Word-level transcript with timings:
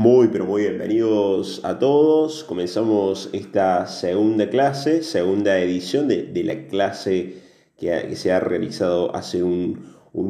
Muy, 0.00 0.28
pero 0.28 0.46
muy 0.46 0.62
bienvenidos 0.62 1.60
a 1.62 1.78
todos. 1.78 2.42
Comenzamos 2.44 3.28
esta 3.34 3.86
segunda 3.86 4.48
clase, 4.48 5.02
segunda 5.02 5.58
edición 5.58 6.08
de, 6.08 6.42
la 6.42 6.68
clase 6.68 7.34
que, 7.76 8.16
se 8.16 8.32
ha 8.32 8.40
realizado 8.40 9.14
hace 9.14 9.42
un, 9.42 9.84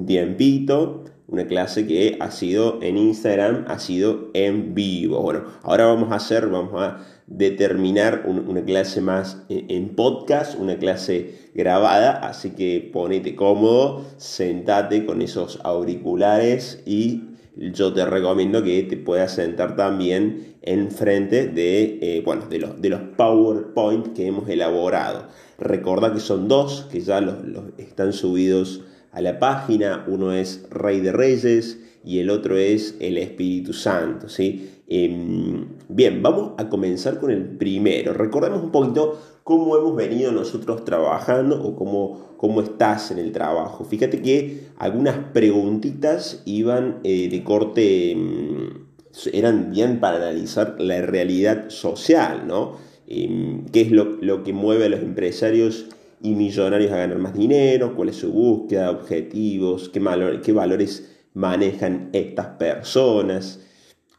tiempito. 0.08 1.04
Una 1.28 1.46
clase 1.46 1.86
que 1.86 2.16
ha 2.18 2.32
sido 2.32 2.80
en 2.82 2.98
Instagram, 2.98 3.64
ha 3.68 3.78
sido 3.78 4.30
en 4.34 4.74
vivo. 4.74 5.22
Bueno, 5.22 5.44
ahora 5.62 5.86
vamos 5.86 6.10
a 6.10 6.16
hacer, 6.16 6.48
vamos 6.48 6.82
a 6.82 7.06
determinar 7.28 8.24
una 8.26 8.64
clase 8.64 9.00
más 9.00 9.44
en 9.48 9.94
podcast, 9.94 10.58
una 10.58 10.78
clase 10.78 11.52
grabada, 11.54 12.18
así 12.26 12.56
que 12.56 12.90
ponete 12.92 13.36
cómodo, 13.36 14.04
sentate 14.16 15.06
con 15.06 15.22
esos 15.22 15.60
auriculares 15.62 16.82
y 16.86 17.29
yo 17.60 17.92
te 17.92 18.04
recomiendo 18.06 18.62
que 18.62 18.82
te 18.84 18.96
puedas 18.96 19.34
sentar 19.34 19.76
también 19.76 20.56
enfrente 20.62 21.46
de, 21.46 21.98
eh, 22.00 22.22
bueno, 22.24 22.46
de, 22.48 22.58
los, 22.58 22.80
de 22.80 22.88
los 22.88 23.00
PowerPoint 23.16 24.14
que 24.14 24.26
hemos 24.26 24.48
elaborado. 24.48 25.28
Recuerda 25.58 26.12
que 26.12 26.20
son 26.20 26.48
dos, 26.48 26.88
que 26.90 27.00
ya 27.00 27.20
los, 27.20 27.34
están 27.76 28.14
subidos 28.14 28.82
a 29.12 29.20
la 29.20 29.38
página. 29.38 30.04
Uno 30.08 30.32
es 30.32 30.66
Rey 30.70 31.00
de 31.00 31.12
Reyes 31.12 31.78
y 32.02 32.20
el 32.20 32.30
otro 32.30 32.56
es 32.56 32.96
el 32.98 33.18
Espíritu 33.18 33.74
Santo. 33.74 34.30
¿sí? 34.30 34.70
Em, 34.88 35.66
bien, 35.88 36.22
vamos 36.22 36.52
a 36.56 36.70
comenzar 36.70 37.20
con 37.20 37.30
el 37.30 37.42
primero. 37.42 38.14
Recordemos 38.14 38.62
un 38.62 38.72
poquito 38.72 39.20
cómo 39.44 39.76
hemos 39.76 39.96
venido 39.96 40.32
nosotros 40.32 40.84
trabajando 40.84 41.62
o 41.62 41.76
cómo, 41.76 42.34
cómo 42.36 42.60
estás 42.60 43.10
en 43.10 43.18
el 43.18 43.32
trabajo. 43.32 43.84
Fíjate 43.84 44.22
que 44.22 44.68
algunas 44.78 45.16
preguntitas 45.32 46.42
iban 46.44 47.00
eh, 47.04 47.28
de 47.28 47.44
corte, 47.44 48.14
mm, 48.16 48.90
eran 49.32 49.70
bien 49.70 50.00
para 50.00 50.16
analizar 50.16 50.76
la 50.78 51.00
realidad 51.02 51.68
social, 51.68 52.46
¿no? 52.46 52.76
Em, 53.06 53.66
¿Qué 53.66 53.80
es 53.82 53.90
lo, 53.90 54.44
que 54.44 54.52
mueve 54.52 54.86
a 54.86 54.88
los 54.88 55.00
empresarios 55.00 55.86
y 56.22 56.34
millonarios 56.34 56.92
a 56.92 56.98
ganar 56.98 57.18
más 57.18 57.34
dinero? 57.34 57.96
¿Cuál 57.96 58.10
es 58.10 58.16
su 58.16 58.32
búsqueda? 58.32 58.90
¿Objetivos? 58.90 59.88
¿Qué, 59.88 60.00
qué 60.44 60.52
valores 60.52 61.10
manejan 61.34 62.10
estas 62.12 62.46
personas? 62.58 63.60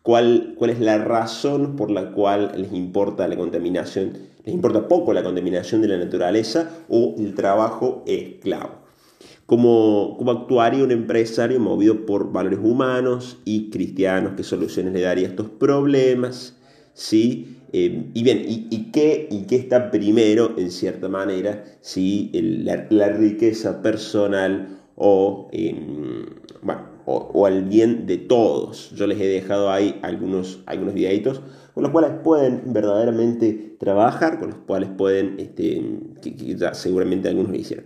¿Cuál, 0.03 0.55
¿Cuál 0.57 0.71
es 0.71 0.79
la 0.79 0.97
razón 0.97 1.75
por 1.75 1.91
la 1.91 2.11
cual 2.11 2.51
les 2.57 2.73
importa 2.73 3.27
la 3.27 3.37
contaminación? 3.37 4.17
Les 4.45 4.53
importa 4.53 4.87
poco 4.87 5.13
la 5.13 5.23
contaminación 5.23 5.81
de 5.81 5.87
la 5.87 5.97
naturaleza 5.97 6.69
o 6.89 7.15
el 7.17 7.35
trabajo 7.35 8.03
esclavo. 8.07 8.81
¿Cómo, 9.45 10.17
actuaría 10.29 10.83
un 10.83 10.91
empresario 10.91 11.59
movido 11.59 12.05
por 12.05 12.31
valores 12.31 12.59
humanos 12.63 13.39
y 13.43 13.69
cristianos? 13.69 14.33
¿Qué 14.37 14.43
soluciones 14.43 14.93
le 14.93 15.01
daría 15.01 15.27
a 15.27 15.29
estos 15.31 15.49
problemas? 15.49 16.57
¿Sí? 16.93 17.57
Eh, 17.73 18.11
y 18.13 18.23
bien, 18.23 18.43
¿y, 18.47 18.91
qué, 18.91 19.27
¿y, 19.29 19.47
qué, 19.47 19.57
está 19.57 19.91
primero, 19.91 20.55
en 20.57 20.71
cierta 20.71 21.09
manera, 21.09 21.65
si 21.81 22.31
la, 22.33 23.09
riqueza 23.09 23.81
personal 23.81 24.79
o, 24.95 25.49
em, 25.51 26.25
bueno, 26.61 26.90
o, 27.11 27.45
al 27.45 27.63
bien 27.63 28.05
de 28.05 28.17
todos? 28.17 28.91
Yo 28.91 29.07
les 29.07 29.19
he 29.19 29.27
dejado 29.27 29.71
ahí 29.71 29.99
algunos, 30.01 30.61
algunos 30.65 30.93
videitos 30.93 31.41
con 31.73 31.83
los 31.83 31.91
cuales 31.91 32.11
pueden 32.23 32.73
verdaderamente 32.73 33.75
trabajar, 33.79 34.39
con 34.39 34.49
los 34.49 34.59
cuales 34.59 34.89
pueden, 34.97 35.35
este, 35.39 35.81
que, 36.21 36.57
seguramente 36.73 37.29
algunos 37.29 37.51
lo 37.51 37.57
hicieron. 37.57 37.85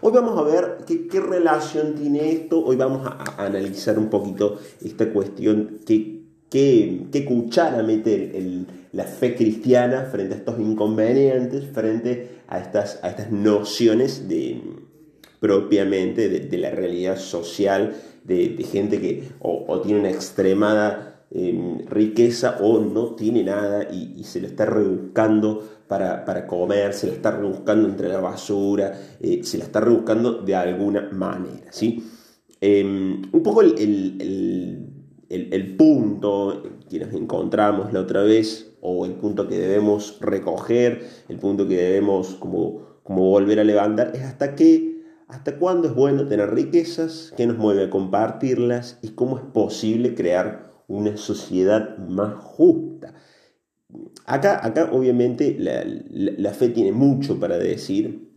Hoy 0.00 0.12
vamos 0.12 0.38
a 0.38 0.42
ver 0.42 0.78
qué, 0.86 1.20
relación 1.20 1.94
tiene 1.94 2.32
esto, 2.32 2.64
hoy 2.64 2.76
vamos 2.76 3.06
a, 3.06 3.44
analizar 3.44 3.98
un 3.98 4.08
poquito 4.08 4.58
esta 4.82 5.12
cuestión, 5.12 5.80
qué, 5.86 6.22
qué, 6.50 7.24
cuchara 7.26 7.82
mete 7.82 8.64
la 8.92 9.04
fe 9.04 9.34
cristiana 9.34 10.08
frente 10.10 10.34
a 10.34 10.38
estos 10.38 10.58
inconvenientes, 10.58 11.66
frente 11.72 12.40
a 12.48 12.58
estas, 12.58 12.98
a 13.02 13.10
estas 13.10 13.30
nociones 13.30 14.28
de, 14.28 14.60
propiamente 15.40 16.28
de, 16.28 16.58
la 16.58 16.70
realidad 16.70 17.18
social 17.18 17.94
de, 18.26 18.66
gente 18.70 19.00
que 19.00 19.28
o 19.40 19.80
tiene 19.80 20.00
una 20.00 20.10
extremada 20.10 21.16
riqueza 21.88 22.58
o 22.60 22.80
no 22.80 23.14
tiene 23.14 23.42
nada 23.42 23.88
y, 23.90 24.22
se 24.24 24.40
lo 24.40 24.46
está 24.46 24.64
rebuscando 24.64 25.62
para, 25.88 26.46
comer, 26.46 26.94
se 26.94 27.08
lo 27.08 27.12
está 27.12 27.32
rebuscando 27.32 27.88
entre 27.88 28.08
la 28.08 28.20
basura, 28.20 28.98
eh, 29.20 29.40
se 29.42 29.58
la 29.58 29.64
está 29.64 29.80
rebuscando 29.80 30.34
de 30.42 30.54
alguna 30.54 31.08
manera. 31.12 31.70
¿sí? 31.70 32.04
Em, 32.60 33.22
un 33.32 33.42
poco 33.42 33.62
el, 33.62 33.74
punto 35.76 36.62
que 36.88 36.98
nos 37.00 37.12
encontramos 37.12 37.92
la 37.92 38.00
otra 38.00 38.22
vez 38.22 38.72
o 38.80 39.04
el 39.04 39.12
punto 39.12 39.48
que 39.48 39.58
debemos 39.58 40.18
recoger, 40.20 41.06
el 41.28 41.38
punto 41.38 41.66
que 41.68 41.76
debemos 41.76 42.36
como, 42.36 43.00
como 43.02 43.30
volver 43.30 43.60
a 43.60 43.64
levantar 43.64 44.12
es 44.14 44.22
hasta 44.22 44.54
qué 44.54 44.95
¿Hasta 45.28 45.58
cuándo 45.58 45.88
es 45.88 45.94
bueno 45.94 46.26
tener 46.28 46.54
riquezas? 46.54 47.32
¿Qué 47.36 47.46
nos 47.46 47.58
mueve 47.58 47.84
a 47.84 47.90
compartirlas? 47.90 48.98
¿Y 49.02 49.10
cómo 49.10 49.38
es 49.38 49.44
posible 49.44 50.14
crear 50.14 50.66
una 50.88 51.16
sociedad 51.16 51.98
más 51.98 52.34
justa. 52.34 53.14
Acá, 54.24 54.64
acá 54.64 54.90
obviamente 54.92 55.56
la, 55.58 56.52
fe 56.52 56.68
tiene 56.68 56.92
mucho 56.92 57.38
para 57.38 57.58
decir 57.58 58.28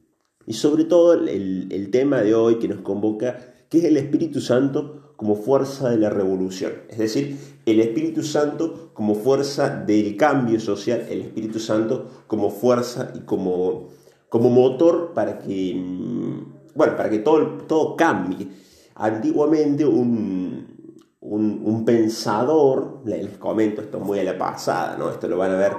y 0.46 0.54
sobre 0.54 0.86
todo 0.86 1.14
el, 1.14 1.90
tema 1.92 2.22
de 2.22 2.34
hoy 2.36 2.60
que 2.60 2.68
nos 2.68 2.82
convoca, 2.82 3.38
que 3.70 3.80
es 3.80 3.84
el 3.84 3.98
Espíritu 3.98 4.42
Santo 4.42 5.14
como 5.16 5.36
fuerza 5.36 5.90
de 5.90 5.98
la 5.98 6.10
revolución. 6.10 6.72
Es 6.90 6.98
decir, 6.98 7.38
el 7.66 7.80
Espíritu 7.80 8.24
Santo 8.24 8.92
como 8.94 9.16
fuerza 9.16 9.84
del 9.84 10.16
cambio 10.16 10.60
social, 10.60 11.06
el 11.10 11.22
Espíritu 11.22 11.60
Santo 11.60 12.08
como 12.28 12.50
fuerza 12.52 13.12
y 13.16 13.20
como, 13.20 13.90
como 14.30 14.50
motor 14.50 15.14
para 15.14 15.40
que, 15.40 15.76
mm, 15.76 16.59
bueno, 16.80 16.96
para 16.96 17.10
que 17.10 17.20
todo, 17.20 17.46
todo 17.68 17.98
cambie. 17.98 18.48
Antiguamente 18.96 19.86
un, 19.86 20.96
un, 21.20 21.84
pensador, 21.84 23.02
les 23.06 23.38
comento 23.38 23.82
esto 23.82 24.00
muy 24.00 24.20
a 24.20 24.24
la 24.24 24.38
pasada, 24.38 24.96
¿no? 24.98 25.10
esto 25.10 25.28
lo 25.28 25.38
van 25.38 25.52
a 25.52 25.58
ver 25.58 25.74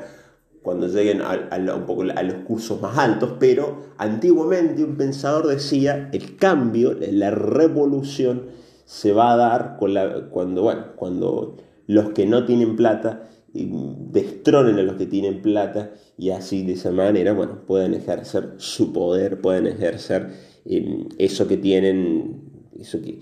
cuando 0.61 0.89
lleguen 0.89 1.23
a, 1.23 1.75
un 1.75 1.87
poco 1.87 2.03
a 2.03 2.23
los 2.23 2.45
cursos 2.45 2.83
más 2.83 2.99
altos, 2.99 3.33
pero 3.41 3.79
antiguamente 3.97 4.85
un 4.85 4.97
pensador 4.97 5.47
decía, 5.47 6.11
el 6.13 6.37
cambio, 6.37 6.95
la 7.01 7.31
revolución 7.31 8.49
se 8.85 9.13
va 9.13 9.33
a 9.33 9.37
dar 9.37 9.77
cuando, 9.79 10.63
bueno, 10.63 10.85
cuando 10.97 11.57
los 11.87 12.11
que 12.11 12.27
no 12.27 12.45
tienen 12.45 12.77
plata 12.77 13.31
destronen 13.55 14.79
a 14.79 14.83
los 14.83 14.97
que 14.97 15.07
tienen 15.07 15.41
plata 15.41 15.93
y 16.19 16.29
así 16.31 16.63
de 16.67 16.75
esa 16.75 16.91
manera, 16.91 17.33
bueno, 17.33 17.63
puedan 17.67 17.95
ejercer 17.95 18.55
su 18.59 18.93
poder, 18.93 19.41
pueden 19.41 19.67
ejercer 19.67 20.50
eh, 20.65 21.05
eso 21.19 21.47
que 21.49 21.57
tienen, 21.57 22.41
eso 22.79 23.01
que, 23.01 23.19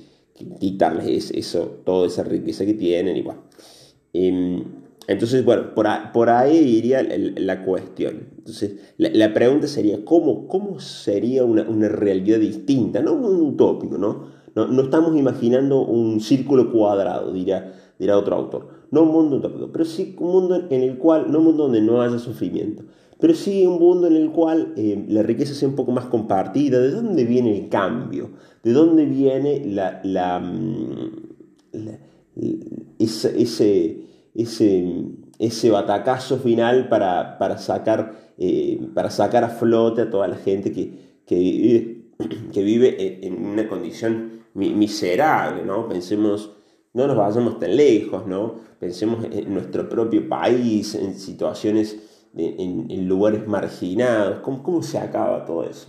quitarles 0.61 1.31
eso, 1.33 1.81
toda 1.85 2.07
esa 2.07 2.23
riqueza 2.23 2.65
que 2.65 2.75
tienen 2.75 3.17
y 3.17 3.25
em, 4.13 4.63
entonces, 5.09 5.43
bueno, 5.43 5.75
por, 5.75 6.29
ahí 6.29 6.59
iría 6.59 7.03
la, 7.03 7.65
cuestión. 7.65 8.29
Entonces, 8.37 8.95
la, 8.99 9.33
pregunta 9.33 9.67
sería, 9.67 10.05
¿cómo, 10.05 10.47
cómo 10.47 10.81
sería 10.81 11.45
una, 11.45 11.89
realidad 11.89 12.39
distinta? 12.39 13.01
No 13.01 13.15
un 13.15 13.41
utópico, 13.41 13.97
¿no? 13.97 14.27
¿no? 14.55 14.83
estamos 14.83 15.17
imaginando 15.17 15.81
un 15.81 16.21
círculo 16.21 16.71
cuadrado, 16.71 17.33
dirá, 17.33 17.73
dirá 17.99 18.19
otro 18.19 18.37
autor. 18.37 18.69
No 18.91 19.05
un 19.05 19.13
mundo 19.13 19.37
utópico, 19.37 19.71
pero 19.73 19.87
sí 19.87 20.15
un 20.19 20.31
mundo 20.31 20.67
en 20.69 20.83
el 20.83 20.99
cual, 20.99 21.33
no 21.33 21.39
un 21.39 21.45
mundo 21.45 21.63
donde 21.65 21.81
no 21.81 22.03
haya 22.03 22.19
sufrimiento, 22.19 22.85
pero 23.21 23.35
sí 23.35 23.67
un 23.67 23.79
mundo 23.79 24.07
en 24.07 24.17
el 24.17 24.31
cual 24.31 24.75
eh, 24.77 25.05
la 25.09 25.23
riqueza 25.23 25.55
sea 25.55 25.69
un 25.69 25.75
poco 25.75 25.93
más 25.93 26.07
compartida. 26.07 26.79
¿De 26.79 26.91
dónde 26.91 27.25
viene 27.25 27.57
el 27.57 27.69
cambio? 27.69 28.31
¿De 28.63 28.73
dónde 28.73 29.07
viene 29.07 29.65
la, 29.67 30.39
mm, 30.39 31.11
ese, 32.99 33.43
ese, 33.43 33.97
ese, 35.39 35.71
batacazo 35.71 36.39
final 36.39 36.89
para, 36.89 37.39
para 37.39 37.59
sacar, 37.59 38.33
eh, 38.39 38.81
para 38.95 39.11
sacar 39.11 39.45
a 39.45 39.49
flote 39.49 40.03
a 40.03 40.11
toda 40.11 40.29
la 40.29 40.37
gente 40.37 40.71
que, 40.73 41.21
que, 41.27 42.05
que 42.53 42.63
vive 42.63 43.27
en 43.27 43.45
una 43.45 43.69
condición 43.69 44.43
miserable? 44.55 45.65
¿no? 45.65 45.89
Pensemos, 45.89 46.53
no 46.95 47.07
nos 47.07 47.17
vayamos 47.17 47.59
tan 47.59 47.77
lejos, 47.77 48.27
¿no? 48.27 48.69
pensemos 48.79 49.25
en 49.31 49.53
nuestro 49.53 49.89
propio 49.89 50.29
país, 50.29 50.95
en 50.95 51.19
situaciones 51.19 52.18
en, 52.39 53.09
lugares 53.09 53.47
marginados, 53.47 54.41
¿Cómo, 54.41 54.63
¿Cómo, 54.63 54.83
se 54.83 54.99
acaba 54.99 55.45
todo 55.45 55.65
eso? 55.65 55.89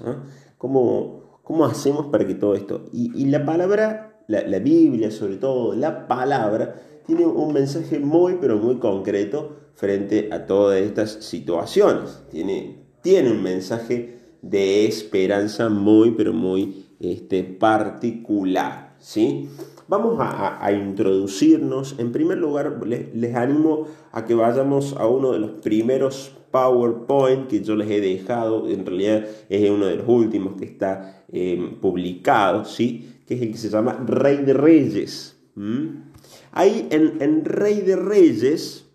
¿Cómo, 0.57 1.39
¿Cómo, 1.43 1.65
hacemos 1.65 2.07
para 2.07 2.25
que 2.25 2.35
todo 2.35 2.55
esto? 2.55 2.85
Y, 2.91 3.25
la 3.25 3.45
palabra, 3.45 4.23
la, 4.27 4.59
Biblia 4.59 5.11
sobre 5.11 5.37
todo, 5.37 5.75
la 5.75 6.07
palabra, 6.07 6.75
tiene 7.05 7.25
un 7.25 7.53
mensaje 7.53 7.99
muy, 7.99 8.37
pero 8.41 8.57
muy 8.57 8.77
concreto 8.77 9.57
frente 9.75 10.29
a 10.31 10.45
todas 10.45 10.81
estas 10.81 11.11
situaciones. 11.23 12.21
Tiene, 12.29 12.83
tiene 13.01 13.31
un 13.31 13.43
mensaje 13.43 14.17
de 14.41 14.85
esperanza 14.85 15.69
muy, 15.69 16.11
pero 16.11 16.33
muy 16.33 16.87
este, 16.99 17.43
particular. 17.43 18.95
¿sí? 18.99 19.49
Vamos 19.87 20.17
a, 20.19 20.71
introducirnos. 20.71 21.95
En 21.97 22.11
primer 22.11 22.37
lugar, 22.37 22.79
les, 22.85 23.35
animo 23.35 23.87
a 24.11 24.25
que 24.25 24.35
vayamos 24.35 24.95
a 24.97 25.07
uno 25.07 25.31
de 25.31 25.39
los 25.39 25.51
primeros 25.51 26.35
PowerPoint 26.51 27.47
que 27.47 27.61
yo 27.61 27.75
les 27.75 27.89
he 27.89 28.01
dejado. 28.01 28.69
En 28.69 28.85
realidad 28.85 29.25
es 29.49 29.69
uno 29.69 29.85
de 29.85 29.97
los 29.97 30.07
últimos 30.07 30.55
que 30.57 30.65
está 30.65 31.23
eh, 31.31 31.75
publicado, 31.81 32.65
¿sí? 32.65 33.15
Que 33.25 33.35
es 33.35 33.41
el 33.41 33.51
que 33.51 33.57
se 33.57 33.69
llama 33.69 34.03
Rey 34.05 34.37
de 34.37 34.53
Reyes. 34.53 35.37
Ahí 36.51 36.87
en, 36.89 37.45
Rey 37.45 37.81
de 37.81 37.95
Reyes, 37.95 38.85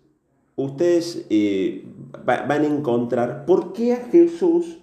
ustedes 0.55 1.25
eh, 1.29 1.85
van 2.25 2.61
a 2.61 2.65
encontrar 2.65 3.45
por 3.45 3.73
qué 3.73 3.93
a 3.93 4.07
Jesús 4.11 4.79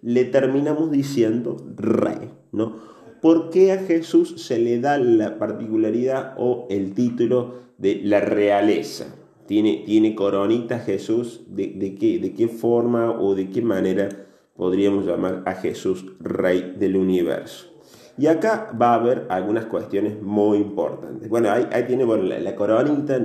le 0.00 0.24
terminamos 0.24 0.90
diciendo 0.90 1.56
rey, 1.76 2.30
¿no? 2.52 2.76
¿Por 3.22 3.48
qué 3.48 3.72
a 3.72 3.78
Jesús 3.78 4.34
se 4.36 4.58
le 4.58 4.78
da 4.78 4.98
la 4.98 5.38
particularidad 5.38 6.34
o 6.36 6.66
el 6.68 6.92
título 6.92 7.54
de 7.78 8.02
la 8.04 8.20
realeza? 8.20 9.06
¿Tiene, 9.46 9.82
tiene 9.86 10.14
coronita 10.14 10.78
Jesús? 10.78 11.42
¿De, 11.48 11.94
qué, 11.94 12.18
¿De 12.18 12.32
qué 12.32 12.48
forma 12.48 13.10
o 13.10 13.34
de 13.34 13.50
qué 13.50 13.62
manera 13.62 14.08
podríamos 14.56 15.06
llamar 15.06 15.42
a 15.46 15.54
Jesús 15.54 16.06
rey 16.20 16.74
del 16.78 16.96
universo? 16.96 17.66
Y 18.16 18.26
acá 18.26 18.70
va 18.80 18.92
a 18.92 18.94
haber 18.94 19.26
algunas 19.28 19.66
cuestiones 19.66 20.22
muy 20.22 20.58
importantes. 20.58 21.28
Bueno, 21.28 21.50
ahí, 21.50 21.66
tiene 21.86 22.06
la, 22.40 22.54
coronita. 22.54 23.20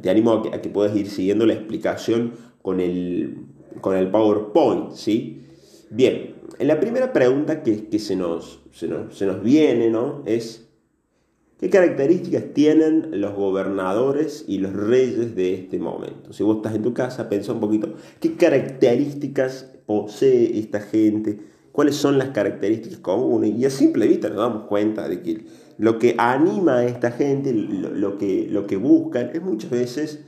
Te 0.00 0.10
animo 0.10 0.32
a 0.32 0.42
que, 0.42 0.48
a 0.54 0.60
que 0.60 0.68
puedas 0.68 0.96
ir 0.96 1.08
siguiendo 1.08 1.46
la 1.46 1.54
explicación 1.54 2.32
con 2.60 2.80
el, 2.80 3.46
con 3.80 3.96
el 3.96 4.10
PowerPoint, 4.10 4.92
¿sí? 4.92 5.46
Bien, 5.90 6.34
la 6.60 6.80
primera 6.80 7.12
pregunta 7.12 7.62
que, 7.62 7.98
se, 7.98 8.16
nos, 8.16 8.60
se, 8.72 8.88
nos, 8.88 9.42
viene, 9.42 9.90
¿no? 9.90 10.22
Es, 10.26 10.67
¿qué 11.60 11.70
características 11.70 12.44
tienen 12.54 13.20
los 13.20 13.34
gobernadores 13.34 14.44
y 14.46 14.58
los 14.58 14.72
reyes 14.72 15.34
de 15.34 15.54
este 15.54 15.78
momento? 15.78 16.32
Si 16.32 16.42
vos 16.42 16.56
estás 16.56 16.74
en 16.74 16.82
tu 16.82 16.94
casa, 16.94 17.28
piensa 17.28 17.52
un 17.52 17.60
poquito, 17.60 17.94
¿qué 18.20 18.34
características 18.34 19.70
posee 19.86 20.58
esta 20.58 20.80
gente? 20.80 21.38
¿Cuáles 21.72 21.96
son 21.96 22.18
las 22.18 22.30
características 22.30 22.98
comunes? 22.98 23.54
Y 23.56 23.64
a 23.64 23.70
simple 23.70 24.06
vista 24.06 24.28
nos 24.28 24.38
damos 24.38 24.64
cuenta 24.64 25.08
de 25.08 25.22
que 25.22 25.44
lo 25.78 25.98
que 25.98 26.16
anima 26.18 26.78
a 26.78 26.86
esta 26.86 27.12
gente, 27.12 27.52
lo, 27.52 28.18
que, 28.18 28.48
lo 28.50 28.66
que 28.66 28.76
buscan, 28.76 29.30
es 29.32 29.42
muchas 29.42 29.70
veces 29.70 30.24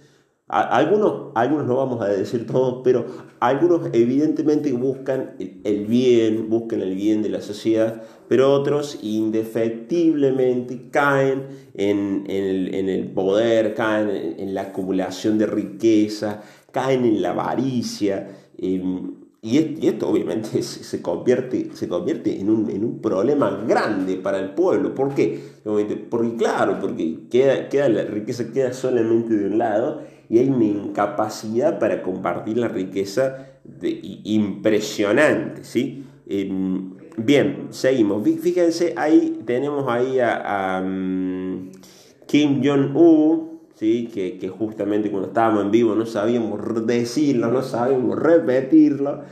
algunos, 0.51 1.29
algunos 1.35 1.67
no 1.67 1.77
vamos 1.77 2.03
a 2.03 2.09
decir 2.09 2.47
todos, 2.47 2.81
pero 2.83 3.07
algunos 3.39 3.89
evidentemente 3.93 4.73
buscan 4.73 5.35
el 5.39 5.87
bien, 5.87 6.51
buscan 6.51 6.81
el 6.81 6.97
bien 6.97 7.23
de 7.23 7.29
la 7.29 7.41
sociedad, 7.41 8.03
pero 8.29 8.53
otros 8.53 8.99
indefectiblemente 9.03 10.89
caen 10.91 11.47
en, 11.75 12.25
el, 12.29 13.13
poder, 13.15 13.75
caen 13.75 14.35
en, 14.39 14.55
la 14.55 14.63
acumulación 14.63 15.39
de 15.39 15.47
riqueza, 15.47 16.43
caen 16.73 17.05
en 17.05 17.23
la 17.23 17.31
avaricia. 17.31 18.29
Em, 18.59 19.15
y, 19.43 19.87
esto 19.87 20.09
obviamente 20.09 20.63
se, 20.63 21.01
convierte, 21.01 21.71
se 21.75 21.89
convierte 21.89 22.41
en, 22.41 22.51
un, 22.51 22.69
en, 22.71 22.85
un, 22.85 23.01
problema 23.01 23.65
grande 23.69 24.17
para 24.17 24.41
el 24.41 24.51
pueblo. 24.51 24.95
¿Por 24.97 25.15
qué? 25.15 25.41
Porque 25.63 26.37
claro, 26.37 26.79
porque 26.81 27.29
queda, 27.31 27.69
queda 27.69 27.89
la 27.89 28.03
riqueza 28.03 28.53
queda 28.53 28.73
solamente 28.73 29.35
de 29.35 29.47
un 29.47 29.59
lado 29.59 30.20
y 30.31 30.39
hay 30.39 30.49
una 30.49 30.65
incapacidad 30.65 31.81
para 31.81 32.03
compartir 32.03 32.57
la 32.57 32.69
riqueza 32.69 33.49
impresionante, 33.83 35.65
¿sí? 35.65 36.05
Em, 36.29 36.93
bien, 37.17 37.67
seguimos. 37.71 38.23
Fíjense, 38.23 38.95
ahí 38.97 39.41
tenemos 39.45 39.89
ahí 39.89 40.19
a, 40.21 40.81
mm, 40.87 41.73
Kim 42.27 42.63
Jong-un, 42.65 43.59
¿sí? 43.75 44.07
Que, 44.07 44.49
justamente 44.49 45.11
cuando 45.11 45.29
estábamos 45.29 45.65
en 45.65 45.73
vivo 45.73 45.97
no 45.97 46.07
sabíamos 46.07 46.87
decirlo, 46.87 47.49
no 47.51 47.63
sabíamos 47.63 48.17
repetirlo, 48.17 49.23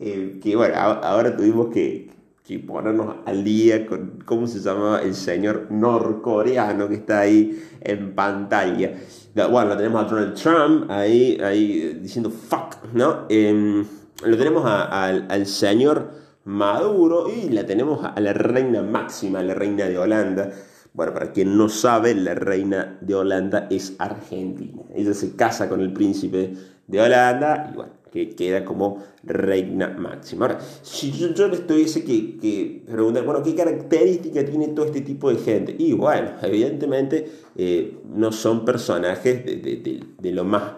eh, 0.00 0.40
que 0.42 0.56
bueno, 0.56 0.74
ahora 0.76 1.36
tuvimos 1.36 1.68
que, 1.68 2.10
que 2.48 2.58
ponernos 2.58 3.16
al 3.26 3.44
día 3.44 3.86
con 3.86 4.22
cómo 4.24 4.46
se 4.46 4.60
llamaba 4.60 5.02
el 5.02 5.14
señor 5.14 5.66
norcoreano 5.68 6.88
que 6.88 6.94
está 6.94 7.20
ahí 7.20 7.62
en 7.82 8.14
pantalla. 8.14 8.94
Bueno, 9.34 9.68
lo 9.68 9.76
tenemos 9.76 10.02
a 10.02 10.08
Donald 10.08 10.34
Trump 10.34 10.90
ahí, 10.90 11.38
ahí 11.44 11.98
diciendo 12.00 12.30
fuck, 12.30 12.82
¿no? 12.94 13.26
Em, 13.28 13.84
lo 14.24 14.36
tenemos 14.38 14.64
al 14.64 15.46
señor 15.46 16.10
Maduro 16.44 17.26
y 17.28 17.50
la 17.50 17.66
tenemos 17.66 18.02
a 18.02 18.18
la 18.18 18.32
reina 18.32 18.80
máxima, 18.80 19.42
la 19.42 19.52
reina 19.52 19.84
de 19.84 19.98
Holanda. 19.98 20.50
Bueno, 20.94 21.12
para 21.12 21.32
quien 21.32 21.54
no 21.58 21.68
sabe, 21.68 22.14
la 22.14 22.34
reina 22.34 22.96
de 23.02 23.14
Holanda 23.14 23.66
es 23.68 23.94
argentina. 23.98 24.84
Ella 24.94 25.12
se 25.12 25.36
casa 25.36 25.68
con 25.68 25.82
el 25.82 25.92
príncipe 25.92 26.54
de 26.86 26.98
Holanda 26.98 27.68
y 27.70 27.76
bueno, 27.76 27.92
que 28.10 28.30
queda 28.30 28.64
como 28.64 29.02
reina 29.22 29.88
máxima. 29.88 30.46
Ahora, 30.46 30.60
si 30.82 31.12
yo, 31.12 31.28
yo 31.34 31.48
les 31.48 31.66
tuviese 31.66 32.04
que, 32.04 32.38
que, 32.38 32.82
preguntar, 32.86 33.24
bueno, 33.24 33.42
¿qué 33.42 33.54
característica 33.54 34.44
tiene 34.44 34.68
todo 34.68 34.86
este 34.86 35.00
tipo 35.02 35.30
de 35.30 35.36
gente? 35.36 35.74
Y 35.78 35.92
bueno, 35.92 36.30
evidentemente 36.42 37.28
eh, 37.56 37.98
no 38.14 38.32
son 38.32 38.64
personajes 38.64 39.44
de, 39.44 39.56
de, 39.56 40.00
de, 40.18 40.32
lo 40.32 40.44
más... 40.44 40.74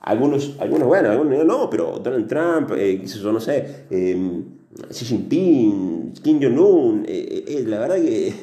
Algunos, 0.00 0.56
algunos, 0.58 0.86
bueno, 0.86 1.10
algunos 1.10 1.46
no, 1.46 1.70
pero 1.70 1.98
Donald 1.98 2.28
Trump, 2.28 2.72
eh, 2.76 3.02
yo 3.06 3.32
no 3.32 3.40
sé, 3.40 3.86
eh, 3.90 4.42
Xi 4.90 5.04
Jinping, 5.04 6.12
Kim 6.22 6.40
Jong-un, 6.40 7.04
eh, 7.06 7.44
eh, 7.46 7.64
la 7.66 7.78
verdad 7.78 7.96
que 7.96 8.34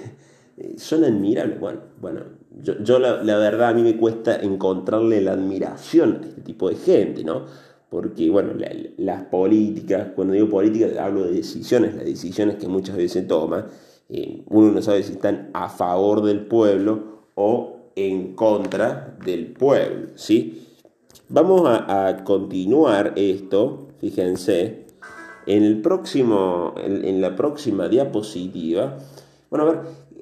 son 0.77 1.03
admirables. 1.03 1.59
Bueno, 1.59 1.81
bueno 1.99 2.21
yo, 2.61 2.99
la, 2.99 3.37
verdad 3.37 3.69
a 3.69 3.73
mí 3.73 3.81
me 3.81 3.97
cuesta 3.97 4.35
encontrarle 4.35 5.21
la 5.21 5.33
admiración 5.33 6.19
a 6.23 6.27
este 6.27 6.41
tipo 6.41 6.69
de 6.69 6.75
gente, 6.75 7.23
¿no? 7.23 7.45
Porque 7.91 8.29
bueno, 8.29 8.53
las 8.97 9.23
políticas, 9.25 10.13
cuando 10.15 10.33
digo 10.33 10.47
políticas 10.47 10.97
hablo 10.97 11.25
de 11.25 11.33
decisiones, 11.33 11.93
las 11.93 12.05
decisiones 12.05 12.55
que 12.55 12.69
muchas 12.69 12.95
veces 12.95 13.11
se 13.11 13.21
toman, 13.23 13.65
eh, 14.07 14.45
uno 14.47 14.71
no 14.71 14.81
sabe 14.81 15.03
si 15.03 15.11
están 15.11 15.49
a 15.53 15.67
favor 15.67 16.23
del 16.23 16.45
pueblo 16.45 17.25
o 17.35 17.91
en 17.97 18.33
contra 18.33 19.17
del 19.25 19.47
pueblo, 19.47 20.07
¿sí? 20.15 20.69
Vamos 21.27 21.63
a, 21.65 22.23
continuar 22.23 23.11
esto, 23.17 23.89
fíjense, 23.99 24.85
en, 25.45 25.63
el 25.63 25.81
próximo, 25.81 26.73
en, 26.77 27.19
la 27.19 27.35
próxima 27.35 27.89
diapositiva, 27.89 28.99
bueno, 29.49 29.65
a 29.65 29.69
ver, 29.69 29.79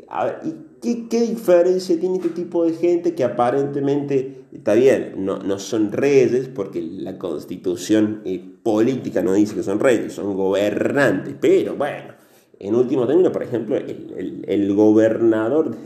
a 0.07 0.25
ver 0.25 0.39
¿qué, 0.81 1.07
¿qué, 1.07 1.21
diferencia 1.21 1.99
tiene 1.99 2.15
este 2.15 2.29
tipo 2.29 2.65
de 2.65 2.73
gente 2.73 3.13
que 3.13 3.23
aparentemente 3.23 4.38
está 4.53 4.73
bien, 4.73 5.13
no, 5.17 5.39
no 5.39 5.59
son 5.59 5.91
reyes, 5.91 6.47
porque 6.47 6.81
la 6.81 7.17
constitución 7.17 8.21
eh, 8.25 8.43
política 8.63 9.21
no 9.21 9.33
dice 9.33 9.55
que 9.55 9.63
son 9.63 9.79
reyes, 9.79 10.13
son 10.13 10.35
gobernantes, 10.35 11.35
pero 11.39 11.75
bueno, 11.75 12.13
en 12.59 12.75
último 12.75 13.07
término, 13.07 13.31
por 13.31 13.43
ejemplo, 13.43 13.77
el, 13.77 14.43
el, 14.45 14.73
gobernador, 14.73 15.77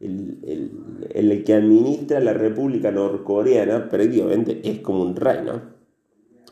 el, 0.00 0.38
el, 1.14 1.44
que 1.44 1.54
administra 1.54 2.20
la 2.20 2.34
República 2.34 2.90
Norcoreana, 2.90 3.88
prácticamente 3.88 4.60
es 4.62 4.80
como 4.80 5.02
un 5.02 5.16
rey, 5.16 5.38
¿no? 5.44 5.62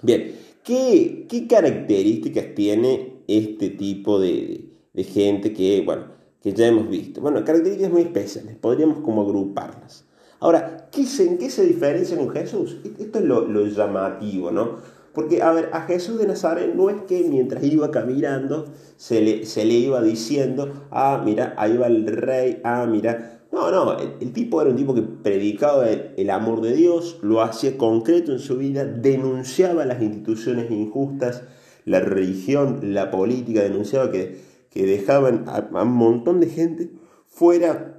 Bien, 0.00 0.32
¿qué, 0.64 1.26
qué 1.28 1.46
características 1.46 2.54
tiene 2.54 3.22
este 3.26 3.70
tipo 3.70 4.18
de, 4.20 4.70
de 4.94 5.04
gente 5.04 5.52
que, 5.52 5.82
bueno, 5.84 6.04
que 6.40 6.52
ya 6.52 6.68
hemos 6.68 6.88
visto? 6.88 7.20
Bueno, 7.20 7.44
características 7.44 7.92
muy 7.92 8.02
especiales, 8.02 8.56
podríamos 8.56 9.00
como 9.00 9.22
agruparlas. 9.22 10.07
Ahora, 10.40 10.88
¿qué 10.92 11.04
se, 11.04 11.26
¿en 11.26 11.38
qué 11.38 11.50
se 11.50 11.64
diferencia 11.64 12.16
con 12.16 12.30
Jesús? 12.30 12.78
E-, 12.84 13.02
esto 13.02 13.18
es 13.18 13.24
lo, 13.24 13.66
llamativo, 13.66 14.50
¿no? 14.50 14.76
Porque, 15.12 15.42
a 15.42 15.52
ver, 15.52 15.70
a 15.72 15.82
Jesús 15.82 16.18
de 16.18 16.26
Nazaret 16.26 16.74
no 16.74 16.90
es 16.90 17.02
que 17.08 17.24
mientras 17.28 17.64
iba 17.64 17.90
caminando 17.90 18.66
se 18.96 19.20
le, 19.20 19.46
se 19.46 19.64
le 19.64 19.74
iba 19.74 20.00
diciendo, 20.00 20.86
ah, 20.90 21.20
mira, 21.24 21.54
ahí 21.56 21.76
va 21.76 21.88
el 21.88 22.06
rey, 22.06 22.60
ah, 22.64 22.86
mira. 22.88 23.34
No, 23.50 23.70
no, 23.70 23.96
el, 23.98 24.32
tipo 24.32 24.60
era 24.60 24.70
un 24.70 24.76
tipo 24.76 24.94
que 24.94 25.02
predicaba 25.02 25.88
el, 25.88 26.30
amor 26.30 26.60
de 26.60 26.74
Dios, 26.74 27.18
lo 27.22 27.40
hacía 27.40 27.78
concreto 27.78 28.30
en 28.30 28.40
su 28.40 28.58
vida, 28.58 28.84
denunciaba 28.84 29.86
las 29.86 30.02
instituciones 30.02 30.70
injustas, 30.70 31.42
la 31.86 32.00
religión, 32.00 32.94
la 32.94 33.10
política, 33.10 33.62
denunciaba 33.62 34.12
que, 34.12 34.38
que 34.70 34.84
dejaban 34.84 35.44
a, 35.48 35.66
a 35.72 35.82
un 35.82 35.94
montón 35.94 36.40
de 36.40 36.48
gente 36.48 36.90
fuera 37.26 37.97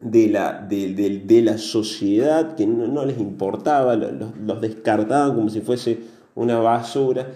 de 0.00 0.28
la, 0.28 0.66
de, 0.68 1.42
la 1.42 1.58
sociedad 1.58 2.54
que 2.54 2.66
no, 2.66 3.04
les 3.04 3.18
importaba, 3.18 3.96
los, 3.96 4.60
descartaban 4.60 5.34
como 5.34 5.48
si 5.48 5.60
fuese 5.60 5.98
una 6.34 6.58
basura. 6.58 7.32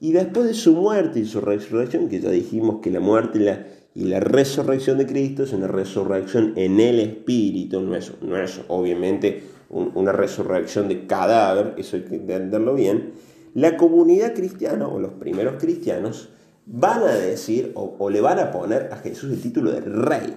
Y 0.00 0.12
después 0.12 0.46
de 0.46 0.54
su 0.54 0.74
muerte 0.74 1.20
y 1.20 1.26
su 1.26 1.40
resurrección, 1.40 2.08
que 2.08 2.20
ya 2.20 2.30
dijimos 2.30 2.80
que 2.82 2.90
la 2.90 3.00
muerte 3.00 3.38
y 3.38 3.42
la, 3.42 3.66
y 3.94 4.04
la 4.04 4.20
resurrección 4.20 4.98
de 4.98 5.06
Cristo 5.06 5.42
es 5.42 5.52
una 5.52 5.66
resurrección 5.66 6.54
en 6.56 6.80
el 6.80 7.00
espíritu, 7.00 7.80
no 7.80 7.94
es, 7.94 8.12
no 8.22 8.36
es 8.36 8.60
obviamente 8.68 9.42
una 9.68 10.12
resurrección 10.12 10.88
de 10.88 11.06
cadáver, 11.06 11.74
eso 11.76 11.96
hay 11.96 12.02
que 12.02 12.16
entenderlo 12.16 12.74
bien. 12.74 13.12
La 13.54 13.76
comunidad 13.76 14.34
cristiana 14.34 14.88
o 14.88 14.98
los 15.00 15.12
primeros 15.12 15.60
cristianos 15.60 16.30
van 16.66 17.02
a 17.02 17.14
decir 17.14 17.72
o, 17.74 18.10
le 18.10 18.20
van 18.20 18.38
a 18.38 18.52
poner 18.52 18.90
a 18.92 18.96
Jesús 18.96 19.32
el 19.32 19.40
título 19.40 19.72
de 19.72 19.80
rey, 19.80 20.36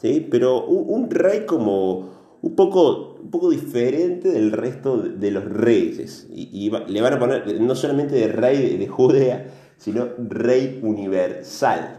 ¿sí? 0.00 0.26
pero 0.30 0.64
un, 0.66 1.10
rey 1.10 1.44
como 1.46 2.08
un 2.40 2.54
poco, 2.54 3.16
un 3.20 3.30
poco 3.30 3.50
diferente 3.50 4.30
del 4.30 4.52
resto 4.52 4.98
de, 4.98 5.30
los 5.30 5.44
reyes. 5.44 6.26
Y, 6.30 6.70
le 6.70 7.00
van 7.00 7.14
a 7.14 7.18
poner 7.18 7.60
no 7.60 7.74
solamente 7.74 8.14
de 8.14 8.28
rey 8.28 8.76
de, 8.76 8.86
Judea, 8.86 9.46
sino 9.76 10.08
rey 10.18 10.80
universal. 10.82 11.98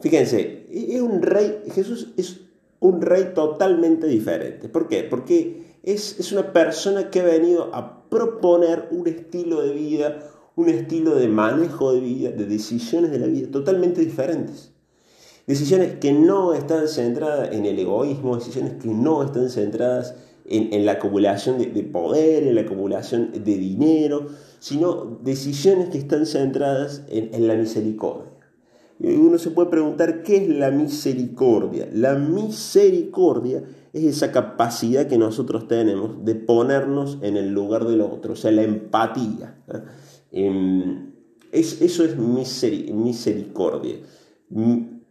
Fíjense, 0.00 0.66
es 0.70 1.00
un 1.00 1.22
rey, 1.22 1.62
Jesús 1.74 2.12
es 2.16 2.40
un 2.80 3.02
rey 3.02 3.32
totalmente 3.34 4.06
diferente. 4.06 4.68
¿Por 4.68 4.88
qué? 4.88 5.02
Porque 5.02 5.78
es, 5.82 6.20
es 6.20 6.30
una 6.32 6.52
persona 6.52 7.10
que 7.10 7.20
ha 7.20 7.24
venido 7.24 7.74
a 7.74 8.08
proponer 8.08 8.88
un 8.92 9.08
estilo 9.08 9.62
de 9.62 9.72
vida, 9.72 10.20
un 10.54 10.68
estilo 10.68 11.16
de 11.16 11.28
manejo 11.28 11.92
de 11.92 12.00
vida, 12.00 12.30
de 12.30 12.46
decisiones 12.46 13.10
de 13.10 13.18
la 13.18 13.26
vida 13.26 13.50
totalmente 13.50 14.00
diferentes. 14.00 14.72
Decisiones 15.48 15.94
que 15.94 16.12
no 16.12 16.52
están 16.52 16.88
centradas 16.88 17.52
en 17.52 17.64
el 17.64 17.78
egoísmo, 17.78 18.36
decisiones 18.36 18.74
que 18.74 18.88
no 18.88 19.22
están 19.22 19.48
centradas 19.48 20.14
en, 20.44 20.84
la 20.84 20.92
acumulación 20.92 21.56
de, 21.56 21.82
poder, 21.84 22.46
en 22.46 22.54
la 22.54 22.60
acumulación 22.60 23.32
de 23.32 23.56
dinero, 23.56 24.26
sino 24.58 25.18
decisiones 25.22 25.88
que 25.88 25.96
están 25.96 26.26
centradas 26.26 27.02
en, 27.08 27.46
la 27.46 27.54
misericordia. 27.54 28.30
Y 29.00 29.14
uno 29.14 29.38
se 29.38 29.50
puede 29.50 29.70
preguntar, 29.70 30.22
¿qué 30.22 30.36
es 30.36 30.50
la 30.50 30.70
misericordia? 30.70 31.88
La 31.94 32.14
misericordia 32.16 33.62
es 33.94 34.04
esa 34.04 34.30
capacidad 34.32 35.06
que 35.06 35.16
nosotros 35.16 35.66
tenemos 35.66 36.26
de 36.26 36.34
ponernos 36.34 37.16
en 37.22 37.38
el 37.38 37.52
lugar 37.52 37.86
del 37.86 38.02
otro, 38.02 38.34
o 38.34 38.36
sea, 38.36 38.50
la 38.50 38.64
empatía. 38.64 39.56
Em, 40.30 41.10
es, 41.52 41.80
eso 41.80 42.04
es 42.04 42.18
misericordia. 42.18 43.96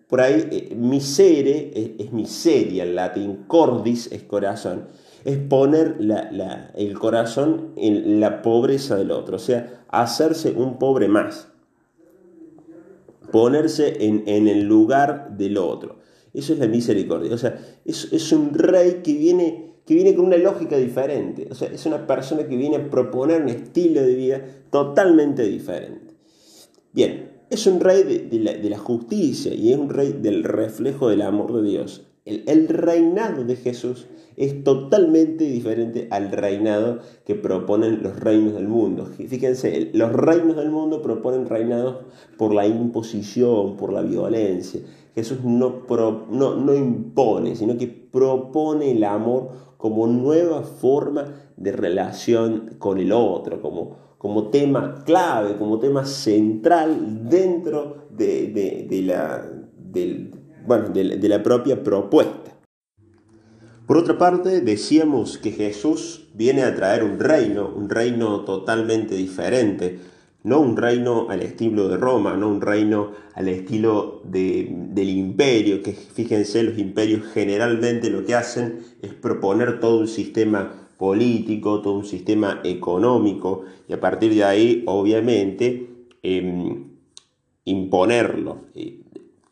Por 0.08 0.22
ahí, 0.22 0.48
eh, 0.52 0.76
misere 0.76 1.96
es, 1.98 2.12
miseria, 2.14 2.84
en 2.84 2.96
latín, 2.96 3.44
cordis 3.48 4.10
es 4.12 4.24
corazón. 4.24 4.86
Es 5.26 5.38
poner 5.38 5.98
el 6.76 6.98
corazón 6.98 7.74
en 7.76 8.22
la 8.22 8.42
pobreza 8.42 8.96
del 8.96 9.12
otro, 9.12 9.36
o 9.36 9.40
sea, 9.40 9.84
hacerse 9.90 10.52
un 10.52 10.80
pobre 10.80 11.10
más. 11.10 11.50
Ponerse 13.32 14.06
en, 14.06 14.48
el 14.48 14.64
lugar 14.64 15.36
del 15.36 15.58
otro. 15.58 15.98
Eso 16.34 16.54
es 16.54 16.60
la 16.60 16.68
misericordia. 16.68 17.34
O 17.34 17.38
sea, 17.38 17.60
es, 17.84 18.08
es 18.14 18.32
un 18.32 18.54
rey 18.54 19.02
que 19.04 19.14
viene 19.14 19.68
que 19.88 19.96
viene 19.96 20.16
con 20.16 20.26
una 20.26 20.38
lógica 20.38 20.76
diferente. 20.76 21.48
O 21.50 21.56
sea, 21.56 21.70
es 21.70 21.86
una 21.86 22.06
persona 22.06 22.46
que 22.46 22.58
viene 22.58 22.76
a 22.76 22.90
proponer 22.90 23.42
un 23.42 23.48
estilo 23.48 24.02
de 24.02 24.16
vida 24.16 24.42
totalmente 24.70 25.44
diferente. 25.44 26.14
Bien, 26.92 27.37
es 27.50 27.66
un 27.68 27.80
rey 27.80 28.04
de, 28.04 28.70
la, 28.70 28.78
justicia 28.78 29.54
y 29.54 29.72
es 29.72 29.78
un 29.78 29.90
rey 29.90 30.14
del 30.22 30.44
reflejo 30.44 31.10
del 31.10 31.22
amor 31.22 31.54
de 31.54 31.70
Dios. 31.70 32.06
El, 32.26 32.68
reinado 32.68 33.46
de 33.46 33.56
Jesús 33.56 34.08
es 34.36 34.64
totalmente 34.64 35.46
diferente 35.46 36.08
al 36.12 36.30
reinado 36.30 37.00
que 37.26 37.36
proponen 37.36 38.04
los 38.04 38.20
reinos 38.20 38.54
del 38.54 38.68
mundo. 38.68 39.06
Fíjense, 39.06 39.92
los 39.94 40.12
reinos 40.12 40.58
del 40.58 40.70
mundo 40.70 41.02
proponen 41.02 41.48
reinados 41.48 42.06
por 42.38 42.54
la 42.54 42.68
imposición, 42.68 43.78
por 43.78 43.94
la 43.94 44.02
violencia. 44.02 44.82
Jesús 45.16 45.40
no, 45.44 45.84
no, 46.30 46.56
no 46.56 46.76
impone, 46.76 47.56
sino 47.56 47.78
que 47.78 47.88
propone 47.88 48.92
el 48.92 49.04
amor 49.06 49.52
como 49.78 50.06
nueva 50.06 50.64
forma 50.64 51.34
de 51.56 51.72
relación 51.72 52.76
con 52.78 52.98
el 52.98 53.14
otro, 53.14 53.62
como, 53.62 54.07
como 54.18 54.50
tema 54.50 55.04
clave, 55.06 55.58
como 55.58 55.80
tema 55.80 56.06
central 56.06 57.30
dentro 57.30 58.08
de, 58.10 59.04
la, 59.06 59.46
de 59.94 61.30
la 61.30 61.44
propia 61.44 61.84
propuesta. 61.84 62.48
Por 63.88 63.98
otra 63.98 64.18
parte, 64.18 64.60
decíamos 64.60 65.38
que 65.38 65.52
Jesús 65.52 66.28
viene 66.34 66.64
a 66.64 66.76
traer 66.76 67.04
un 67.04 67.20
reino, 67.20 67.72
un 67.74 67.90
reino 67.90 68.42
totalmente 68.42 69.16
diferente, 69.16 70.00
no 70.44 70.60
un 70.60 70.76
reino 70.76 71.28
al 71.30 71.42
estilo 71.42 71.88
de 71.88 71.98
Roma, 71.98 72.36
no 72.36 72.50
un 72.50 72.62
reino 72.62 73.12
al 73.34 73.48
estilo 73.48 74.22
del 74.26 75.10
imperio, 75.10 75.82
que 75.82 75.94
fíjense, 75.94 76.64
los 76.64 76.78
imperios 76.78 77.28
generalmente 77.34 78.10
lo 78.10 78.26
que 78.26 78.36
hacen 78.36 78.80
es 79.02 79.14
proponer 79.14 79.80
todo 79.80 80.00
un 80.00 80.08
sistema 80.08 80.87
político, 80.98 81.82
todo 81.82 81.94
un 81.94 82.06
sistema 82.06 82.62
económico, 82.64 83.64
y 83.88 83.94
a 83.94 84.00
partir 84.00 84.34
de 84.34 84.44
ahí, 84.44 84.84
obviamente, 84.88 85.88
em, 86.24 86.86
imponerlo, 87.66 88.62
eh, 88.76 89.02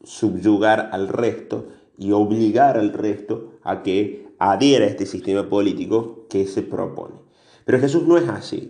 subyugar 0.04 0.90
al 0.92 1.08
resto 1.08 1.68
y 1.98 2.12
obligar 2.12 2.78
al 2.78 2.94
resto 2.94 3.54
a 3.64 3.84
que 3.84 4.28
adhiera 4.40 4.86
a 4.86 4.90
este 4.90 5.06
sistema 5.06 5.50
político 5.50 6.26
que 6.30 6.46
se 6.46 6.62
propone. 6.62 7.25
Pero 7.66 7.80
Jesús 7.80 8.04
no 8.04 8.16
es 8.18 8.30
así. 8.30 8.70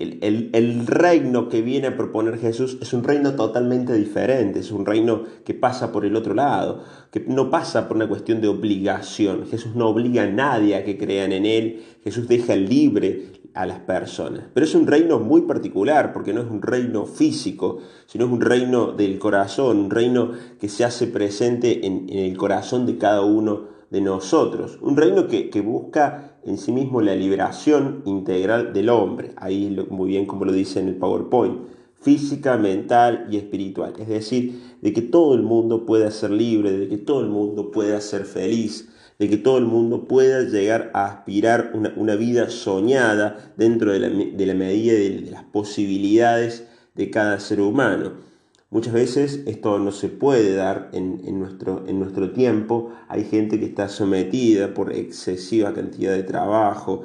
El, 0.00 0.86
reino 0.86 1.48
que 1.48 1.62
viene 1.62 1.86
a 1.86 1.96
proponer 1.96 2.38
Jesús 2.38 2.78
es 2.80 2.92
un 2.92 3.04
reino 3.04 3.36
totalmente 3.36 3.94
diferente, 3.94 4.58
es 4.58 4.72
un 4.72 4.84
reino 4.84 5.22
que 5.44 5.54
pasa 5.54 5.92
por 5.92 6.04
el 6.04 6.16
otro 6.16 6.34
lado, 6.34 6.82
que 7.12 7.20
no 7.20 7.48
pasa 7.48 7.86
por 7.86 7.96
una 7.96 8.08
cuestión 8.08 8.40
de 8.40 8.48
obligación. 8.48 9.46
Jesús 9.46 9.76
no 9.76 9.88
obliga 9.88 10.24
a 10.24 10.26
nadie 10.26 10.74
a 10.74 10.84
que 10.84 10.98
crean 10.98 11.30
en 11.30 11.46
Él, 11.46 11.84
Jesús 12.02 12.26
deja 12.26 12.56
libre 12.56 13.34
a 13.54 13.66
las 13.66 13.78
personas. 13.78 14.46
Pero 14.52 14.66
es 14.66 14.74
un 14.74 14.88
reino 14.88 15.20
muy 15.20 15.42
particular, 15.42 16.12
porque 16.12 16.34
no 16.34 16.40
es 16.40 16.50
un 16.50 16.60
reino 16.60 17.06
físico, 17.06 17.78
sino 18.06 18.24
es 18.24 18.32
un 18.32 18.40
reino 18.40 18.90
del 18.90 19.20
corazón, 19.20 19.78
un 19.78 19.90
reino 19.90 20.32
que 20.58 20.68
se 20.68 20.84
hace 20.84 21.06
presente 21.06 21.86
en, 21.86 22.08
el 22.10 22.36
corazón 22.36 22.84
de 22.84 22.98
cada 22.98 23.22
uno 23.22 23.68
de 23.90 24.00
nosotros. 24.00 24.80
Un 24.82 24.96
reino 24.96 25.28
que 25.28 25.60
busca 25.64 26.33
en 26.46 26.58
sí 26.58 26.72
mismo 26.72 27.00
la 27.00 27.14
liberación 27.14 28.02
integral 28.04 28.72
del 28.72 28.88
hombre, 28.88 29.32
ahí 29.36 29.76
muy 29.90 30.08
bien 30.08 30.26
como 30.26 30.44
lo 30.44 30.52
dice 30.52 30.80
en 30.80 30.88
el 30.88 30.96
PowerPoint, 30.96 31.60
física, 32.00 32.58
mental 32.58 33.26
y 33.30 33.38
espiritual. 33.38 33.94
Es 33.98 34.08
decir, 34.08 34.60
de 34.82 34.92
que 34.92 35.02
todo 35.02 35.34
el 35.34 35.42
mundo 35.42 35.86
pueda 35.86 36.10
ser 36.10 36.30
libre, 36.30 36.72
de 36.72 36.88
que 36.88 36.98
todo 36.98 37.20
el 37.20 37.28
mundo 37.28 37.70
pueda 37.70 38.00
ser 38.00 38.26
feliz, 38.26 38.90
de 39.18 39.28
que 39.30 39.38
todo 39.38 39.58
el 39.58 39.64
mundo 39.64 40.04
pueda 40.04 40.42
llegar 40.42 40.90
a 40.92 41.06
aspirar 41.06 41.70
una, 41.72 41.94
una 41.96 42.14
vida 42.16 42.50
soñada 42.50 43.52
dentro 43.56 43.92
de 43.92 44.00
la, 44.00 44.08
de 44.08 44.46
la 44.46 44.54
medida 44.54 44.92
de 44.92 45.30
las 45.30 45.44
posibilidades 45.44 46.66
de 46.94 47.10
cada 47.10 47.40
ser 47.40 47.60
humano. 47.60 48.33
Muchas 48.74 48.92
veces 48.92 49.40
esto 49.46 49.78
no 49.78 49.92
se 49.92 50.08
puede 50.08 50.56
dar 50.56 50.90
en, 50.92 51.38
nuestro, 51.38 51.84
en 51.86 52.00
nuestro 52.00 52.32
tiempo. 52.32 52.90
Hay 53.06 53.22
gente 53.22 53.60
que 53.60 53.66
está 53.66 53.88
sometida 53.88 54.74
por 54.74 54.92
excesiva 54.92 55.72
cantidad 55.72 56.12
de 56.12 56.24
trabajo. 56.24 57.02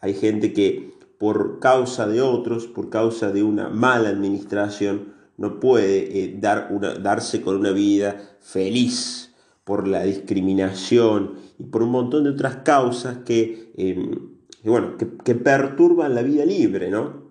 Hay 0.00 0.14
gente 0.14 0.52
que 0.52 0.94
por 1.18 1.60
causa 1.60 2.08
de 2.08 2.20
otros, 2.20 2.66
por 2.66 2.90
causa 2.90 3.30
de 3.30 3.44
una 3.44 3.68
mala 3.68 4.08
administración, 4.08 5.12
no 5.36 5.60
puede 5.60 6.24
eh, 6.24 6.36
dar 6.40 6.66
una, 6.72 6.94
darse 6.94 7.40
con 7.40 7.54
una 7.54 7.70
vida 7.70 8.36
feliz 8.40 9.32
por 9.62 9.86
la 9.86 10.02
discriminación 10.02 11.34
y 11.56 11.62
por 11.62 11.84
un 11.84 11.90
montón 11.90 12.24
de 12.24 12.30
otras 12.30 12.56
causas 12.64 13.18
que, 13.18 13.70
em, 13.76 14.28
bueno, 14.64 14.96
que, 14.96 15.06
que 15.24 15.36
perturban 15.36 16.16
la 16.16 16.22
vida 16.22 16.44
libre, 16.44 16.90
¿no? 16.90 17.30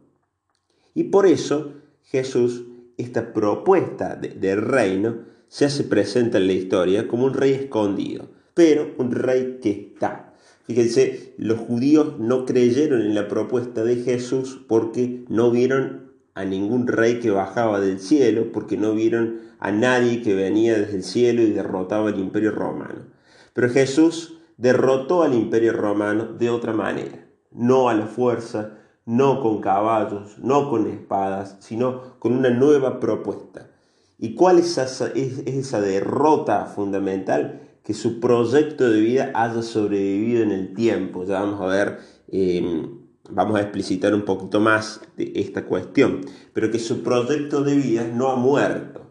Y 0.95 1.03
por 1.03 1.25
eso 1.25 1.73
Jesús 2.03 2.70
esta 3.01 3.33
propuesta 3.33 4.15
de, 4.15 4.55
reino 4.55 5.19
se 5.47 5.65
hace 5.65 5.83
presente 5.83 6.37
en 6.37 6.47
la 6.47 6.53
historia 6.53 7.07
como 7.07 7.25
un 7.25 7.33
rey 7.33 7.51
escondido, 7.51 8.29
pero 8.53 8.93
un 8.97 9.11
rey 9.11 9.59
que 9.61 9.71
está. 9.71 10.33
Fíjense, 10.65 11.33
los 11.37 11.59
judíos 11.59 12.19
no 12.19 12.45
creyeron 12.45 13.01
en 13.01 13.15
la 13.15 13.27
propuesta 13.27 13.83
de 13.83 13.97
Jesús 13.97 14.61
porque 14.67 15.25
no 15.27 15.51
vieron 15.51 16.11
a 16.33 16.45
ningún 16.45 16.87
rey 16.87 17.19
que 17.19 17.31
bajaba 17.31 17.79
del 17.79 17.99
cielo, 17.99 18.51
porque 18.53 18.77
no 18.77 18.93
vieron 18.93 19.41
a 19.59 19.71
nadie 19.71 20.21
que 20.21 20.33
venía 20.33 20.77
desde 20.77 20.97
el 20.97 21.03
cielo 21.03 21.41
y 21.41 21.51
derrotaba 21.51 22.09
al 22.09 22.19
imperio 22.19 22.51
romano. 22.51 23.05
Pero 23.53 23.69
Jesús 23.69 24.37
derrotó 24.57 25.23
al 25.23 25.33
imperio 25.33 25.73
romano 25.73 26.25
de 26.25 26.49
otra 26.49 26.73
manera, 26.73 27.25
no 27.51 27.89
a 27.89 27.93
la 27.93 28.05
fuerza, 28.05 28.77
no 29.05 29.41
con 29.41 29.61
caballos, 29.61 30.37
no 30.39 30.69
con 30.69 30.87
espadas, 30.87 31.57
sino 31.59 32.19
con 32.19 32.33
una 32.33 32.49
nueva 32.49 32.99
propuesta. 32.99 33.71
¿Y 34.17 34.35
cuál 34.35 34.59
es 34.59 34.77
esa, 34.77 35.81
derrota 35.81 36.65
fundamental? 36.65 37.61
Que 37.83 37.95
su 37.95 38.19
proyecto 38.19 38.89
de 38.89 38.99
vida 38.99 39.31
haya 39.33 39.63
sobrevivido 39.63 40.43
en 40.43 40.51
el 40.51 40.75
tiempo. 40.75 41.23
Ya 41.25 41.41
vamos 41.41 41.59
a 41.61 41.65
ver, 41.65 41.99
em, 42.27 42.99
vamos 43.31 43.57
a 43.57 43.61
explicitar 43.61 44.13
un 44.13 44.21
poquito 44.21 44.59
más 44.59 45.01
de 45.17 45.31
esta 45.35 45.65
cuestión. 45.65 46.21
Pero 46.53 46.69
que 46.69 46.77
su 46.77 47.01
proyecto 47.01 47.63
de 47.63 47.75
vida 47.75 48.07
no 48.07 48.29
ha 48.29 48.35
muerto. 48.35 49.01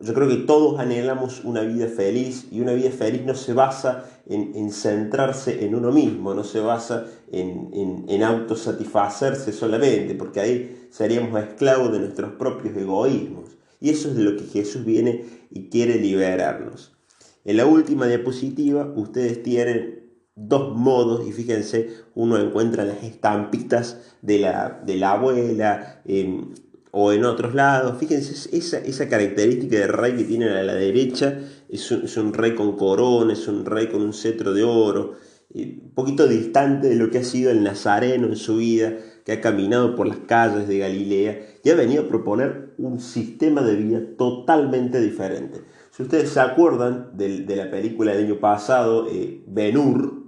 Yo 0.00 0.14
creo 0.14 0.28
que 0.28 0.36
todos 0.36 0.80
anhelamos 0.80 1.44
una 1.44 1.60
vida 1.60 1.86
feliz 1.86 2.48
y 2.50 2.60
una 2.60 2.72
vida 2.72 2.90
feliz 2.90 3.22
no 3.24 3.34
se 3.34 3.52
basa 3.52 4.06
en, 4.26 4.70
centrarse 4.70 5.64
en 5.64 5.74
uno 5.74 5.90
mismo, 5.90 6.34
no 6.34 6.44
se 6.44 6.60
basa 6.60 7.06
en, 7.30 8.04
en, 8.08 8.22
autosatisfacerse 8.22 9.52
solamente, 9.52 10.14
porque 10.14 10.40
ahí 10.40 10.86
seríamos 10.90 11.40
esclavos 11.42 11.92
de 11.92 12.00
nuestros 12.00 12.32
propios 12.32 12.76
egoísmos. 12.76 13.56
Y 13.80 13.90
eso 13.90 14.08
es 14.08 14.16
de 14.16 14.22
lo 14.22 14.36
que 14.36 14.44
Jesús 14.44 14.84
viene 14.84 15.24
y 15.50 15.68
quiere 15.68 15.98
liberarnos. 15.98 16.92
En 17.44 17.56
la 17.56 17.66
última 17.66 18.06
diapositiva 18.06 18.92
ustedes 18.94 19.42
tienen 19.42 20.02
dos 20.34 20.76
modos 20.76 21.26
y 21.26 21.32
fíjense, 21.32 21.90
uno 22.14 22.38
encuentra 22.38 22.84
las 22.84 23.02
estampitas 23.02 23.98
de 24.22 24.38
la, 24.38 24.80
de 24.84 24.96
la 24.96 25.12
abuela 25.12 26.00
em, 26.04 26.54
o 26.90 27.12
en 27.12 27.24
otros 27.24 27.54
lados. 27.54 27.98
Fíjense, 27.98 28.56
esa, 28.56 28.78
esa 28.78 29.08
característica 29.08 29.76
de 29.76 29.86
rey 29.88 30.16
que 30.16 30.24
tienen 30.24 30.50
a 30.50 30.62
la 30.62 30.74
derecha 30.74 31.40
es 31.72 32.16
un, 32.18 32.34
rey 32.34 32.54
con 32.54 32.76
corona, 32.76 33.32
es 33.32 33.48
un 33.48 33.64
rey 33.64 33.88
con 33.88 34.02
un 34.02 34.12
cetro 34.12 34.52
de 34.52 34.62
oro, 34.62 35.14
un 35.54 35.92
poquito 35.94 36.28
distante 36.28 36.88
de 36.88 36.96
lo 36.96 37.10
que 37.10 37.18
ha 37.18 37.24
sido 37.24 37.50
el 37.50 37.62
nazareno 37.62 38.26
en 38.26 38.36
su 38.36 38.56
vida, 38.56 38.94
que 39.24 39.32
ha 39.32 39.40
caminado 39.40 39.94
por 39.94 40.06
las 40.06 40.18
calles 40.18 40.68
de 40.68 40.78
Galilea 40.78 41.46
y 41.64 41.70
ha 41.70 41.74
venido 41.74 42.02
a 42.02 42.08
proponer 42.08 42.74
un 42.76 43.00
sistema 43.00 43.62
de 43.62 43.76
vida 43.76 44.00
totalmente 44.18 45.00
diferente. 45.00 45.60
Si 45.90 46.02
ustedes 46.02 46.30
se 46.30 46.40
acuerdan 46.40 47.10
de, 47.14 47.44
la 47.56 47.70
película 47.70 48.12
del 48.12 48.26
año 48.26 48.40
pasado, 48.40 49.08
eh, 49.10 49.42
Ben 49.46 49.76
Hur, 49.76 50.24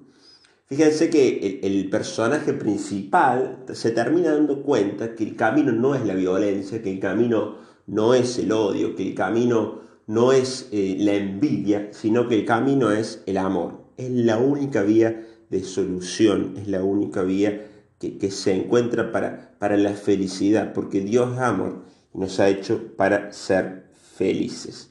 fíjense 0.67 1.11
que 1.11 1.61
el, 1.63 1.91
personaje 1.91 2.55
principal 2.55 3.65
se 3.73 3.91
termina 3.91 4.33
dando 4.33 4.63
cuenta 4.63 5.15
que 5.15 5.25
el 5.25 5.37
camino 5.37 5.73
no 5.73 5.95
es 5.95 6.07
la 6.07 6.15
violencia, 6.15 6.81
que 6.83 6.93
el 6.93 7.01
camino 7.01 7.59
no 7.87 8.15
es 8.15 8.39
el 8.39 8.53
odio, 8.53 8.95
que 8.95 9.09
el 9.09 9.15
camino 9.15 9.84
no 10.06 10.32
es 10.32 10.68
eh, 10.73 10.96
la 10.99 11.14
envidia, 11.14 11.88
sino 11.92 12.28
que 12.28 12.34
el 12.37 12.44
camino 12.44 12.90
es 12.90 13.23
el 13.26 13.38
amor. 13.38 13.84
Es 13.96 14.11
la 14.11 14.38
única 14.38 14.82
vía 14.82 15.26
de 15.50 15.62
solución, 15.62 16.54
es 16.56 16.68
la 16.68 16.82
única 16.82 17.23
vía 17.23 17.66
que, 17.99 18.18
que 18.18 18.30
se 18.30 18.54
encuentra 18.54 19.12
para, 19.12 19.56
para 19.58 19.76
la 19.76 19.92
felicidad, 19.92 20.73
porque 20.73 21.00
Dios 21.00 21.34
es 21.34 21.40
amor 21.40 21.84
y 22.12 22.18
nos 22.18 22.40
ha 22.40 22.49
hecho 22.49 22.96
para 22.96 23.32
ser 23.32 23.87
felices. 24.16 24.90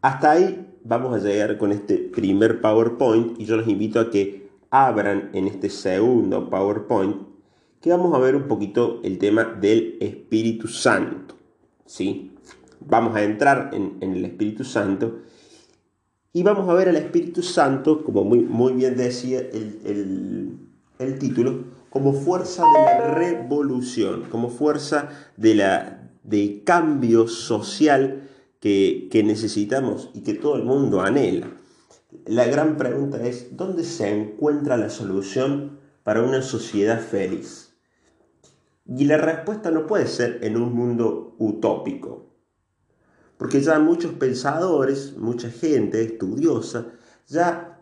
Hasta 0.00 0.32
ahí 0.32 0.66
vamos 0.84 1.14
a 1.14 1.18
llegar 1.18 1.58
con 1.58 1.72
este 1.72 1.96
primer 1.96 2.60
PowerPoint 2.60 3.40
y 3.40 3.44
yo 3.44 3.56
los 3.56 3.68
invito 3.68 3.98
a 4.00 4.10
que 4.10 4.48
abran 4.70 5.30
en 5.32 5.46
este 5.46 5.70
segundo 5.70 6.48
PowerPoint 6.50 7.16
que 7.80 7.90
vamos 7.90 8.14
a 8.14 8.18
ver 8.18 8.36
un 8.36 8.48
poquito 8.48 9.00
el 9.04 9.18
tema 9.18 9.44
del 9.44 9.96
Espíritu 10.00 10.68
Santo. 10.68 11.34
¿sí? 11.84 12.35
Vamos 12.86 13.16
a 13.16 13.22
entrar 13.22 13.70
en, 13.72 13.98
el 14.00 14.24
Espíritu 14.24 14.64
Santo 14.64 15.20
y 16.32 16.42
vamos 16.42 16.68
a 16.68 16.74
ver 16.74 16.88
al 16.88 16.96
Espíritu 16.96 17.42
Santo, 17.42 18.04
como 18.04 18.24
muy, 18.24 18.40
muy 18.40 18.74
bien 18.74 18.96
decía 18.96 19.40
el, 19.40 20.58
el 20.98 21.18
título, 21.18 21.64
como 21.90 22.12
fuerza 22.12 22.62
de 22.62 22.84
la 22.84 23.14
revolución, 23.14 24.24
como 24.30 24.50
fuerza 24.50 25.08
de, 25.36 25.54
la, 25.54 26.10
cambio 26.64 27.28
social 27.28 28.28
que, 28.60 29.08
necesitamos 29.24 30.10
y 30.12 30.20
que 30.20 30.34
todo 30.34 30.56
el 30.56 30.64
mundo 30.64 31.00
anhela. 31.00 31.48
La 32.26 32.44
gran 32.46 32.76
pregunta 32.76 33.24
es, 33.26 33.56
¿dónde 33.56 33.84
se 33.84 34.10
encuentra 34.10 34.76
la 34.76 34.90
solución 34.90 35.78
para 36.02 36.22
una 36.22 36.42
sociedad 36.42 37.00
feliz? 37.00 37.74
Y 38.86 39.04
la 39.04 39.16
respuesta 39.16 39.70
no 39.70 39.86
puede 39.86 40.06
ser 40.06 40.40
en 40.42 40.56
un 40.56 40.74
mundo 40.74 41.34
utópico, 41.38 42.25
porque 43.38 43.60
ya 43.60 43.78
muchos 43.78 44.12
pensadores, 44.14 45.16
mucha 45.16 45.50
gente 45.50 46.02
estudiosa, 46.02 46.86
ya 47.28 47.78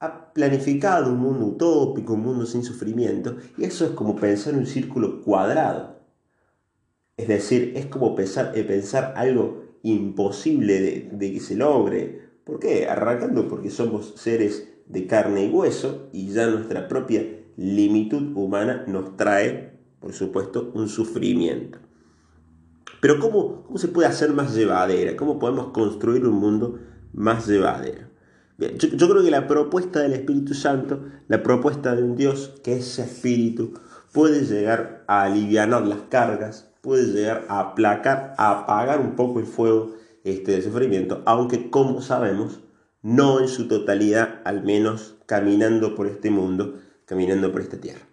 ha 0.00 0.32
planificado 0.32 1.12
un 1.12 1.18
mundo 1.18 1.46
utópico, 1.46 2.14
un 2.14 2.22
mundo 2.22 2.46
sin 2.46 2.62
sufrimiento, 2.62 3.36
y 3.56 3.64
eso 3.64 3.84
es 3.84 3.90
como 3.92 4.16
pensar 4.16 4.54
en 4.54 4.60
un 4.60 4.66
círculo 4.66 5.22
cuadrado. 5.22 6.00
Es 7.16 7.28
decir, 7.28 7.72
es 7.76 7.86
como 7.86 8.14
pensar, 8.14 8.52
eh, 8.54 8.64
pensar 8.64 9.12
algo 9.16 9.64
imposible 9.82 11.10
de, 11.12 11.32
que 11.32 11.40
se 11.40 11.54
logre. 11.54 12.30
¿Por 12.44 12.58
qué? 12.58 12.88
Arrancando 12.88 13.46
porque 13.46 13.70
somos 13.70 14.14
seres 14.16 14.68
de 14.86 15.06
carne 15.06 15.44
y 15.44 15.50
hueso 15.50 16.08
y 16.12 16.28
ya 16.32 16.46
nuestra 16.46 16.88
propia 16.88 17.22
limitud 17.56 18.34
humana 18.34 18.84
nos 18.86 19.16
trae, 19.16 19.78
por 20.00 20.14
supuesto, 20.14 20.72
un 20.74 20.88
sufrimiento. 20.88 21.78
Pero 23.00 23.18
¿cómo, 23.18 23.64
cómo 23.64 23.78
se 23.78 23.88
puede 23.88 24.08
hacer 24.08 24.32
más 24.32 24.54
llevadera? 24.54 25.16
¿Cómo 25.16 25.38
podemos 25.38 25.68
construir 25.68 26.26
un 26.26 26.36
mundo 26.36 26.78
más 27.12 27.46
llevadero? 27.46 28.10
yo, 28.58 28.88
yo, 28.88 29.08
creo 29.08 29.22
que 29.22 29.30
la 29.30 29.46
propuesta 29.46 30.00
del 30.00 30.12
Espíritu 30.12 30.52
Santo, 30.52 31.00
la 31.28 31.42
propuesta 31.42 31.96
de 31.96 32.02
un 32.02 32.14
Dios 32.14 32.60
que 32.62 32.76
es 32.76 32.98
espíritu, 32.98 33.72
puede 34.12 34.44
llegar 34.44 35.04
a 35.06 35.22
aliviar 35.22 35.68
las 35.68 36.00
cargas, 36.08 36.70
puede 36.82 37.06
llegar 37.06 37.46
a 37.48 37.60
aplacar, 37.60 38.34
a 38.36 38.50
apagar 38.50 39.00
un 39.00 39.16
poco 39.16 39.40
el 39.40 39.46
fuego 39.46 39.94
este, 40.24 40.52
de 40.52 40.62
sufrimiento, 40.62 41.22
aunque 41.24 41.70
como 41.70 42.02
sabemos, 42.02 42.60
no 43.02 43.40
en 43.40 43.48
su 43.48 43.68
totalidad, 43.68 44.40
al 44.44 44.62
menos 44.62 45.16
caminando 45.26 45.94
por 45.94 46.06
este 46.06 46.30
mundo, 46.30 46.80
caminando 47.06 47.50
por 47.52 47.62
esta 47.62 47.80
tierra. 47.80 48.09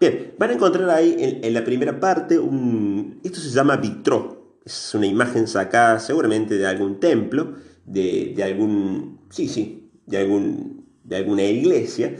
Bien, 0.00 0.34
van 0.38 0.50
a 0.50 0.52
encontrar 0.54 0.88
ahí 0.90 1.40
en, 1.42 1.54
la 1.54 1.64
primera 1.64 1.98
parte, 1.98 2.38
un, 2.38 3.20
esto 3.24 3.40
se 3.40 3.50
llama 3.50 3.76
vitró, 3.76 4.60
es 4.64 4.94
una 4.94 5.06
imagen 5.06 5.48
sacada 5.48 5.98
seguramente 5.98 6.56
de 6.56 6.66
algún 6.66 7.00
templo, 7.00 7.54
de, 7.84 8.32
de 8.36 8.44
algún, 8.44 9.20
sí, 9.30 9.48
sí, 9.48 9.90
de, 10.06 10.18
algún, 10.18 10.86
de 11.02 11.16
alguna 11.16 11.42
iglesia. 11.42 12.14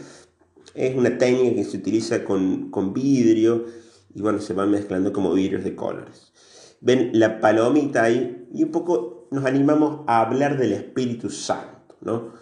Es 0.75 0.97
una 0.97 1.19
técnica 1.19 1.55
que 1.55 1.65
se 1.65 1.77
utiliza 1.77 2.25
con, 2.25 2.71
con 2.71 2.93
vidrio, 2.93 3.67
y 4.15 4.23
bueno, 4.23 4.41
se 4.41 4.55
van 4.55 4.71
mezclando 4.71 5.13
como 5.13 5.33
vidrios 5.33 5.63
de 5.63 5.77
colores. 5.77 6.33
Ven 6.81 7.11
la 7.13 7.41
palomita 7.41 8.05
ahí 8.05 8.49
y 8.53 8.65
un 8.65 8.73
poco 8.73 9.29
nos 9.31 9.45
animamos 9.45 10.05
a 10.07 10.21
hablar 10.21 10.59
del 10.59 10.73
Espíritu 10.73 11.31
Santo, 11.31 11.97
¿no? 12.01 12.33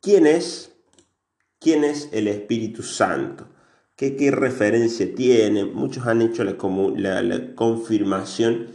¿Quién 0.00 0.26
es? 0.26 0.72
¿Quién 1.60 1.84
es 1.84 2.08
el 2.12 2.28
Espíritu 2.28 2.82
Santo? 2.82 3.51
¿Qué, 3.96 4.30
referencia 4.30 5.14
tiene? 5.14 5.64
Muchos 5.64 6.06
han 6.06 6.22
hecho 6.22 6.44
la, 6.44 6.56
confirmación 7.54 8.68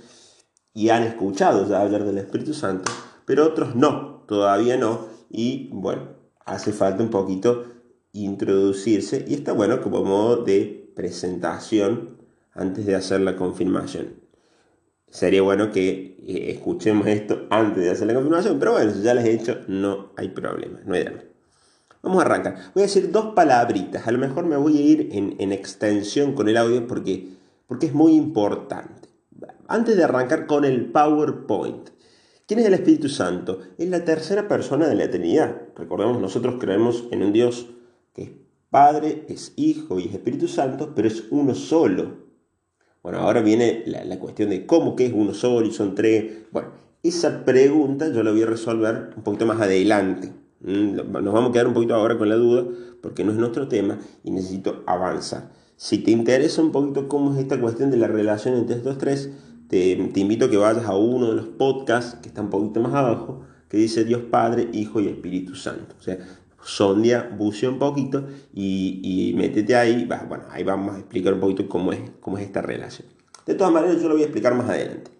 y 0.73 0.89
han 0.89 1.03
escuchado 1.03 1.67
ya 1.67 1.81
hablar 1.81 2.05
del 2.05 2.19
Espíritu 2.19 2.53
Santo, 2.53 2.91
pero 3.25 3.45
otros 3.45 3.75
no, 3.75 4.23
todavía 4.27 4.77
no. 4.77 5.07
Y 5.29 5.69
bueno, 5.73 6.09
hace 6.45 6.71
falta 6.71 7.03
un 7.03 7.09
poquito 7.09 7.65
introducirse 8.13 9.25
y 9.27 9.33
está 9.33 9.53
bueno 9.53 9.81
como 9.81 10.03
modo 10.03 10.43
de 10.43 10.91
presentación 10.95 12.17
antes 12.53 12.85
de 12.85 12.95
hacer 12.95 13.21
la 13.21 13.35
confirmación. 13.35 14.21
Sería 15.07 15.41
bueno 15.41 15.71
que 15.71 16.17
eh, 16.19 16.51
escuchemos 16.51 17.07
esto 17.07 17.47
antes 17.49 17.83
de 17.83 17.91
hacer 17.91 18.07
la 18.07 18.13
confirmación, 18.13 18.59
pero 18.59 18.73
bueno, 18.73 18.91
si 18.91 19.01
ya 19.01 19.13
les 19.13 19.25
he 19.25 19.37
dicho, 19.37 19.59
no 19.67 20.11
hay 20.15 20.29
problema, 20.29 20.79
no 20.85 20.93
hay 20.93 21.03
drama. 21.03 21.23
Vamos 22.01 22.19
a 22.19 22.25
arrancar. 22.25 22.55
Voy 22.73 22.83
a 22.83 22.85
decir 22.85 23.11
dos 23.11 23.33
palabritas. 23.33 24.07
A 24.07 24.11
lo 24.11 24.17
mejor 24.17 24.45
me 24.45 24.57
voy 24.57 24.77
a 24.77 24.81
ir 24.81 25.09
en, 25.11 25.51
extensión 25.51 26.33
con 26.33 26.49
el 26.49 26.57
audio 26.57 26.87
porque, 26.87 27.27
porque 27.67 27.87
es 27.87 27.93
muy 27.93 28.13
importante. 28.13 29.09
Antes 29.67 29.97
de 29.97 30.03
arrancar 30.03 30.47
con 30.47 30.65
el 30.65 30.85
PowerPoint. 30.85 31.89
¿Quién 32.45 32.61
es 32.61 32.65
el 32.65 32.75
Espíritu 32.75 33.09
Santo? 33.09 33.59
Es 33.77 33.89
la 33.89 34.05
tercera 34.05 34.47
persona 34.47 34.87
de 34.87 34.95
la 34.95 35.09
Trinidad. 35.09 35.63
Recordemos, 35.75 36.21
nosotros 36.21 36.55
creemos 36.59 37.03
en 37.11 37.23
un 37.23 37.33
Dios 37.33 37.67
que 38.13 38.23
es 38.23 38.29
Padre, 38.69 39.25
es 39.27 39.51
Hijo 39.57 39.99
y 39.99 40.05
es 40.05 40.13
Espíritu 40.13 40.47
Santo, 40.47 40.93
pero 40.95 41.09
es 41.09 41.25
uno 41.29 41.53
solo. 41.55 42.27
Bueno, 43.03 43.19
ahora 43.19 43.41
viene 43.41 43.83
la, 43.85 44.19
cuestión 44.19 44.49
de 44.49 44.65
cómo 44.65 44.95
que 44.95 45.05
es 45.05 45.13
uno 45.13 45.33
solo 45.33 45.65
y 45.65 45.71
son 45.71 45.95
tres. 45.95 46.39
Bueno, 46.51 46.69
esa 47.03 47.45
pregunta 47.45 48.11
yo 48.11 48.23
la 48.23 48.31
voy 48.31 48.43
a 48.43 48.47
resolver 48.47 49.11
un 49.15 49.23
poquito 49.23 49.45
más 49.45 49.61
adelante. 49.61 50.31
Mm, 50.61 50.95
nos 50.95 51.33
vamos 51.33 51.49
a 51.49 51.53
quedar 51.53 51.67
un 51.67 51.73
poquito 51.73 51.95
ahora 51.95 52.17
con 52.17 52.29
la 52.29 52.35
duda 52.35 52.65
porque 53.01 53.23
no 53.23 53.31
es 53.31 53.37
nuestro 53.37 53.67
tema 53.67 53.99
y 54.23 54.31
necesito 54.31 54.83
avanzar. 54.85 55.51
Si 55.75 55.99
te 55.99 56.11
interesa 56.11 56.61
un 56.61 56.71
poquito 56.71 57.07
cómo 57.07 57.33
es 57.33 57.39
esta 57.39 57.59
cuestión 57.59 57.91
de 57.91 57.97
la 57.97 58.07
relación 58.07 58.55
entre 58.55 58.77
estos 58.77 58.97
tres, 58.97 59.29
te, 59.69 59.95
te 59.95 60.19
invito 60.19 60.45
a 60.45 60.49
que 60.49 60.57
vayas 60.57 60.85
a 60.85 60.95
uno 60.95 61.29
de 61.29 61.35
los 61.35 61.45
podcasts 61.45 62.17
que 62.21 62.29
está 62.29 62.41
un 62.41 62.49
poquito 62.49 62.81
más 62.81 62.93
abajo, 62.93 63.41
que 63.69 63.77
dice 63.77 64.03
Dios 64.03 64.23
Padre, 64.31 64.69
Hijo 64.73 64.99
y 64.99 65.07
Espíritu 65.07 65.55
Santo. 65.55 65.95
O 65.99 66.01
sea, 66.01 66.17
sondia, 66.63 67.29
bucea 67.37 67.69
un 67.69 67.79
poquito 67.79 68.25
y, 68.53 68.99
y 69.03 69.33
métete 69.35 69.75
ahí. 69.75 70.05
Bueno, 70.27 70.45
ahí 70.49 70.63
vamos 70.63 70.95
a 70.95 70.99
explicar 70.99 71.33
un 71.33 71.39
poquito 71.39 71.69
cómo 71.69 71.91
es, 71.91 71.99
cómo 72.19 72.37
es 72.37 72.45
esta 72.45 72.61
relación. 72.61 73.07
De 73.45 73.53
todas 73.53 73.71
maneras, 73.71 74.01
yo 74.01 74.07
lo 74.07 74.15
voy 74.15 74.23
a 74.23 74.25
explicar 74.25 74.55
más 74.55 74.69
adelante. 74.69 75.11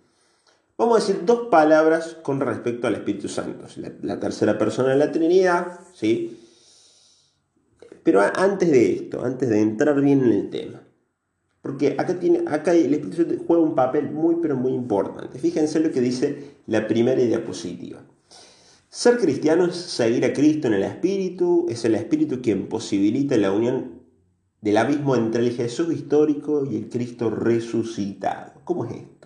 Vamos 0.78 0.98
a 0.98 1.00
decir 1.00 1.26
dos 1.26 1.48
palabras 1.50 2.18
con 2.22 2.40
respecto 2.40 2.86
al 2.86 2.94
Espíritu 2.94 3.28
Santo. 3.28 3.66
La, 4.04 4.20
tercera 4.20 4.60
persona 4.60 4.90
de 4.90 4.98
la 4.98 5.12
Trinidad, 5.12 5.80
¿sí? 5.94 6.40
Pero 8.04 8.22
antes 8.22 8.70
de 8.70 8.94
esto, 8.94 9.26
antes 9.26 9.50
de 9.50 9.60
entrar 9.60 10.00
bien 10.00 10.24
en 10.24 10.32
el 10.32 10.50
tema, 10.52 10.84
porque 11.64 11.96
acá, 11.98 12.20
tiene, 12.20 12.44
acá 12.48 12.74
el 12.74 12.94
Espíritu 12.94 13.24
Santo 13.24 13.44
juega 13.48 13.64
un 13.64 13.74
papel 13.74 14.12
muy, 14.12 14.36
pero 14.40 14.56
muy 14.56 14.72
importante. 14.72 15.40
Fíjense 15.40 15.80
lo 15.80 15.92
que 15.92 16.00
dice 16.00 16.58
la 16.68 16.88
primera 16.88 17.22
diapositiva. 17.24 18.06
Ser 18.88 19.18
cristiano 19.18 19.66
es 19.66 19.76
seguir 19.76 20.26
a 20.26 20.34
Cristo 20.34 20.68
en 20.68 20.76
el 20.76 20.84
Espíritu, 20.84 21.66
es 21.70 21.86
el 21.86 21.96
Espíritu 21.96 22.40
quien 22.40 22.70
posibilita 22.70 23.36
la 23.38 23.52
unión 23.52 24.04
del 24.62 24.78
abismo 24.78 25.16
entre 25.16 25.42
el 25.42 25.52
Jesús 25.54 25.92
histórico 25.92 26.68
y 26.70 26.76
el 26.78 26.90
Cristo 26.90 27.32
resucitado. 27.32 28.62
¿Cómo 28.64 28.86
es 28.86 28.92
esto? 28.92 29.17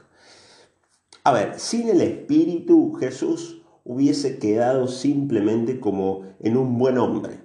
A 1.23 1.31
ver, 1.31 1.60
sin 1.60 1.89
el 1.89 2.01
Espíritu 2.01 2.93
Jesús 2.93 3.62
hubiese 3.84 4.39
quedado 4.39 4.88
simplemente 4.88 5.79
como 5.79 6.23
en 6.39 6.57
un 6.57 6.77
buen 6.77 6.97
hombre. 6.97 7.39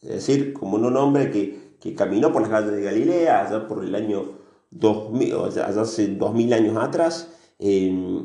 Es 0.00 0.10
decir, 0.10 0.52
como 0.52 0.78
en 0.78 0.84
un 0.84 0.96
hombre 0.96 1.30
que, 1.30 1.76
que 1.80 1.94
caminó 1.94 2.32
por 2.32 2.42
las 2.42 2.50
calles 2.50 2.72
de 2.72 2.82
Galilea 2.82 3.46
allá 3.46 3.66
por 3.66 3.84
el 3.84 3.94
año 3.94 4.38
2000, 4.70 5.34
o 5.34 5.50
sea, 5.50 5.66
hace 5.66 6.08
2000 6.08 6.52
años 6.52 6.76
atrás, 6.76 7.30
eh, 7.58 8.22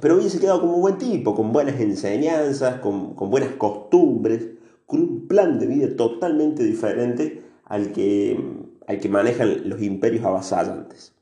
pero 0.00 0.16
hubiese 0.16 0.40
quedado 0.40 0.60
como 0.60 0.76
un 0.76 0.80
buen 0.80 0.98
tipo, 0.98 1.34
con 1.34 1.52
buenas 1.52 1.80
enseñanzas, 1.80 2.80
con, 2.80 3.14
con 3.14 3.30
buenas 3.30 3.52
costumbres, 3.56 4.48
con 4.86 5.00
un 5.00 5.28
plan 5.28 5.58
de 5.58 5.66
vida 5.66 5.96
totalmente 5.96 6.64
diferente 6.64 7.42
al 7.64 7.92
que, 7.92 8.38
al 8.86 9.00
que 9.00 9.08
manejan 9.08 9.68
los 9.68 9.82
imperios 9.82 10.24
avasallantes. 10.24 11.12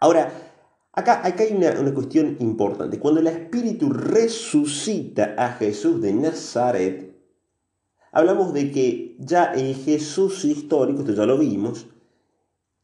Ahora, 0.00 0.32
acá, 0.92 1.26
acá 1.26 1.44
hay 1.44 1.54
una, 1.54 1.80
una, 1.80 1.94
cuestión 1.94 2.36
importante. 2.40 2.98
Cuando 2.98 3.20
el 3.20 3.26
Espíritu 3.26 3.90
resucita 3.90 5.34
a 5.38 5.52
Jesús 5.52 6.00
de 6.00 6.12
Nazaret, 6.12 7.16
hablamos 8.12 8.52
de 8.52 8.70
que 8.70 9.16
ya 9.18 9.52
el 9.52 9.74
Jesús 9.74 10.44
histórico, 10.44 11.00
esto 11.00 11.14
ya 11.14 11.26
lo 11.26 11.38
vimos, 11.38 11.86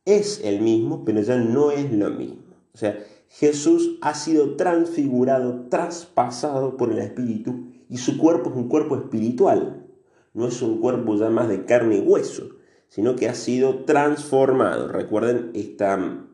es 0.05 0.41
el 0.43 0.61
mismo, 0.61 1.05
pero 1.05 1.21
ya 1.21 1.37
no 1.37 1.71
es 1.71 1.93
lo 1.93 2.11
mismo. 2.11 2.43
O 2.73 2.79
sea, 2.79 2.99
Jesús 3.29 3.99
ha 4.01 4.15
sido 4.15 4.57
transfigurado, 4.57 5.67
traspasado 5.69 6.77
por 6.77 6.91
el 6.93 6.99
Espíritu 6.99 7.67
y 7.89 7.99
su 7.99 8.19
cuerpo 8.19 8.51
es 8.51 8.57
un 8.57 8.69
cuerpo 8.69 8.97
espiritual. 8.97 9.87
No 10.35 10.47
es 10.47 10.63
un 10.63 10.79
cuerpo 10.79 11.17
ya 11.17 11.31
más 11.31 11.49
de 11.49 11.65
carne 11.65 11.97
y 11.97 12.01
hueso, 12.01 12.49
sino 12.89 13.17
que 13.17 13.29
ha 13.29 13.35
sido 13.35 13.85
transformado. 13.85 14.89
Recuerden 14.89 15.51
esta, 15.55 16.27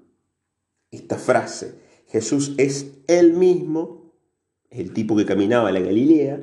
esta 0.95 1.17
frase. 1.17 1.79
Jesús 2.09 2.55
es 2.59 2.93
el 3.07 3.33
mismo, 3.33 4.13
el 4.71 4.93
tipo 4.93 5.17
que 5.17 5.27
caminaba 5.27 5.69
en 5.69 5.75
la 5.75 5.81
Galilea, 5.81 6.41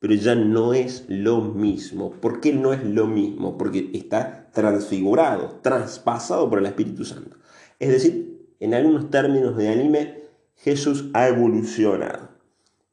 pero 0.00 0.14
ya 0.14 0.34
no 0.34 0.74
es 0.74 1.04
lo 1.08 1.42
mismo. 1.42 2.12
¿Por 2.12 2.40
qué 2.40 2.52
no 2.52 2.72
es 2.72 2.82
lo 2.84 3.06
mismo? 3.06 3.58
Porque 3.58 3.90
está 3.92 4.50
transfigurado, 4.52 5.60
traspasado 5.62 6.48
por 6.48 6.58
el 6.58 6.66
Espíritu 6.66 7.04
Santo. 7.04 7.36
Es 7.78 7.90
decir, 7.90 8.48
en 8.60 8.74
algunos 8.74 9.10
términos 9.10 9.56
de 9.56 9.68
anime, 9.68 10.24
Jesús 10.56 11.10
ha 11.14 11.28
evolucionado, 11.28 12.30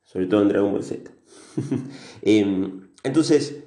sobre 0.04 0.28
todo 0.28 0.42
en 0.42 0.50
Dragon 0.50 0.72
Ball 0.72 0.84
Z. 0.84 1.12
Em, 2.22 2.90
entonces, 3.04 3.64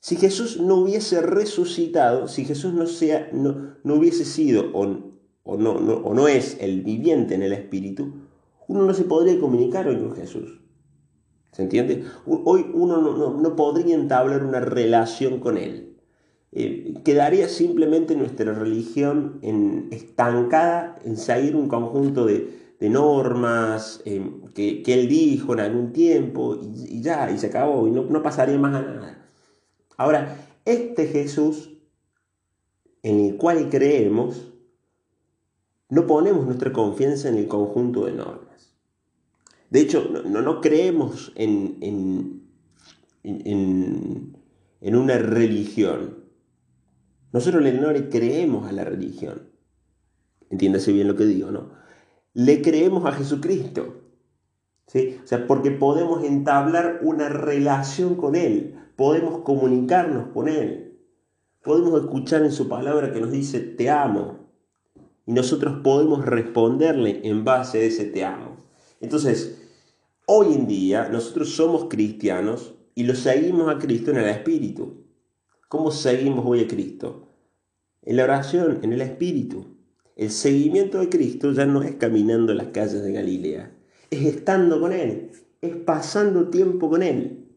si 0.00 0.16
Jesús 0.16 0.60
no 0.60 0.76
hubiese 0.76 1.20
resucitado, 1.20 2.28
si 2.28 2.44
Jesús 2.44 2.72
no, 2.72 2.86
sea, 2.86 3.28
no, 3.32 3.74
no 3.82 3.94
hubiese 3.94 4.24
sido 4.24 4.70
o, 4.72 5.15
o, 5.46 5.56
no, 5.56 5.80
no, 5.80 5.94
o 5.94 6.12
no 6.12 6.28
es 6.28 6.58
el 6.60 6.82
viviente 6.82 7.34
en 7.34 7.42
el 7.42 7.52
Espíritu, 7.52 8.12
uno 8.68 8.84
no 8.84 8.92
se 8.92 9.04
podría 9.04 9.38
comunicar 9.40 9.86
hoy 9.88 9.96
con 9.96 10.14
Jesús. 10.14 10.60
¿Se 11.52 11.62
entiende? 11.62 12.04
Hoy 12.26 12.66
uno 12.74 13.00
no, 13.00 13.40
no, 13.40 13.56
podría 13.56 13.94
entablar 13.94 14.44
una 14.44 14.60
relación 14.60 15.40
con 15.40 15.56
Él. 15.56 15.96
Eh, 16.52 16.94
quedaría 17.04 17.48
simplemente 17.48 18.14
nuestra 18.14 18.52
religión 18.52 19.38
estancada 19.90 20.98
en 21.04 21.16
seguir 21.16 21.56
un 21.56 21.68
conjunto 21.68 22.26
de, 22.26 22.74
de 22.78 22.90
normas 22.90 24.02
eh, 24.04 24.22
que, 24.54 24.82
que, 24.82 24.94
Él 24.94 25.08
dijo 25.08 25.54
en 25.54 25.60
algún 25.60 25.92
tiempo 25.92 26.58
y, 26.60 26.98
y 26.98 27.02
ya, 27.02 27.30
y 27.30 27.38
se 27.38 27.46
acabó, 27.46 27.88
y 27.88 27.90
no, 27.90 28.02
no 28.02 28.22
pasaría 28.22 28.58
más 28.58 28.74
a 28.74 28.82
nada. 28.82 29.28
Ahora, 29.96 30.36
este 30.64 31.06
Jesús 31.06 31.70
en 33.02 33.20
el 33.20 33.36
cual 33.36 33.70
creemos, 33.70 34.52
no 35.88 36.06
ponemos 36.06 36.44
nuestra 36.44 36.72
confianza 36.72 37.28
en 37.28 37.36
el 37.36 37.48
conjunto 37.48 38.06
de 38.06 38.12
normas. 38.12 38.76
De 39.70 39.80
hecho, 39.80 40.08
no, 40.24 40.42
no 40.42 40.60
creemos 40.60 41.32
en, 41.34 41.78
en, 41.80 42.42
en, 43.22 44.36
en, 44.80 44.96
una 44.96 45.18
religión. 45.18 46.24
Nosotros 47.32 47.62
no 47.62 47.92
le 47.92 48.08
creemos 48.08 48.68
a 48.68 48.72
la 48.72 48.84
religión. 48.84 49.50
Entiéndase 50.50 50.92
bien 50.92 51.08
lo 51.08 51.16
que 51.16 51.26
digo, 51.26 51.50
¿no? 51.50 51.70
Le 52.32 52.62
creemos 52.62 53.04
a 53.06 53.12
Jesucristo. 53.12 54.02
¿sí? 54.86 55.18
O 55.22 55.26
sea, 55.26 55.46
porque 55.46 55.70
podemos 55.70 56.24
entablar 56.24 57.00
una 57.02 57.28
relación 57.28 58.14
con 58.14 58.36
Él, 58.36 58.78
podemos 58.96 59.42
comunicarnos 59.42 60.28
con 60.28 60.48
Él, 60.48 60.98
podemos 61.62 62.00
escuchar 62.00 62.42
en 62.42 62.52
su 62.52 62.68
palabra 62.68 63.12
que 63.12 63.20
nos 63.20 63.32
dice 63.32 63.60
te 63.60 63.90
amo. 63.90 64.45
Y 65.26 65.32
nosotros 65.32 65.80
podemos 65.82 66.24
responderle 66.24 67.20
en 67.24 67.44
base 67.44 67.78
a 67.78 67.82
ese 67.82 68.04
te 68.04 68.24
amo. 68.24 68.56
Entonces, 69.00 69.58
hoy 70.26 70.54
en 70.54 70.66
día 70.66 71.08
nosotros 71.08 71.50
somos 71.50 71.86
cristianos 71.90 72.74
y 72.94 73.02
lo 73.02 73.14
seguimos 73.14 73.68
a 73.68 73.78
Cristo 73.78 74.12
en 74.12 74.18
el 74.18 74.28
Espíritu. 74.28 75.04
¿Cómo 75.68 75.90
seguimos 75.90 76.44
hoy 76.46 76.60
a 76.60 76.68
Cristo? 76.68 77.28
En 78.02 78.16
la 78.16 78.24
oración, 78.24 78.78
en 78.82 78.92
el 78.92 79.02
Espíritu. 79.02 79.76
El 80.14 80.30
seguimiento 80.30 80.98
de 81.00 81.10
Cristo 81.10 81.52
ya 81.52 81.66
no 81.66 81.82
es 81.82 81.96
caminando 81.96 82.54
las 82.54 82.68
calles 82.68 83.02
de 83.02 83.12
Galilea, 83.12 83.70
es 84.10 84.24
estando 84.24 84.80
con 84.80 84.94
Él, 84.94 85.30
es 85.60 85.76
pasando 85.76 86.48
tiempo 86.48 86.88
con 86.88 87.02
Él. 87.02 87.48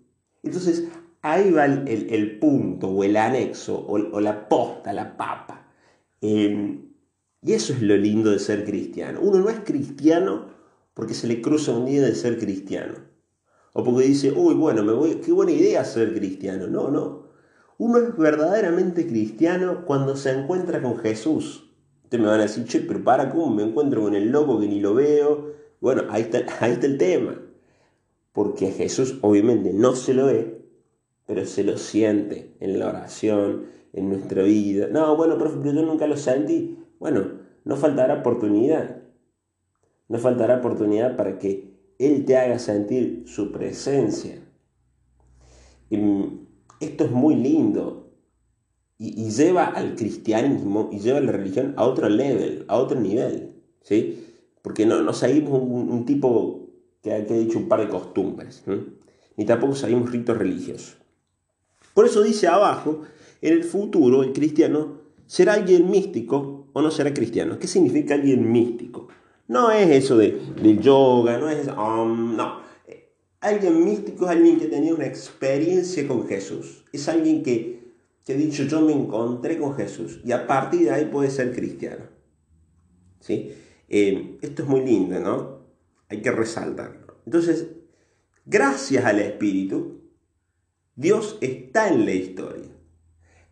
Entonces, 0.43 0.89
ahí 1.21 1.51
va 1.51 1.65
el, 1.65 2.39
punto 2.39 2.89
o 2.89 3.03
el 3.03 3.15
anexo 3.15 3.86
o, 3.88 4.19
la 4.19 4.49
posta, 4.49 4.91
la 4.91 5.15
papa. 5.15 5.67
Em, 6.19 6.88
y 7.41 7.54
eso 7.54 7.73
es 7.73 7.82
lo 7.82 7.95
lindo 7.95 8.32
de 8.32 8.39
ser 8.39 8.65
cristiano. 8.65 9.19
Uno 9.21 9.39
no 9.39 9.49
es 9.49 9.60
cristiano 9.62 10.47
porque 10.93 11.13
se 11.13 11.28
le 11.28 11.41
cruza 11.41 11.71
un 11.71 11.86
día 11.86 12.02
de 12.02 12.15
ser 12.15 12.38
cristiano. 12.38 12.95
O 13.73 13.84
porque 13.84 14.08
dice, 14.08 14.32
uy, 14.32 14.56
bueno, 14.56 14.84
me 14.84 14.91
voy, 14.91 15.15
qué 15.15 15.32
buena 15.32 15.52
idea 15.52 15.86
ser 15.86 16.13
cristiano. 16.13 16.67
No, 16.67 16.89
no. 16.89 17.30
Uno 17.78 17.99
es 17.99 18.17
verdaderamente 18.17 19.08
cristiano 19.08 19.86
cuando 19.86 20.17
se 20.17 20.32
encuentra 20.32 20.82
con 20.82 20.97
Jesús. 20.97 21.71
Ustedes 22.04 22.21
me 22.21 22.30
van 22.30 22.41
a 22.41 22.43
decir, 22.43 22.65
che, 22.65 22.82
pero 22.82 23.04
para, 23.04 23.30
¿cómo 23.30 23.54
me 23.54 23.63
encuentro 23.63 24.02
con 24.02 24.15
el 24.15 24.32
loco 24.32 24.60
que 24.60 24.67
ni 24.67 24.82
lo 24.82 24.95
veo? 24.95 25.54
Bueno, 25.80 26.04
ahí 26.10 26.23
está, 26.23 26.39
ahí 26.60 26.73
está 26.73 26.88
el 26.88 26.97
tema. 26.97 27.39
Porque 28.34 28.71
Jesús 28.71 29.19
obviamente 29.21 29.71
no 29.71 29.95
se 29.95 30.13
lo 30.13 30.25
ve, 30.25 30.62
pero 31.25 31.45
se 31.45 31.63
lo 31.63 31.78
siente 31.78 32.56
en 32.60 32.80
la 32.80 32.89
oración, 32.89 33.67
en 33.93 34.10
nuestra 34.10 34.43
vida. 34.43 34.88
No, 34.91 35.15
bueno, 35.15 35.38
pero 35.38 35.63
yo 35.63 35.71
nunca 35.71 36.06
lo 36.06 36.17
sentí. 36.17 36.78
Bueno, 36.99 37.39
no 37.65 37.75
faltará 37.75 38.19
oportunidad. 38.19 39.01
No 40.07 40.17
faltará 40.19 40.57
oportunidad 40.57 41.15
para 41.15 41.38
que 41.38 41.73
Él 41.97 42.25
te 42.25 42.38
haga 42.38 42.59
sentir 42.59 43.23
su 43.25 43.51
presencia. 43.51 44.39
Mm, 45.89 46.23
esto 46.79 47.05
es 47.05 47.12
muy 47.12 47.35
lindo 47.35 48.12
y, 48.97 49.29
lleva 49.31 49.65
al 49.65 49.95
cristianismo 49.95 50.89
y 50.91 50.99
lleva 50.99 51.19
a 51.19 51.21
la 51.21 51.31
religión 51.31 51.73
a 51.77 51.85
otro 51.85 52.09
level, 52.09 52.65
a 52.67 52.77
otro 52.77 52.99
nivel. 52.99 53.53
¿sí? 53.81 54.25
Porque 54.62 54.85
no, 54.85 55.01
no 55.01 55.13
seguimos 55.13 55.62
un, 55.62 56.05
tipo 56.05 56.67
que, 57.01 57.13
ha 57.13 57.19
dicho 57.19 57.57
un 57.57 57.69
par 57.69 57.79
de 57.79 57.88
costumbres, 57.88 58.63
ni 59.38 59.45
tampoco 59.45 59.75
seguimos 59.75 60.12
ritos 60.12 60.38
religiosos. 60.38 60.97
Por 61.93 62.05
eso 62.05 62.21
dice 62.21 62.47
abajo, 62.47 63.01
en 63.41 63.53
el 63.53 63.63
futuro 63.63 64.21
el 64.23 64.33
cristiano 64.33 64.98
será 65.29 65.53
alguien 65.53 65.91
místico 65.91 66.69
o 66.73 66.81
no 66.81 66.89
será 66.89 67.13
cristiano. 67.13 67.59
¿Qué 67.59 67.67
significa 67.67 68.15
alguien 68.15 68.51
místico? 68.51 69.09
No 69.47 69.69
es 69.69 69.87
eso 69.89 70.17
de, 70.17 70.41
del 70.59 70.81
yoga, 70.81 71.37
no 71.37 71.47
es 71.49 71.59
eso, 71.59 71.75
um, 71.79 72.35
no. 72.35 72.61
Alguien 73.39 73.85
místico 73.85 74.25
es 74.25 74.31
alguien 74.31 74.59
que 74.59 74.65
tenido 74.65 74.95
una 74.95 75.05
experiencia 75.05 76.07
con 76.07 76.27
Jesús. 76.27 76.83
Es 76.91 77.07
alguien 77.07 77.43
que, 77.43 77.93
que 78.25 78.33
ha 78.33 78.35
dicho, 78.35 78.63
yo 78.63 78.81
me 78.81 78.91
encontré 78.91 79.59
con 79.59 79.75
Jesús. 79.75 80.19
Y 80.25 80.31
a 80.31 80.47
partir 80.47 80.85
de 80.85 80.91
ahí 80.91 81.05
puede 81.05 81.29
ser 81.29 81.53
cristiano. 81.53 82.05
¿Sí? 83.19 83.53
Eh, 83.87 84.39
esto 84.41 84.63
es 84.63 84.67
muy 84.67 84.83
lindo, 84.83 85.19
¿no? 85.19 85.59
Hay 86.09 86.23
que 86.23 86.31
resaltarlo. 86.31 87.17
Entonces, 87.25 87.67
gracias 88.47 89.05
al 89.05 89.19
Espíritu, 89.19 90.01
Dios 90.95 91.37
está 91.39 91.87
en 91.87 92.05
la 92.05 92.13
historia. 92.13 92.78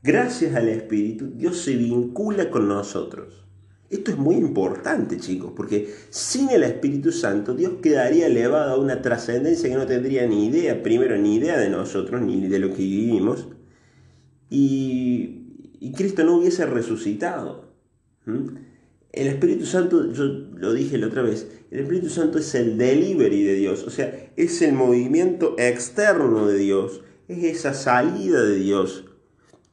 Gracias 0.03 0.55
al 0.55 0.69
Espíritu, 0.69 1.31
Dios 1.35 1.57
se 1.57 1.75
vincula 1.75 2.51
con 2.51 2.67
nosotros. 2.67 3.47
Esto 3.89 4.11
es 4.11 4.17
muy 4.17 4.35
importante, 4.35 5.17
chicos, 5.17 5.53
porque 5.55 5.93
sin 6.09 6.49
el 6.49 6.63
Espíritu 6.63 7.11
Santo 7.11 7.55
Dios 7.55 7.75
quedaría 7.81 8.27
elevado 8.27 8.73
a 8.73 8.79
una 8.79 9.01
trascendencia 9.01 9.69
que 9.69 9.75
no 9.75 9.85
tendría 9.85 10.27
ni 10.27 10.47
idea, 10.47 10.83
primero 10.83 11.17
ni 11.17 11.35
idea 11.35 11.57
de 11.57 11.69
nosotros, 11.69 12.21
ni 12.21 12.47
de 12.47 12.59
lo 12.59 12.69
que 12.69 12.83
vivimos, 12.83 13.47
y, 14.49 15.33
Cristo 15.95 16.23
no 16.23 16.37
hubiese 16.37 16.65
resucitado. 16.65 17.71
El 18.25 19.27
Espíritu 19.27 19.65
Santo, 19.65 20.11
yo 20.11 20.25
lo 20.25 20.73
dije 20.73 20.97
la 20.97 21.07
otra 21.07 21.21
vez, 21.21 21.47
el 21.71 21.79
Espíritu 21.79 22.09
Santo 22.09 22.39
es 22.39 22.53
el 22.55 22.77
delivery 22.77 23.43
de 23.43 23.53
Dios, 23.53 23.83
o 23.83 23.89
sea, 23.89 24.31
es 24.35 24.61
el 24.61 24.73
movimiento 24.73 25.55
externo 25.57 26.45
de 26.45 26.57
Dios, 26.57 27.01
es 27.29 27.43
esa 27.43 27.73
salida 27.73 28.43
de 28.43 28.57
Dios 28.57 29.06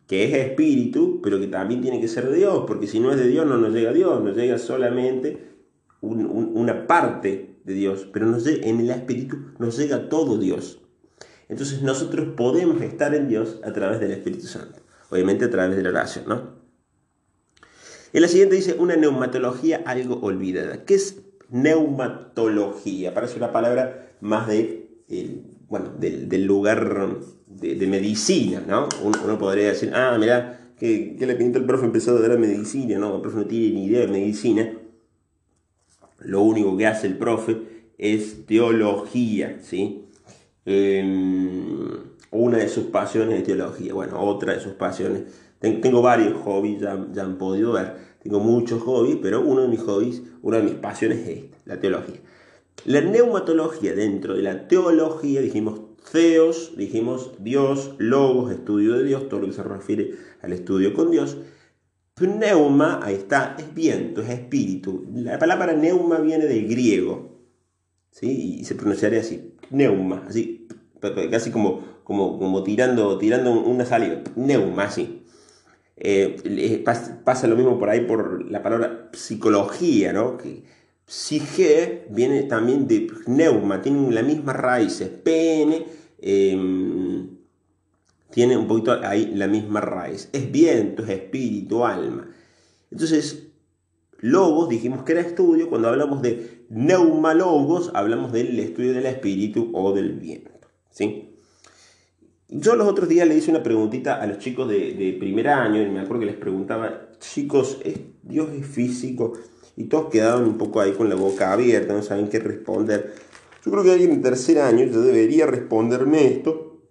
que 0.07 0.25
es 0.25 0.35
espíritu, 0.35 1.21
pero 1.23 1.41
que 1.41 1.47
también 1.47 1.81
tiene 1.81 2.01
que 2.01 2.09
ser 2.09 2.29
de 2.29 2.37
Dios, 2.37 2.65
porque 2.67 2.87
si 2.87 3.01
no 3.01 3.11
es 3.11 3.19
de 3.19 3.29
Dios 3.29 3.47
no 3.47 3.59
nos 3.59 3.73
llega 3.73 3.91
a 3.91 3.95
Dios, 3.95 4.23
nos 4.23 4.37
llega 4.37 4.59
solamente 4.59 5.55
una 6.01 6.87
parte 6.87 7.57
de 7.65 7.75
Dios, 7.75 8.07
pero 8.13 8.27
nos, 8.27 8.47
en 8.47 8.81
el 8.81 8.91
Espíritu 8.91 9.53
nos 9.59 9.79
llega 9.79 10.09
todo 10.09 10.39
Dios. 10.39 10.81
Entonces 11.49 11.83
nosotros 11.83 12.29
podemos 12.37 12.81
estar 12.83 13.15
en 13.15 13.29
Dios 13.29 13.61
a 13.65 13.73
través 13.73 14.01
del 14.01 14.11
Espíritu 14.11 14.47
Santo, 14.47 14.81
obviamente 15.11 15.47
a 15.47 15.51
través 15.51 15.77
de 15.77 15.83
la 15.83 15.91
oración, 15.91 16.25
¿no? 16.29 16.65
En 18.13 18.23
la 18.23 18.29
siguiente 18.29 18.55
dice 18.55 18.77
una 18.79 18.95
neumatología 18.95 19.83
algo 19.87 20.21
olvidada. 20.21 20.85
¿Qué 20.85 20.95
es 20.95 21.23
neumatología? 21.51 23.13
Parece 23.13 23.39
una 23.39 23.51
palabra 23.51 24.15
más 24.21 24.47
de, 24.47 24.89
bueno, 25.69 25.91
del, 25.99 26.45
lugar 26.45 27.09
de, 27.47 27.87
medicina, 27.87 28.63
¿no? 28.67 28.89
Uno, 29.03 29.39
podría 29.39 29.69
decir, 29.69 29.93
ah, 29.95 30.17
mira, 30.19 30.73
que, 30.79 31.17
le 31.19 31.35
pintó 31.35 31.59
el 31.59 31.65
profe 31.65 31.87
empezó 31.87 32.17
a 32.17 32.21
dar 32.21 32.39
medicina, 32.39 32.99
¿no? 32.99 33.17
El 33.17 33.23
profe 33.23 33.39
no 33.39 33.47
tiene 33.47 33.75
ni 33.75 33.87
idea 33.87 34.01
de 34.01 34.09
medicina. 34.09 34.73
Lo 36.21 36.43
único 36.43 36.77
que 36.77 36.87
hace 36.87 37.07
el 37.07 37.19
profe 37.19 37.57
es 37.99 38.47
teología, 38.47 39.59
¿sí? 39.63 40.07
Em, 40.65 41.89
una 42.31 42.59
de 42.59 42.69
sus 42.69 42.85
pasiones 42.85 43.39
es 43.39 43.45
teología, 43.45 43.93
bueno, 43.95 44.21
otra 44.21 44.55
de 44.55 44.61
sus 44.61 44.73
pasiones 44.73 45.25
tengo 45.81 46.03
varios 46.03 46.35
hobbies, 46.43 46.81
ya, 46.81 47.07
ya 47.13 47.23
han 47.23 47.39
podido 47.39 47.73
ver. 47.73 47.97
Tengo 48.23 48.41
muchos 48.41 48.83
hobbies, 48.83 49.19
pero 49.23 49.41
uno 49.41 49.63
de 49.63 49.69
mis 49.69 49.81
hobbies, 49.81 50.23
una 50.43 50.59
de 50.59 50.65
mis 50.65 50.75
pasiones 50.75 51.27
es 51.27 51.45
la 51.65 51.79
teología. 51.81 52.21
La 52.85 53.01
neumatología 53.01 53.95
dentro 53.95 54.35
de 54.35 54.43
la 54.43 54.69
teología, 54.69 55.41
dijimos 55.41 55.81
Theos, 56.13 56.75
dijimos 56.77 57.33
Dios, 57.39 57.95
Logos, 57.99 58.53
estudio 58.53 58.99
de 58.99 59.05
Dios, 59.05 59.29
todo 59.29 59.41
lo 59.41 59.47
que 59.47 59.55
se 59.55 59.63
refiere 59.63 60.15
al 60.43 60.53
estudio 60.53 60.93
con 60.93 61.11
Dios. 61.11 61.39
Pneuma, 62.15 63.01
ahí 63.03 63.15
está, 63.15 63.57
es 63.59 63.75
viento, 63.75 64.21
es 64.21 64.29
espíritu. 64.29 65.07
La 65.15 65.39
palabra 65.39 65.73
neuma 65.73 66.19
viene 66.19 66.47
del 66.47 66.69
griego, 66.69 67.41
¿sí? 68.11 68.59
Y 68.61 68.65
se 68.65 68.75
pronunciaría 68.75 69.21
así, 69.21 69.55
neuma, 69.71 70.25
así, 70.29 70.69
casi 71.31 71.51
como, 71.51 71.83
como, 72.05 72.39
como 72.39 72.63
tirando, 72.63 73.19
tirando 73.19 73.53
una 73.53 73.85
saliva, 73.85 74.21
neuma, 74.37 74.85
así. 74.85 75.25
Eh, 75.97 76.85
pasa 77.25 77.47
lo 77.47 77.57
mismo 77.57 77.79
por 77.79 77.89
ahí 77.89 78.01
por 78.01 78.49
la 78.51 78.63
palabra 78.63 79.11
psicología, 79.13 80.13
¿no? 80.13 80.37
Que 80.37 80.65
psique 81.07 82.07
viene 82.11 82.45
también 82.45 82.87
de 82.87 83.09
pneuma, 83.25 83.83
tienen 83.83 84.15
la 84.15 84.23
misma 84.23 84.53
raíz, 84.53 85.03
pene, 85.23 85.87
em, 86.21 87.29
tiene 88.31 88.57
un 88.57 88.67
poquito 88.67 88.93
ahí 89.03 89.33
la 89.35 89.47
misma 89.47 89.81
raíz. 89.81 90.29
Es 90.33 90.51
viento, 90.51 91.05
es 91.05 91.11
espíritu, 91.11 91.85
alma. 91.85 92.29
Entonces, 92.91 93.49
logos, 94.19 94.69
dijimos 94.69 95.03
que 95.05 95.13
era 95.13 95.21
estudio, 95.21 95.69
cuando 95.69 95.89
hablamos 95.89 96.23
de 96.23 96.65
neumalogos, 96.71 97.91
hablamos 97.95 98.33
del 98.33 98.59
estudio 98.59 98.93
del 98.93 99.07
espíritu 99.07 99.71
o 99.75 99.93
del 99.93 100.15
viento, 100.15 100.69
¿sí? 100.91 101.31
Yo 102.49 102.77
los 102.77 102.87
otros 102.87 103.09
días 103.09 103.27
le 103.27 103.37
hice 103.37 103.51
una 103.51 103.63
preguntita 103.63 104.21
a 104.21 104.27
los 104.27 104.39
chicos 104.39 104.69
de, 104.69 105.17
primer 105.19 105.49
año 105.49 105.83
y 105.83 105.91
me 105.91 106.01
acuerdo 106.01 106.21
que 106.21 106.27
les 106.27 106.37
preguntaba, 106.37 107.11
chicos, 107.19 107.79
¿es, 107.85 107.99
¿Dios 108.23 108.51
es 108.53 108.67
físico? 108.67 109.33
Y 109.77 109.85
todos 109.85 110.11
quedaban 110.11 110.45
un 110.45 110.59
poco 110.59 110.81
ahí 110.81 110.93
con 110.93 111.09
la 111.09 111.17
boca 111.17 111.53
abierta, 111.53 111.95
no 111.95 112.03
saben 112.03 112.29
qué 112.29 112.39
responder. 112.39 113.15
Yo 113.65 113.73
creo 113.73 113.83
que 113.83 113.93
alguien 113.93 114.13
en 114.13 114.23
tercer 114.23 114.59
año 114.59 114.85
ya 114.85 114.99
debería 114.99 115.47
responderme 115.47 116.27
esto. 116.27 116.83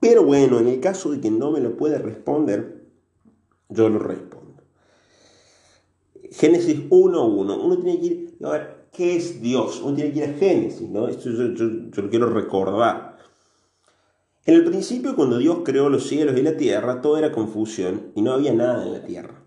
Pero 0.00 0.24
bueno, 0.24 0.58
en 0.60 0.68
el 0.68 0.80
caso 0.80 1.10
de 1.10 1.20
que 1.20 1.30
no 1.30 1.50
me 1.50 1.60
lo 1.60 1.76
pueda 1.76 1.98
responder, 1.98 2.84
yo 3.68 3.88
lo 3.88 3.98
respondo. 3.98 4.62
Génesis 6.30 6.88
1.1. 6.90 7.64
Uno 7.64 7.78
tiene 7.78 8.00
que 8.00 8.06
ir 8.06 8.38
a 8.42 8.50
ver 8.50 8.86
qué 8.92 9.16
es 9.16 9.42
Dios. 9.42 9.80
Uno 9.82 9.96
tiene 9.96 10.12
que 10.12 10.18
ir 10.18 10.24
a 10.24 10.38
Génesis, 10.38 10.88
¿no? 10.88 11.08
Esto 11.08 11.30
yo, 11.30 11.54
yo 11.54 12.02
lo 12.02 12.10
quiero 12.10 12.30
recordar. 12.30 13.18
En 14.46 14.54
el 14.54 14.64
principio, 14.64 15.16
cuando 15.16 15.38
Dios 15.38 15.60
creó 15.64 15.88
los 15.88 16.06
cielos 16.06 16.36
y 16.38 16.42
la 16.42 16.56
tierra, 16.56 17.00
todo 17.00 17.16
era 17.16 17.32
confusión 17.32 18.12
y 18.14 18.20
no 18.20 18.32
había 18.32 18.52
nada 18.52 18.84
en 18.84 18.92
la 18.92 19.02
tierra. 19.02 19.43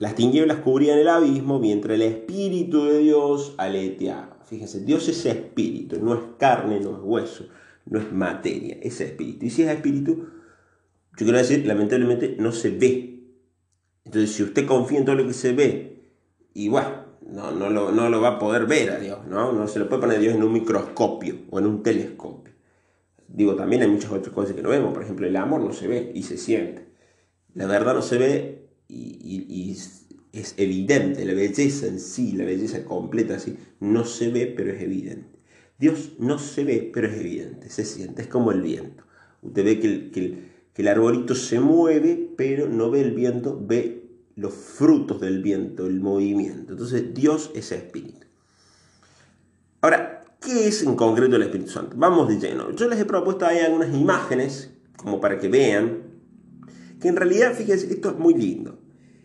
Las 0.00 0.14
tinieblas 0.14 0.60
cubrían 0.60 0.98
el 0.98 1.08
abismo 1.08 1.58
mientras 1.58 1.94
el 1.94 2.00
Espíritu 2.00 2.86
de 2.86 3.00
Dios 3.00 3.54
aleteaba. 3.58 4.38
Fíjense, 4.46 4.80
Dios 4.80 5.06
es 5.10 5.26
espíritu, 5.26 6.02
no 6.02 6.14
es 6.14 6.20
carne, 6.38 6.80
no 6.80 6.92
es 6.92 7.02
hueso, 7.02 7.44
no 7.84 7.98
es 7.98 8.10
materia, 8.10 8.78
es 8.80 8.98
espíritu. 9.02 9.44
Y 9.44 9.50
si 9.50 9.62
es 9.62 9.68
espíritu, 9.68 10.26
yo 11.18 11.26
quiero 11.26 11.36
decir, 11.36 11.66
lamentablemente 11.66 12.34
no 12.38 12.50
se 12.50 12.70
ve. 12.70 13.24
Entonces, 14.06 14.32
si 14.32 14.42
usted 14.42 14.64
confía 14.64 15.00
en 15.00 15.04
todo 15.04 15.16
lo 15.16 15.26
que 15.26 15.34
se 15.34 15.52
ve, 15.52 16.02
y 16.54 16.70
bueno, 16.70 17.04
no, 17.30 17.52
no, 17.52 17.68
lo, 17.68 17.92
no 17.92 18.08
lo 18.08 18.22
va 18.22 18.28
a 18.28 18.38
poder 18.38 18.64
ver 18.64 18.92
a 18.92 18.98
Dios, 18.98 19.26
¿no? 19.26 19.52
No 19.52 19.68
se 19.68 19.80
lo 19.80 19.86
puede 19.90 20.00
poner 20.00 20.16
a 20.16 20.20
Dios 20.20 20.34
en 20.34 20.42
un 20.42 20.54
microscopio 20.54 21.40
o 21.50 21.58
en 21.58 21.66
un 21.66 21.82
telescopio. 21.82 22.54
Digo, 23.28 23.54
también 23.54 23.82
hay 23.82 23.88
muchas 23.88 24.10
otras 24.12 24.34
cosas 24.34 24.56
que 24.56 24.62
no 24.62 24.70
vemos. 24.70 24.94
Por 24.94 25.02
ejemplo, 25.02 25.26
el 25.26 25.36
amor 25.36 25.60
no 25.60 25.74
se 25.74 25.88
ve 25.88 26.10
y 26.14 26.22
se 26.22 26.38
siente. 26.38 26.86
La 27.52 27.66
verdad 27.66 27.92
no 27.92 28.00
se 28.00 28.16
ve 28.16 28.59
y, 28.90 29.76
es 30.32 30.54
evidente. 30.56 31.24
La 31.24 31.34
belleza 31.34 31.86
en 31.86 31.98
sí, 31.98 32.32
la 32.32 32.44
belleza 32.44 32.84
completa 32.84 33.36
así, 33.36 33.56
no 33.80 34.04
se 34.04 34.30
ve, 34.30 34.46
pero 34.46 34.72
es 34.72 34.82
evidente. 34.82 35.38
Dios 35.78 36.12
no 36.18 36.38
se 36.38 36.64
ve, 36.64 36.90
pero 36.92 37.08
es 37.08 37.18
evidente, 37.18 37.70
se 37.70 37.84
siente, 37.84 38.22
es 38.22 38.28
como 38.28 38.52
el 38.52 38.60
viento. 38.60 39.04
Usted 39.42 39.64
ve 39.64 39.80
que 39.80 39.86
el, 39.86 40.10
que 40.10 40.50
que 40.74 40.82
el 40.82 40.88
arbolito 40.88 41.34
se 41.34 41.58
mueve, 41.58 42.32
pero 42.36 42.68
no 42.68 42.90
ve 42.90 43.00
el 43.00 43.12
viento, 43.12 43.58
ve 43.60 44.08
los 44.36 44.54
frutos 44.54 45.20
del 45.20 45.42
viento, 45.42 45.86
el 45.86 46.00
movimiento. 46.00 46.72
Entonces 46.72 47.12
Dios 47.12 47.50
es 47.54 47.72
espíritu. 47.72 48.26
Ahora, 49.80 50.20
¿Qué 50.40 50.68
es 50.68 50.82
en 50.82 50.96
concreto 50.96 51.36
el 51.36 51.42
Espíritu 51.42 51.70
Santo? 51.70 51.96
Vamos 51.98 52.28
de 52.28 52.38
lleno. 52.38 52.70
Yo 52.70 52.88
les 52.88 52.98
he 52.98 53.04
propuesto 53.04 53.44
ahí 53.44 53.58
algunas 53.58 53.94
imágenes, 53.94 54.72
como 54.96 55.20
para 55.20 55.38
que 55.38 55.48
vean, 55.48 55.98
que 57.00 57.08
en 57.08 57.16
realidad, 57.16 57.54
fíjense, 57.54 57.92
esto 57.92 58.10
es 58.10 58.18
muy 58.18 58.34
lindo. 58.34 58.78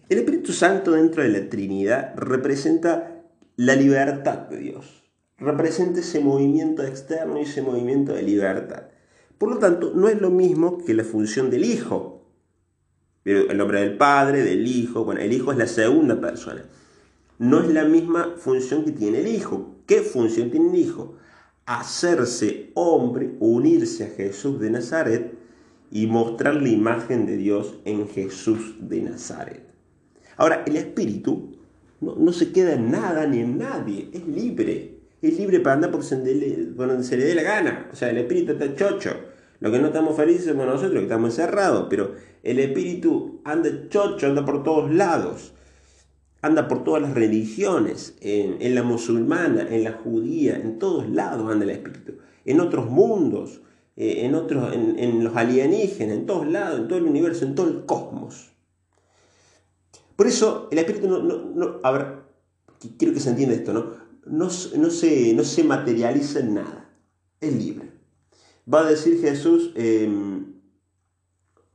El 0.07 0.19
Espíritu 0.19 0.53
Santo 0.53 0.91
dentro 0.91 1.23
de 1.23 1.29
la 1.29 1.49
Trinidad 1.49 2.13
representa 2.15 3.23
la 3.55 3.75
libertad 3.75 4.49
de 4.49 4.57
Dios. 4.57 5.03
Representa 5.37 5.99
ese 5.99 6.19
movimiento 6.19 6.83
externo 6.83 7.39
y 7.39 7.43
ese 7.43 7.61
movimiento 7.61 8.13
de 8.13 8.23
libertad. 8.23 8.83
Por 9.37 9.49
lo 9.49 9.57
tanto, 9.57 9.91
no 9.93 10.07
es 10.07 10.21
lo 10.21 10.29
mismo 10.29 10.77
que 10.77 10.93
la 10.93 11.03
función 11.03 11.49
del 11.49 11.65
Hijo. 11.65 12.23
El 13.25 13.57
nombre 13.57 13.81
del 13.81 13.97
Padre, 13.97 14.43
del 14.43 14.65
Hijo, 14.65 15.03
bueno, 15.03 15.21
el 15.21 15.33
Hijo 15.33 15.51
es 15.51 15.57
la 15.57 15.67
segunda 15.67 16.21
persona. 16.21 16.63
No 17.39 17.61
es 17.61 17.67
la 17.73 17.83
misma 17.83 18.35
función 18.37 18.85
que 18.85 18.91
tiene 18.91 19.19
el 19.19 19.27
Hijo. 19.27 19.75
¿Qué 19.87 20.01
función 20.01 20.51
tiene 20.51 20.69
el 20.69 20.75
Hijo? 20.75 21.15
Hacerse 21.65 22.71
hombre, 22.75 23.35
unirse 23.39 24.05
a 24.05 24.09
Jesús 24.09 24.59
de 24.59 24.69
Nazaret 24.69 25.34
y 25.91 26.07
mostrar 26.07 26.55
la 26.55 26.69
imagen 26.69 27.25
de 27.25 27.37
Dios 27.37 27.75
en 27.85 28.07
Jesús 28.07 28.75
de 28.79 29.01
Nazaret. 29.01 29.63
Ahora, 30.37 30.63
el 30.65 30.75
Espíritu 30.75 31.57
no, 32.01 32.31
se 32.33 32.51
queda 32.51 32.73
en 32.73 32.91
nada 32.91 33.25
ni 33.27 33.39
en 33.39 33.57
nadie, 33.57 34.09
es 34.13 34.27
libre. 34.27 34.95
Es 35.21 35.39
libre 35.39 35.59
para 35.59 35.75
andar 35.75 35.91
por 35.91 36.07
donde 36.07 37.03
se 37.03 37.17
le 37.17 37.25
dé 37.25 37.35
la 37.35 37.43
gana. 37.43 37.89
O 37.91 37.95
sea, 37.95 38.09
el 38.09 38.17
Espíritu 38.17 38.51
está 38.51 38.75
chocho. 38.75 39.11
Lo 39.59 39.71
que 39.71 39.79
no 39.79 39.87
estamos 39.87 40.15
felices 40.15 40.45
somos 40.45 40.65
nosotros, 40.65 40.93
que 40.93 41.03
estamos 41.03 41.31
encerrados, 41.31 41.87
pero 41.89 42.13
el 42.43 42.59
Espíritu 42.59 43.41
anda 43.43 43.69
chocho, 43.89 44.27
anda 44.27 44.45
por 44.45 44.63
todos 44.63 44.93
lados 44.93 45.53
anda 46.45 46.67
por 46.67 46.83
todas 46.83 47.01
las 47.01 47.15
religiones, 47.15 48.15
en, 48.21 48.75
la 48.75 48.83
musulmana, 48.83 49.67
en 49.67 49.83
la 49.83 49.93
judía, 49.93 50.55
en 50.55 50.77
todos 50.77 51.09
lados 51.09 51.51
anda 51.51 51.65
el 51.65 51.71
espíritu, 51.71 52.13
en 52.45 52.59
otros 52.59 52.87
mundos, 52.87 53.61
eh, 53.97 54.25
en, 54.25 54.35
otros, 54.35 54.73
en, 54.73 55.23
los 55.23 55.35
alienígenas, 55.35 56.17
en 56.17 56.25
todos 56.25 56.47
lados, 56.47 56.79
en 56.79 56.87
todo 56.87 56.99
el 56.99 57.05
universo, 57.05 57.45
en 57.45 57.55
todo 57.55 57.67
el 57.67 57.85
cosmos. 57.85 58.51
Por 60.15 60.27
eso 60.27 60.67
el 60.71 60.79
espíritu 60.79 61.07
no, 61.07 61.79
a 61.83 61.91
ver, 61.91 62.07
quiero 62.97 63.13
que 63.13 63.19
se 63.19 63.29
entienda 63.29 63.55
esto, 63.55 63.73
¿no? 63.73 64.05
No, 64.25 64.49
no, 64.77 64.89
se, 64.89 65.33
no 65.33 65.43
se 65.43 65.63
materializa 65.63 66.39
en 66.39 66.55
nada, 66.55 66.89
es 67.39 67.53
libre. 67.53 67.91
Va 68.71 68.81
a 68.81 68.89
decir 68.89 69.21
Jesús, 69.21 69.71
em, 69.75 70.55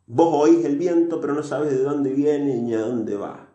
vos 0.06 0.28
oís 0.32 0.64
el 0.64 0.76
viento, 0.76 1.20
pero 1.20 1.34
no 1.34 1.42
sabes 1.42 1.70
de 1.70 1.82
dónde 1.82 2.12
viene 2.12 2.56
ni 2.56 2.74
a 2.74 2.80
dónde 2.80 3.16
va. 3.16 3.49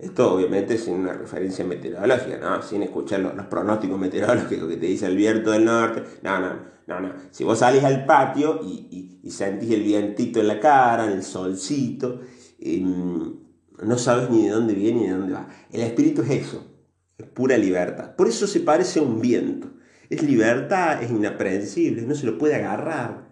Esto 0.00 0.34
obviamente 0.34 0.78
sin 0.78 0.94
una 0.94 1.12
referencia 1.12 1.64
meteorológica, 1.64 2.38
¿no? 2.38 2.62
Sin 2.62 2.82
escuchar 2.82 3.20
los, 3.20 3.46
pronósticos 3.46 3.98
meteorológicos 3.98 4.68
que 4.68 4.76
te 4.76 4.86
dice 4.86 5.06
el 5.06 5.16
viento 5.16 5.50
del 5.50 5.66
norte. 5.66 6.02
No, 6.22 6.40
no, 6.40 6.54
no, 6.86 7.00
no. 7.00 7.14
Si 7.30 7.44
vos 7.44 7.58
salís 7.58 7.84
al 7.84 8.06
patio 8.06 8.60
y, 8.62 9.20
sentís 9.30 9.70
el 9.70 9.82
vientito 9.82 10.40
en 10.40 10.48
la 10.48 10.58
cara, 10.58 11.04
el 11.04 11.22
solcito, 11.22 12.20
em, 12.58 13.36
no 13.82 13.98
sabes 13.98 14.30
ni 14.30 14.46
de 14.46 14.50
dónde 14.50 14.74
viene 14.74 15.02
ni 15.02 15.06
de 15.06 15.12
dónde 15.12 15.32
va. 15.34 15.48
El 15.70 15.82
espíritu 15.82 16.22
es 16.22 16.30
eso, 16.30 16.66
es 17.18 17.26
pura 17.26 17.58
libertad. 17.58 18.16
Por 18.16 18.26
eso 18.26 18.46
se 18.46 18.60
parece 18.60 19.00
a 19.00 19.02
un 19.02 19.20
viento. 19.20 19.70
Es 20.08 20.22
libertad, 20.22 21.02
es 21.02 21.10
inaprensible, 21.10 22.02
no 22.02 22.14
se 22.14 22.26
lo 22.26 22.38
puede 22.38 22.56
agarrar. 22.56 23.30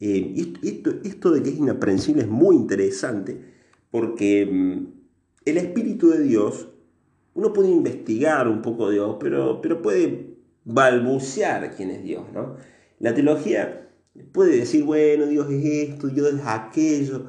Eh, 0.00 0.54
esto, 0.62 0.94
esto 1.04 1.30
de 1.30 1.42
que 1.42 1.50
es 1.50 1.56
inaprensible 1.56 2.22
es 2.22 2.28
muy 2.28 2.56
interesante 2.56 3.40
porque 3.90 4.42
em, 4.42 4.97
el 5.50 5.56
Espíritu 5.58 6.10
de 6.10 6.20
Dios, 6.22 6.68
uno 7.34 7.52
puede 7.52 7.70
investigar 7.70 8.48
un 8.48 8.62
poco 8.62 8.90
Dios, 8.90 9.16
pero, 9.20 9.60
pero 9.60 9.80
puede 9.80 10.36
balbucear 10.64 11.74
quién 11.76 11.90
es 11.90 12.02
Dios, 12.02 12.24
¿no? 12.32 12.56
La 12.98 13.14
teología 13.14 13.88
puede 14.32 14.56
decir, 14.56 14.84
bueno, 14.84 15.26
Dios 15.26 15.50
es 15.50 15.64
esto, 15.64 16.08
Dios 16.08 16.34
es 16.34 16.40
aquello, 16.44 17.26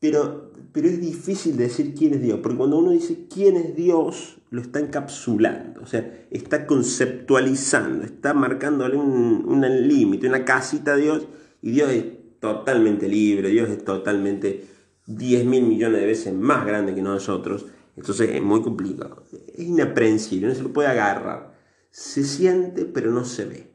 pero, 0.00 0.52
pero 0.72 0.88
es 0.88 1.00
difícil 1.00 1.56
decir 1.56 1.94
quién 1.94 2.14
es 2.14 2.22
Dios, 2.22 2.40
porque 2.42 2.58
cuando 2.58 2.78
uno 2.78 2.90
dice 2.90 3.26
quién 3.32 3.56
es 3.56 3.74
Dios, 3.76 4.38
lo 4.50 4.60
está 4.60 4.80
encapsulando, 4.80 5.82
o 5.82 5.86
sea, 5.86 6.26
está 6.30 6.66
conceptualizando, 6.66 8.04
está 8.04 8.34
marcándole 8.34 8.96
un, 8.96 9.60
límite, 9.88 10.28
una 10.28 10.44
casita 10.44 10.94
a 10.94 10.96
Dios, 10.96 11.26
y 11.62 11.70
Dios 11.72 11.90
es 11.90 12.04
totalmente 12.40 13.08
libre, 13.08 13.48
Dios 13.48 13.70
es 13.70 13.84
totalmente 13.84 14.64
10 15.06 15.44
mil 15.46 15.64
millones 15.64 16.00
de 16.00 16.06
veces 16.06 16.34
más 16.34 16.66
grande 16.66 16.94
que 16.94 17.02
nosotros, 17.02 17.66
entonces 17.96 18.30
es 18.30 18.42
muy 18.42 18.62
complicado, 18.62 19.24
es 19.54 19.64
inaprensible, 19.64 20.48
no 20.48 20.54
se 20.54 20.62
lo 20.62 20.72
puede 20.72 20.88
agarrar, 20.88 21.54
se 21.90 22.24
siente 22.24 22.84
pero 22.84 23.10
no 23.10 23.24
se 23.24 23.44
ve, 23.44 23.72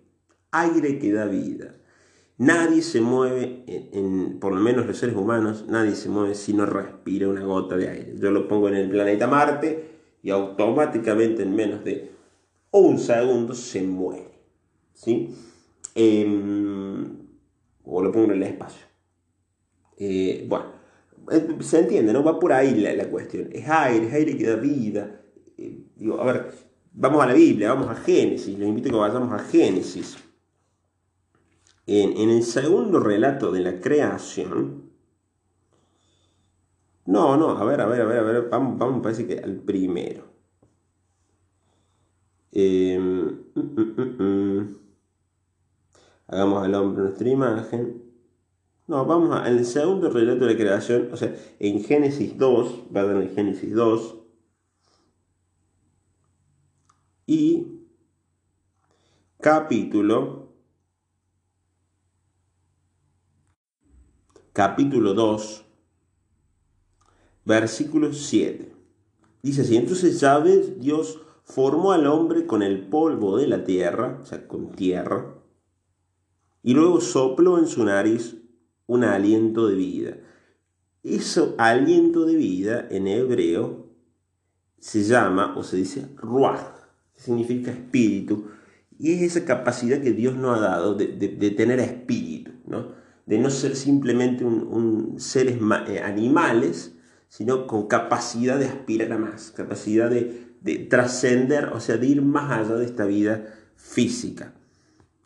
aire 0.52 1.00
que 1.00 1.12
da 1.12 1.26
vida. 1.26 1.76
Nadie 2.38 2.82
se 2.82 3.02
mueve, 3.02 3.64
por 4.40 4.54
lo 4.54 4.60
menos 4.62 4.88
los 4.88 4.98
seres 4.98 5.16
humanos, 5.16 5.66
nadie 5.68 5.94
se 5.94 6.10
mueve 6.10 6.34
si 6.34 6.54
no 6.54 6.66
respira 6.66 7.28
una 7.28 7.44
gota 7.44 7.78
de 7.78 7.88
aire. 7.88 8.16
Yo 8.18 8.32
lo 8.32 8.48
pongo 8.48 8.68
en 8.68 8.74
el 8.74 8.90
planeta 8.90 9.28
Marte 9.28 9.92
y 10.24 10.32
automáticamente 10.32 11.44
en 11.44 11.56
menos 11.56 11.84
de 11.84 12.12
un 12.72 12.98
segundo 12.98 13.54
se 13.54 13.84
muere. 13.84 14.32
¿sí? 14.96 15.36
Em, 15.94 17.28
o 17.84 18.02
lo 18.02 18.12
pongo 18.12 18.26
en 18.26 18.42
el 18.42 18.44
espacio. 18.44 18.88
Eh, 19.98 20.46
bueno, 20.50 20.81
se 21.62 21.80
entiende, 21.80 22.14
¿no? 22.14 22.24
Va 22.24 22.40
por 22.40 22.54
ahí 22.54 22.76
la, 22.76 23.10
cuestión. 23.10 23.50
Es 23.52 23.68
aire, 23.68 24.08
es 24.08 24.14
aire 24.14 24.38
que 24.38 24.48
da 24.48 24.56
vida. 24.56 25.22
Eh, 25.58 25.84
digo, 25.96 26.20
a 26.20 26.26
ver, 26.26 26.52
vamos 26.94 27.24
a 27.24 27.28
la 27.28 27.34
Biblia, 27.34 27.74
vamos 27.74 27.90
a 27.90 27.96
Génesis. 27.96 28.58
Les 28.58 28.68
invito 28.68 28.90
a 28.90 28.92
que 28.92 28.98
vayamos 28.98 29.34
a 29.34 29.44
Génesis. 29.44 30.18
En, 31.88 32.30
el 32.30 32.44
segundo 32.44 33.00
relato 33.00 33.52
de 33.52 33.60
la 33.62 33.80
creación, 33.80 34.92
no, 37.06 37.36
no, 37.36 37.50
a 37.58 37.66
ver, 37.66 37.82
a 37.82 37.86
ver, 37.86 38.02
a 38.02 38.06
ver, 38.06 38.18
a 38.20 38.22
ver, 38.24 38.50
vamos, 38.50 38.78
vamos 38.78 39.02
parece 39.04 39.28
que 39.28 39.40
al 39.40 39.56
primero. 39.56 40.32
Em, 42.52 43.46
mm, 43.56 43.60
mm, 43.76 44.24
mm, 44.24 44.76
Hagamos 46.28 46.64
al 46.64 46.76
hombre 46.76 47.04
nuestra 47.04 47.30
imagen. 47.30 48.11
No, 48.92 49.06
vamos 49.06 49.32
al 49.32 49.64
segundo 49.64 50.10
relato 50.10 50.44
de 50.44 50.52
la 50.52 50.58
creación, 50.58 51.08
o 51.14 51.16
sea, 51.16 51.34
en 51.60 51.82
Génesis 51.82 52.38
2, 52.38 52.92
¿verdad? 52.92 53.22
En 53.22 53.34
Génesis 53.34 53.74
2. 53.74 54.18
Y 57.26 57.86
capítulo 59.40 60.52
capítulo 64.52 65.14
2, 65.14 65.64
versículo 67.46 68.12
7. 68.12 68.76
Dice 69.42 69.62
así, 69.62 69.78
entonces 69.78 70.20
Yahvé 70.20 70.76
Dios 70.80 71.22
formó 71.46 71.94
al 71.94 72.08
hombre 72.08 72.46
con 72.46 72.62
el 72.62 72.90
polvo 72.90 73.38
de 73.38 73.48
la 73.48 73.64
tierra, 73.64 74.20
o 74.22 74.26
sea, 74.26 74.50
con 74.50 74.74
tierra, 74.74 75.34
y 76.62 76.74
luego 76.74 77.00
sopló 77.00 77.58
en 77.58 77.68
su 77.68 77.86
nariz 77.86 78.41
un 78.94 79.04
aliento 79.04 79.68
de 79.68 79.76
vida. 79.76 80.18
Eso 81.04 81.56
aliento 81.58 82.26
de 82.26 82.36
vida 82.36 82.88
en 82.90 83.08
hebreo 83.08 83.88
se 84.80 85.04
llama 85.04 85.56
o 85.58 85.64
se 85.64 85.78
dice 85.78 86.08
ruach, 86.18 86.62
que 87.16 87.22
significa 87.22 87.72
espíritu, 87.72 88.48
y 88.98 89.14
es 89.14 89.22
esa 89.22 89.46
capacidad 89.46 90.02
que 90.02 90.12
Dios 90.12 90.36
nos 90.36 90.58
ha 90.58 90.62
dado 90.62 90.94
de, 90.96 91.08
de 91.08 91.52
tener 91.52 91.80
espíritu, 91.80 92.52
¿no? 92.68 93.02
de 93.26 93.38
no 93.38 93.50
ser 93.50 93.76
simplemente 93.76 94.44
un, 94.44 95.16
seres 95.18 95.58
eh, 95.88 96.00
animales, 96.00 96.96
sino 97.30 97.66
con 97.66 97.88
capacidad 97.88 98.60
de 98.60 98.66
aspirar 98.66 99.14
a 99.14 99.18
más, 99.18 99.52
capacidad 99.52 100.10
de, 100.10 100.50
trascender, 100.90 101.70
o 101.74 101.80
sea, 101.80 101.98
de 101.98 102.08
ir 102.08 102.22
más 102.22 102.52
allá 102.52 102.76
de 102.76 102.86
esta 102.86 103.06
vida 103.06 103.46
física. 103.78 104.54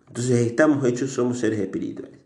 Entonces 0.07 0.45
estamos 0.45 0.85
hechos, 0.85 1.11
somos 1.11 1.39
seres 1.39 1.59
espirituales. 1.59 2.19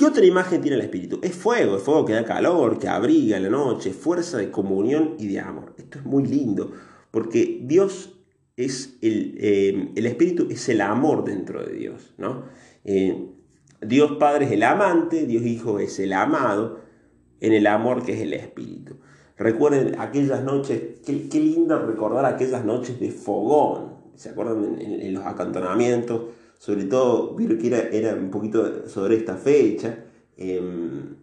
¿Qué 0.00 0.06
otra 0.06 0.24
imagen 0.24 0.62
tiene 0.62 0.78
el 0.78 0.82
espíritu? 0.82 1.20
Es 1.22 1.36
fuego, 1.36 1.76
es 1.76 1.82
fuego 1.82 2.06
que 2.06 2.14
da 2.14 2.24
calor, 2.24 2.78
que 2.78 2.88
abriga 2.88 3.36
en 3.36 3.42
la 3.42 3.50
noche, 3.50 3.92
fuerza 3.92 4.38
de 4.38 4.50
comunión 4.50 5.16
y 5.18 5.26
de 5.26 5.40
amor. 5.40 5.74
Esto 5.76 5.98
es 5.98 6.06
muy 6.06 6.24
lindo, 6.24 6.72
porque 7.10 7.60
Dios 7.64 8.18
es 8.56 8.96
el, 9.02 9.36
eh, 9.38 9.92
el 9.94 10.06
espíritu 10.06 10.46
es 10.48 10.70
el 10.70 10.80
amor 10.80 11.24
dentro 11.24 11.62
de 11.62 11.74
Dios, 11.74 12.14
¿no? 12.16 12.44
Eh, 12.82 13.28
Dios 13.82 14.12
Padre 14.18 14.46
es 14.46 14.52
el 14.52 14.62
amante, 14.62 15.26
Dios 15.26 15.44
Hijo 15.44 15.78
es 15.78 15.98
el 15.98 16.14
amado, 16.14 16.80
en 17.40 17.52
el 17.52 17.66
amor 17.66 18.02
que 18.02 18.14
es 18.14 18.20
el 18.22 18.32
Espíritu. 18.32 19.00
Recuerden 19.36 20.00
aquellas 20.00 20.42
noches, 20.42 20.80
qué, 21.04 21.28
lindo 21.38 21.78
recordar 21.78 22.24
aquellas 22.24 22.64
noches 22.64 22.98
de 23.00 23.10
fogón, 23.10 23.96
¿se 24.14 24.30
acuerdan 24.30 24.80
en, 24.80 25.12
los 25.12 25.26
acantonamientos? 25.26 26.22
Sobre 26.60 26.84
todo, 26.84 27.34
vieron 27.36 27.56
que 27.56 27.68
era, 27.68 27.78
era 27.88 28.14
un 28.14 28.30
poquito 28.30 28.86
sobre 28.86 29.16
esta 29.16 29.34
fecha, 29.36 30.04
em, 30.36 31.16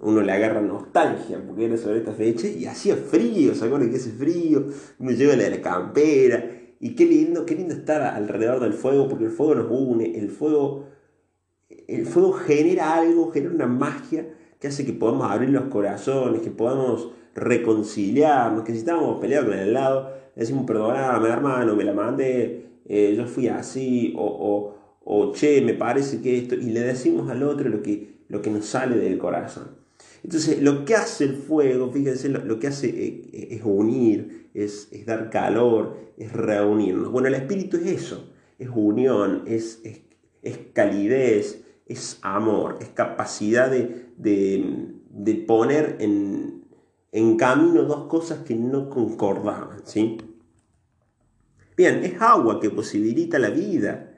uno 0.00 0.20
le 0.20 0.32
agarra 0.32 0.60
nostalgia 0.60 1.42
porque 1.46 1.64
era 1.64 1.78
sobre 1.78 2.00
esta 2.00 2.12
fecha 2.12 2.46
y 2.46 2.66
hacía 2.66 2.96
frío, 2.96 3.54
¿se 3.54 3.64
acuerdan 3.64 3.88
que 3.88 3.96
hace 3.96 4.10
frío? 4.10 4.66
Uno 4.98 5.10
lleva 5.12 5.34
la 5.34 5.48
la 5.48 5.62
campera 5.62 6.44
y 6.78 6.94
qué 6.94 7.06
lindo, 7.06 7.46
qué 7.46 7.54
lindo 7.54 7.72
estar 7.72 8.02
alrededor 8.02 8.60
del 8.60 8.74
fuego 8.74 9.08
porque 9.08 9.24
el 9.24 9.30
fuego 9.30 9.54
nos 9.54 9.70
une, 9.70 10.18
el 10.18 10.28
fuego 10.28 10.88
el 11.88 12.04
fuego 12.04 12.32
genera 12.32 12.94
algo, 12.94 13.30
genera 13.30 13.54
una 13.54 13.66
magia 13.68 14.26
que 14.60 14.68
hace 14.68 14.84
que 14.84 14.92
podamos 14.92 15.30
abrir 15.30 15.48
los 15.48 15.64
corazones, 15.64 16.42
que 16.42 16.50
podamos 16.50 17.12
reconciliarnos, 17.34 18.62
que 18.62 18.72
si 18.72 18.80
estamos 18.80 19.20
peleados 19.22 19.48
con 19.48 19.58
el 19.58 19.72
lado, 19.72 20.10
le 20.36 20.40
decimos, 20.42 20.66
perdóname 20.66 21.30
hermano, 21.30 21.74
me 21.76 21.84
la 21.84 21.94
mandé, 21.94 22.66
eh, 22.84 23.14
yo 23.16 23.26
fui 23.26 23.48
así, 23.48 24.12
o, 24.18 24.74
che, 25.34 25.60
me 25.62 25.74
parece 25.74 26.20
que 26.20 26.38
esto, 26.38 26.54
y 26.54 26.70
le 26.70 26.80
decimos 26.80 27.30
al 27.30 27.42
otro 27.42 27.68
lo 27.68 27.82
que, 27.82 28.24
lo 28.28 28.42
que 28.42 28.50
nos 28.50 28.66
sale 28.66 28.96
del 28.96 29.18
corazón. 29.18 29.82
Entonces, 30.22 30.62
lo 30.62 30.84
que 30.84 30.94
hace 30.94 31.24
el 31.24 31.34
fuego, 31.34 31.90
fíjense, 31.90 32.28
lo, 32.28 32.58
que 32.58 32.68
hace 32.68 32.88
eh, 32.88 33.48
es, 33.50 33.62
unir, 33.64 34.50
es, 34.54 34.88
dar 35.04 35.30
calor, 35.30 35.96
es 36.16 36.32
reunirnos. 36.32 37.10
Bueno, 37.10 37.28
el 37.28 37.34
espíritu 37.34 37.76
es 37.78 37.86
eso, 37.86 38.32
es 38.58 38.68
unión, 38.72 39.42
es, 39.46 39.80
es, 39.82 40.02
es 40.42 40.58
calidez, 40.72 41.64
es 41.86 42.18
amor, 42.22 42.78
es 42.80 42.88
capacidad 42.88 43.70
de, 43.70 45.44
poner 45.46 45.96
en, 46.00 47.36
camino 47.36 47.82
dos 47.82 48.06
cosas 48.06 48.40
que 48.40 48.54
no 48.54 48.88
concordaban, 48.88 49.80
¿sí? 49.84 50.18
Bien, 51.76 52.04
es 52.04 52.20
agua 52.20 52.60
que 52.60 52.70
posibilita 52.70 53.38
la 53.38 53.50
vida. 53.50 54.11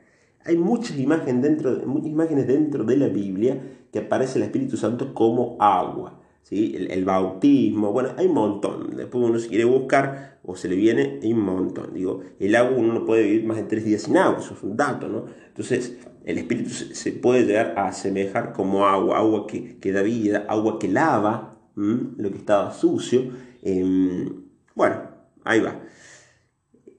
Hay 0.44 0.56
muchas 0.56 0.98
imágenes 0.98 1.42
dentro, 1.42 1.86
muchas 1.86 2.10
imágenes 2.10 2.46
dentro 2.46 2.84
de 2.84 2.96
la 2.96 3.08
Biblia 3.08 3.60
que 3.92 4.00
aparece 4.00 4.38
el 4.38 4.44
Espíritu 4.44 4.76
Santo 4.76 5.14
como 5.14 5.56
agua. 5.60 6.20
¿sí? 6.42 6.74
El, 6.76 7.04
bautismo, 7.04 7.92
bueno, 7.92 8.10
hay 8.16 8.26
un 8.26 8.34
montón. 8.34 8.96
Después 8.96 9.24
uno 9.24 9.38
si 9.38 9.48
quiere 9.48 9.64
buscar 9.64 10.38
o 10.44 10.56
se 10.56 10.68
le 10.68 10.76
viene, 10.76 11.18
hay 11.22 11.32
un 11.32 11.40
montón. 11.40 11.94
Digo, 11.94 12.20
el 12.38 12.54
agua 12.54 12.76
uno 12.76 12.92
no 12.92 13.04
puede 13.04 13.22
vivir 13.22 13.44
más 13.44 13.56
de 13.56 13.64
tres 13.64 13.84
días 13.84 14.02
sin 14.02 14.16
agua, 14.16 14.38
eso 14.40 14.54
es 14.54 14.62
un 14.62 14.76
dato, 14.76 15.08
¿no? 15.08 15.24
Entonces, 15.48 15.96
el 16.24 16.38
espíritu 16.38 16.70
se, 16.70 17.12
puede 17.12 17.44
llegar 17.44 17.74
a 17.76 17.88
asemejar 17.88 18.52
como 18.52 18.86
agua, 18.86 19.18
agua 19.18 19.46
que, 19.46 19.78
que 19.78 19.92
da 19.92 20.02
vida, 20.02 20.44
agua 20.48 20.78
que 20.78 20.88
lava 20.88 21.54
lo 21.76 22.30
que 22.30 22.38
estaba 22.38 22.72
sucio. 22.72 23.30
Em, 23.62 24.44
bueno, 24.74 24.96
ahí 25.44 25.60
va. 25.60 25.80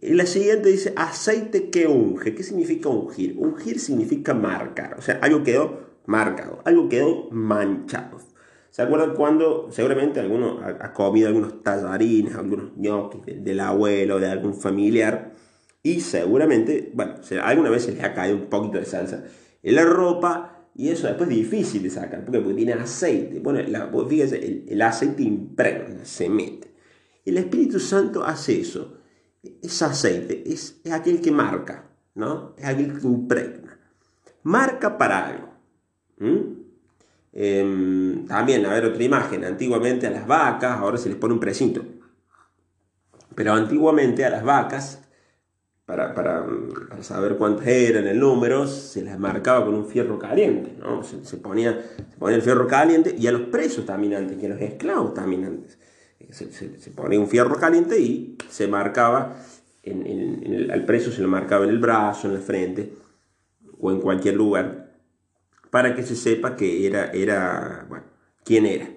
La 0.09 0.25
siguiente 0.25 0.69
dice 0.69 0.93
aceite 0.95 1.69
que 1.69 1.87
unge. 1.87 2.35
¿Qué 2.35 2.43
significa 2.43 2.89
ungir? 2.89 3.35
Ungir 3.37 3.79
significa 3.79 4.33
marcar. 4.33 4.95
O 4.97 5.01
sea, 5.01 5.19
algo 5.21 5.43
quedó 5.43 5.85
marcado, 6.05 6.61
algo 6.65 6.89
quedó 6.89 7.29
manchado. 7.31 8.19
¿Se 8.69 8.81
acuerdan 8.81 9.15
cuando 9.15 9.69
seguramente 9.71 10.19
alguno 10.19 10.59
ha, 10.61 10.91
comido 10.91 11.29
algunos 11.29 11.63
tallarines, 11.63 12.35
algunos 12.35 12.75
ñoquis 12.75 13.43
del 13.43 13.59
abuelo, 13.61 14.19
de 14.19 14.27
algún 14.27 14.53
familiar? 14.53 15.31
Y 15.81 16.01
seguramente, 16.01 16.91
bueno, 16.93 17.15
alguna 17.41 17.69
vez 17.69 17.83
se 17.83 17.93
les 17.93 18.03
ha 18.03 18.13
caído 18.13 18.35
un 18.35 18.47
poquito 18.47 18.77
de 18.77 18.85
salsa 18.85 19.23
en 19.63 19.75
la 19.75 19.85
ropa 19.85 20.55
y 20.75 20.89
eso 20.89 21.07
después 21.07 21.29
es 21.29 21.35
difícil 21.37 21.83
de 21.83 21.89
sacar. 21.89 22.25
Porque 22.25 22.39
tiene 22.53 22.73
aceite. 22.73 23.39
Bueno, 23.39 23.61
fíjense, 24.09 24.63
el, 24.67 24.81
aceite 24.81 25.23
impregna, 25.23 26.03
se 26.03 26.29
mete. 26.29 26.67
El 27.23 27.37
Espíritu 27.37 27.79
Santo 27.79 28.25
hace 28.25 28.59
eso. 28.59 28.97
Es 29.61 29.81
aceite, 29.81 30.43
es, 30.45 30.81
aquel 30.91 31.21
que 31.21 31.31
marca, 31.31 31.89
¿no? 32.15 32.53
Es 32.57 32.65
aquel 32.65 32.99
que 32.99 33.07
impregna. 33.07 33.79
Marca 34.43 34.97
para 34.97 35.27
algo. 35.27 35.49
Em, 37.33 38.25
también, 38.27 38.65
a 38.65 38.73
ver, 38.73 38.85
otra 38.85 39.03
imagen. 39.03 39.43
Antiguamente 39.43 40.07
a 40.07 40.11
las 40.11 40.25
vacas, 40.25 40.79
ahora 40.79 40.97
se 40.97 41.09
les 41.09 41.17
pone 41.17 41.33
un 41.33 41.39
precinto. 41.39 41.83
Pero 43.35 43.53
antiguamente 43.53 44.23
a 44.23 44.29
las 44.29 44.43
vacas 44.43 45.05
para, 45.85 46.15
saber 47.01 47.35
cuántas 47.37 47.67
eran 47.67 48.07
el 48.07 48.19
número, 48.19 48.65
se 48.65 49.03
las 49.03 49.19
marcaba 49.19 49.65
con 49.65 49.75
un 49.75 49.85
fierro 49.85 50.17
caliente, 50.17 50.75
¿no? 50.79 51.03
Se, 51.03 51.37
ponía, 51.37 51.79
ponía 52.17 52.37
el 52.37 52.41
fierro 52.41 52.65
caliente 52.67 53.15
y 53.17 53.27
a 53.27 53.31
los 53.31 53.41
presos 53.41 53.85
también 53.85 54.15
antes, 54.15 54.41
y 54.41 54.45
a 54.45 54.49
los 54.49 54.61
esclavos 54.61 55.13
también 55.13 55.45
antes. 55.45 55.77
Se, 56.31 56.91
ponía 56.91 57.19
un 57.19 57.27
fierro 57.27 57.57
caliente 57.57 57.99
y 57.99 58.37
se 58.49 58.67
marcaba, 58.67 59.37
en, 59.83 60.71
al 60.71 60.85
preso 60.85 61.11
se 61.11 61.21
lo 61.21 61.27
marcaba 61.27 61.65
en 61.65 61.69
el 61.69 61.79
brazo, 61.79 62.27
en 62.27 62.33
la 62.33 62.39
frente 62.39 62.93
o 63.79 63.91
en 63.91 63.99
cualquier 63.99 64.35
lugar, 64.35 64.97
para 65.69 65.95
que 65.95 66.03
se 66.03 66.15
sepa 66.15 66.55
que 66.55 66.87
era, 66.87 67.11
era 67.11 67.85
bueno, 67.87 68.05
quién 68.43 68.65
era. 68.65 68.89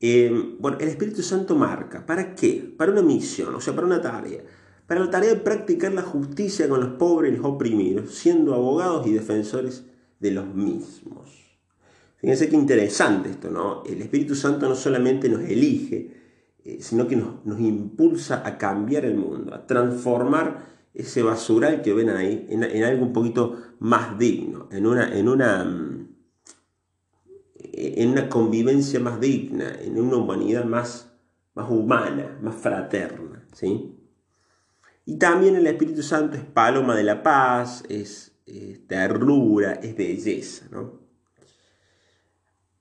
Eh, 0.00 0.54
bueno, 0.58 0.78
el 0.80 0.88
Espíritu 0.88 1.22
Santo 1.22 1.56
marca, 1.56 2.04
¿para 2.04 2.34
qué? 2.34 2.74
Para 2.76 2.92
una 2.92 3.02
misión, 3.02 3.54
o 3.54 3.60
sea, 3.60 3.74
para 3.74 3.86
una 3.86 4.00
tarea 4.00 4.42
para 4.88 5.00
la 5.04 5.10
tarea 5.10 5.34
de 5.34 5.40
practicar 5.40 5.92
la 5.92 6.02
justicia 6.02 6.66
con 6.66 6.80
los 6.80 6.98
pobres 6.98 7.32
y 7.32 7.36
los 7.36 7.44
oprimidos, 7.44 8.14
siendo 8.14 8.54
abogados 8.54 9.06
y 9.06 9.12
defensores 9.12 9.84
de 10.18 10.30
los 10.30 10.46
mismos. 10.54 11.47
Fíjense 12.18 12.48
qué 12.48 12.56
interesante 12.56 13.30
esto, 13.30 13.50
¿no? 13.50 13.84
El 13.84 14.02
Espíritu 14.02 14.34
Santo 14.34 14.68
no 14.68 14.74
solamente 14.74 15.28
nos 15.28 15.42
elige, 15.42 16.10
eh, 16.64 16.78
sino 16.80 17.06
que 17.06 17.16
nos, 17.16 17.60
impulsa 17.60 18.42
a 18.44 18.58
cambiar 18.58 19.04
el 19.04 19.14
mundo, 19.14 19.54
a 19.54 19.66
transformar 19.66 20.66
ese 20.94 21.22
basural 21.22 21.80
que 21.80 21.92
ven 21.92 22.10
ahí 22.10 22.46
en, 22.50 22.64
algo 22.82 23.06
un 23.06 23.12
poquito 23.12 23.56
más 23.78 24.18
digno, 24.18 24.68
en 24.72 24.86
una, 24.86 25.16
en 25.16 25.28
una, 25.28 25.64
mm, 25.64 26.08
en 27.54 28.10
una 28.10 28.28
convivencia 28.28 28.98
más 28.98 29.20
digna, 29.20 29.72
en 29.80 30.00
una 30.00 30.16
humanidad 30.16 30.64
más, 30.64 31.12
más 31.54 31.70
humana, 31.70 32.36
más 32.42 32.56
fraterna, 32.56 33.46
¿sí? 33.52 33.94
Y 35.08 35.16
también 35.16 35.56
el 35.56 35.66
Espíritu 35.66 36.02
Santo 36.02 36.36
es 36.36 36.44
paloma 36.44 36.94
de 36.94 37.04
la 37.04 37.22
paz, 37.22 37.82
es, 37.88 38.34
ternura, 38.86 39.72
es 39.74 39.96
belleza. 39.96 40.66
¿no? 40.70 41.07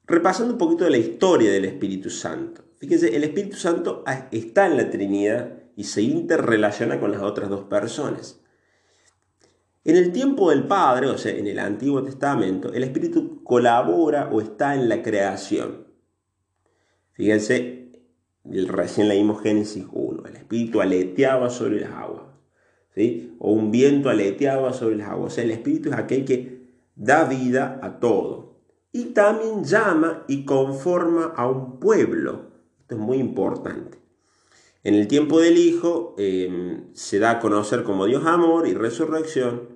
Repasando 0.08 0.54
un 0.54 0.58
poquito 0.58 0.86
de 0.86 0.92
la 0.92 0.98
historia 0.98 1.52
del 1.52 1.66
Espíritu 1.66 2.10
Santo. 2.10 2.64
Fíjense, 2.78 3.16
el 3.16 3.24
Espíritu 3.24 3.58
Santo 3.58 4.04
está 4.32 4.68
en 4.68 4.78
la 4.78 4.90
Trinidad 4.90 5.54
y 5.76 5.84
se 5.84 6.02
interrelaciona 6.02 7.00
con 7.00 7.12
las 7.12 7.22
otras 7.22 7.50
dos 7.50 7.66
personas. 7.66 8.40
En 9.84 9.96
el 9.96 10.12
tiempo 10.12 10.50
del 10.50 10.68
Padre, 10.68 11.08
o 11.08 11.18
sea, 11.18 11.34
en 11.34 11.48
el 11.48 11.60
Antiguo 11.60 12.04
Testamento, 12.04 12.74
el 12.74 12.84
Espíritu 12.84 13.44
colabora 13.44 14.30
o 14.32 14.42
está 14.42 14.76
en 14.76 14.90
la 14.90 15.02
creación. 15.02 15.88
Fíjense, 17.14 17.78
Recién 18.50 19.10
leímos 19.10 19.42
Génesis 19.42 19.86
1. 19.92 20.26
El 20.26 20.36
espíritu 20.38 20.82
aleteaba 20.82 21.50
sobre 21.50 21.82
las 21.82 21.92
aguas. 21.92 22.24
¿sí? 22.96 23.36
O 23.40 23.52
un 23.52 23.72
viento 23.72 24.10
aleteaba 24.10 24.74
sobre 24.74 24.96
las 24.96 25.10
aguas. 25.10 25.34
O 25.34 25.36
sea, 25.36 25.44
el 25.44 25.52
espíritu 25.52 25.90
es 25.90 25.96
aquel 25.96 26.24
que 26.24 26.62
da 26.96 27.26
vida 27.26 27.80
a 27.82 28.00
todo. 28.00 28.47
Y 28.98 29.14
también 29.14 29.64
llama 29.64 30.24
y 30.28 30.44
conforma 30.44 31.26
a 31.36 31.48
un 31.48 31.80
pueblo. 31.80 32.48
Esto 32.80 32.96
es 32.96 33.00
muy 33.00 33.18
importante. 33.18 34.00
En 34.84 34.96
el 34.96 35.08
tiempo 35.08 35.40
del 35.40 35.60
Hijo 35.60 36.16
em, 36.18 36.86
se 36.94 37.20
da 37.20 37.30
a 37.30 37.40
conocer 37.40 37.84
como 37.84 38.08
Dios 38.08 38.26
amor 38.26 38.68
y 38.68 38.74
resurrección. 38.74 39.70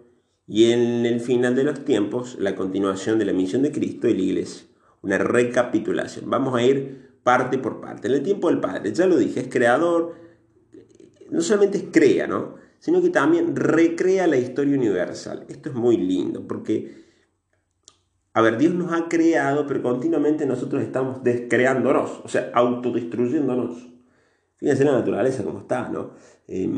Y 0.48 0.72
en 0.72 1.06
el 1.06 1.20
final 1.20 1.54
de 1.54 1.66
los 1.66 1.86
tiempos, 1.86 2.36
la 2.40 2.56
continuación 2.56 3.20
de 3.20 3.26
la 3.26 3.34
misión 3.34 3.62
de 3.62 3.72
Cristo 3.72 4.08
y 4.08 4.16
la 4.16 4.22
iglesia. 4.24 4.66
Una 5.04 5.20
recapitulación. 5.20 6.28
Vamos 6.28 6.56
a 6.56 6.64
ir 6.64 7.20
parte 7.22 7.60
por 7.60 7.80
parte. 7.80 8.08
En 8.08 8.16
el 8.16 8.24
tiempo 8.24 8.50
del 8.50 8.60
Padre, 8.60 8.92
ya 8.92 9.06
lo 9.06 9.18
dije, 9.18 9.42
es 9.42 9.48
creador, 9.50 10.16
no 11.30 11.42
solamente 11.42 11.92
crea, 11.92 12.26
¿no? 12.26 12.56
sino 12.82 13.00
que 13.00 13.12
también 13.12 13.56
recrea 13.56 14.26
la 14.26 14.38
historia 14.38 14.76
universal. 14.76 15.46
Esto 15.48 15.70
es 15.70 15.76
muy 15.76 15.98
lindo, 15.98 16.48
porque, 16.48 17.01
a 18.34 18.42
ver, 18.42 18.58
Dios 18.58 18.74
nos 18.74 18.94
ha 18.94 19.10
creado, 19.10 19.68
pero 19.68 19.82
continuamente 19.82 20.46
nosotros 20.46 20.82
estamos 20.82 21.24
descreándonos, 21.24 22.22
o 22.24 22.28
sea, 22.30 22.50
autodestruyéndonos. 22.54 23.90
Fíjense 24.56 24.86
la 24.86 24.94
naturaleza 24.94 25.44
como 25.44 25.60
está, 25.60 25.90
¿no? 25.90 26.12
Eh, 26.48 26.70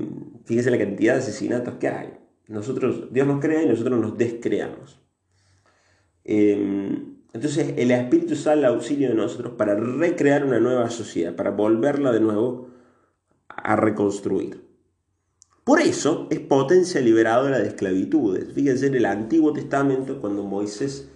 fíjense 0.46 0.72
la 0.72 0.78
cantidad 0.78 1.14
de 1.14 1.20
asesinatos 1.20 1.76
que 1.76 1.90
hay. 1.90 2.14
Nosotros, 2.48 3.12
Dios 3.12 3.28
nos 3.28 3.40
crea 3.40 3.62
y 3.62 3.68
nosotros 3.68 4.00
nos 4.00 4.18
descreamos. 4.18 5.00
Eh, 6.24 7.14
entonces 7.34 7.74
el 7.78 7.92
Espíritu 7.92 8.36
sale 8.36 8.66
al 8.66 8.74
auxilio 8.74 9.10
de 9.10 9.16
nosotros 9.16 9.54
para 9.58 9.76
recrear 9.76 10.46
una 10.46 10.60
nueva 10.60 10.90
sociedad, 10.90 11.36
para 11.36 11.52
volverla 11.52 12.12
de 12.12 12.20
nuevo 12.20 12.70
a 13.48 13.76
reconstruir. 13.76 14.62
Por 15.64 15.82
eso 15.82 16.28
es 16.30 16.40
potencia 16.40 17.00
liberadora 17.00 17.60
de 17.60 17.68
esclavitudes. 17.68 18.54
Fíjense 18.54 18.88
en 18.88 18.96
el 18.96 19.06
Antiguo 19.06 19.54
Testamento 19.54 20.20
cuando 20.20 20.44
Moisés 20.44 21.10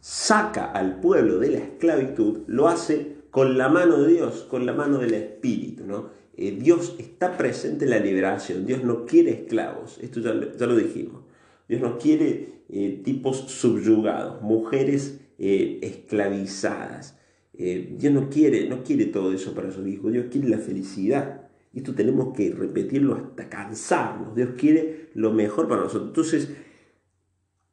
saca 0.00 0.64
al 0.72 1.00
pueblo 1.00 1.38
de 1.38 1.50
la 1.50 1.58
esclavitud, 1.58 2.40
lo 2.46 2.68
hace 2.68 3.20
con 3.30 3.56
la 3.58 3.68
mano 3.68 4.02
de 4.02 4.14
Dios, 4.14 4.46
con 4.48 4.66
la 4.66 4.72
mano 4.72 4.98
del 4.98 5.14
Espíritu. 5.14 5.84
¿no? 5.86 6.10
Eh, 6.36 6.56
Dios 6.60 6.96
está 6.98 7.36
presente 7.36 7.84
en 7.84 7.90
la 7.90 7.98
liberación, 7.98 8.66
Dios 8.66 8.82
no 8.82 9.06
quiere 9.06 9.30
esclavos, 9.32 9.98
esto 10.00 10.20
ya, 10.20 10.32
lo 10.32 10.76
dijimos. 10.76 11.22
Dios 11.68 11.80
no 11.80 11.98
quiere 11.98 12.62
eh, 12.68 13.00
tipos 13.04 13.36
subyugados, 13.48 14.42
mujeres 14.42 15.20
eh, 15.38 15.78
esclavizadas. 15.82 17.16
Dios 17.52 18.14
no 18.14 18.30
quiere, 18.30 18.70
no 18.70 18.82
quiere 18.82 19.04
todo 19.04 19.34
eso 19.34 19.52
para 19.52 19.70
sus 19.70 19.86
hijos, 19.86 20.10
Dios 20.10 20.28
quiere 20.30 20.48
la 20.48 20.56
felicidad. 20.56 21.50
Y 21.74 21.80
esto 21.80 21.94
tenemos 21.94 22.34
que 22.34 22.52
repetirlo 22.52 23.14
hasta 23.14 23.50
cansarnos. 23.50 24.34
Dios 24.34 24.52
quiere 24.56 25.10
lo 25.12 25.30
mejor 25.30 25.68
para 25.68 25.82
nosotros. 25.82 26.08
Entonces, 26.08 26.48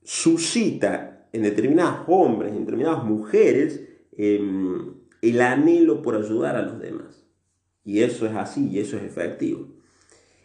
suscita 0.03 1.16
en 1.34 1.43
determinados 1.43 2.01
hombres, 2.07 2.51
en 2.51 2.59
determinadas 2.59 3.03
mujeres, 3.03 3.82
em, 4.17 4.93
el 5.21 5.41
anhelo 5.41 6.01
por 6.01 6.15
ayudar 6.15 6.55
a 6.55 6.61
los 6.61 6.80
demás. 6.80 7.25
Y 7.84 8.01
eso 8.01 8.25
es 8.25 8.36
así, 8.36 8.69
y 8.69 8.80
eso 8.80 8.97
es 8.97 9.03
efectivo. 9.03 9.67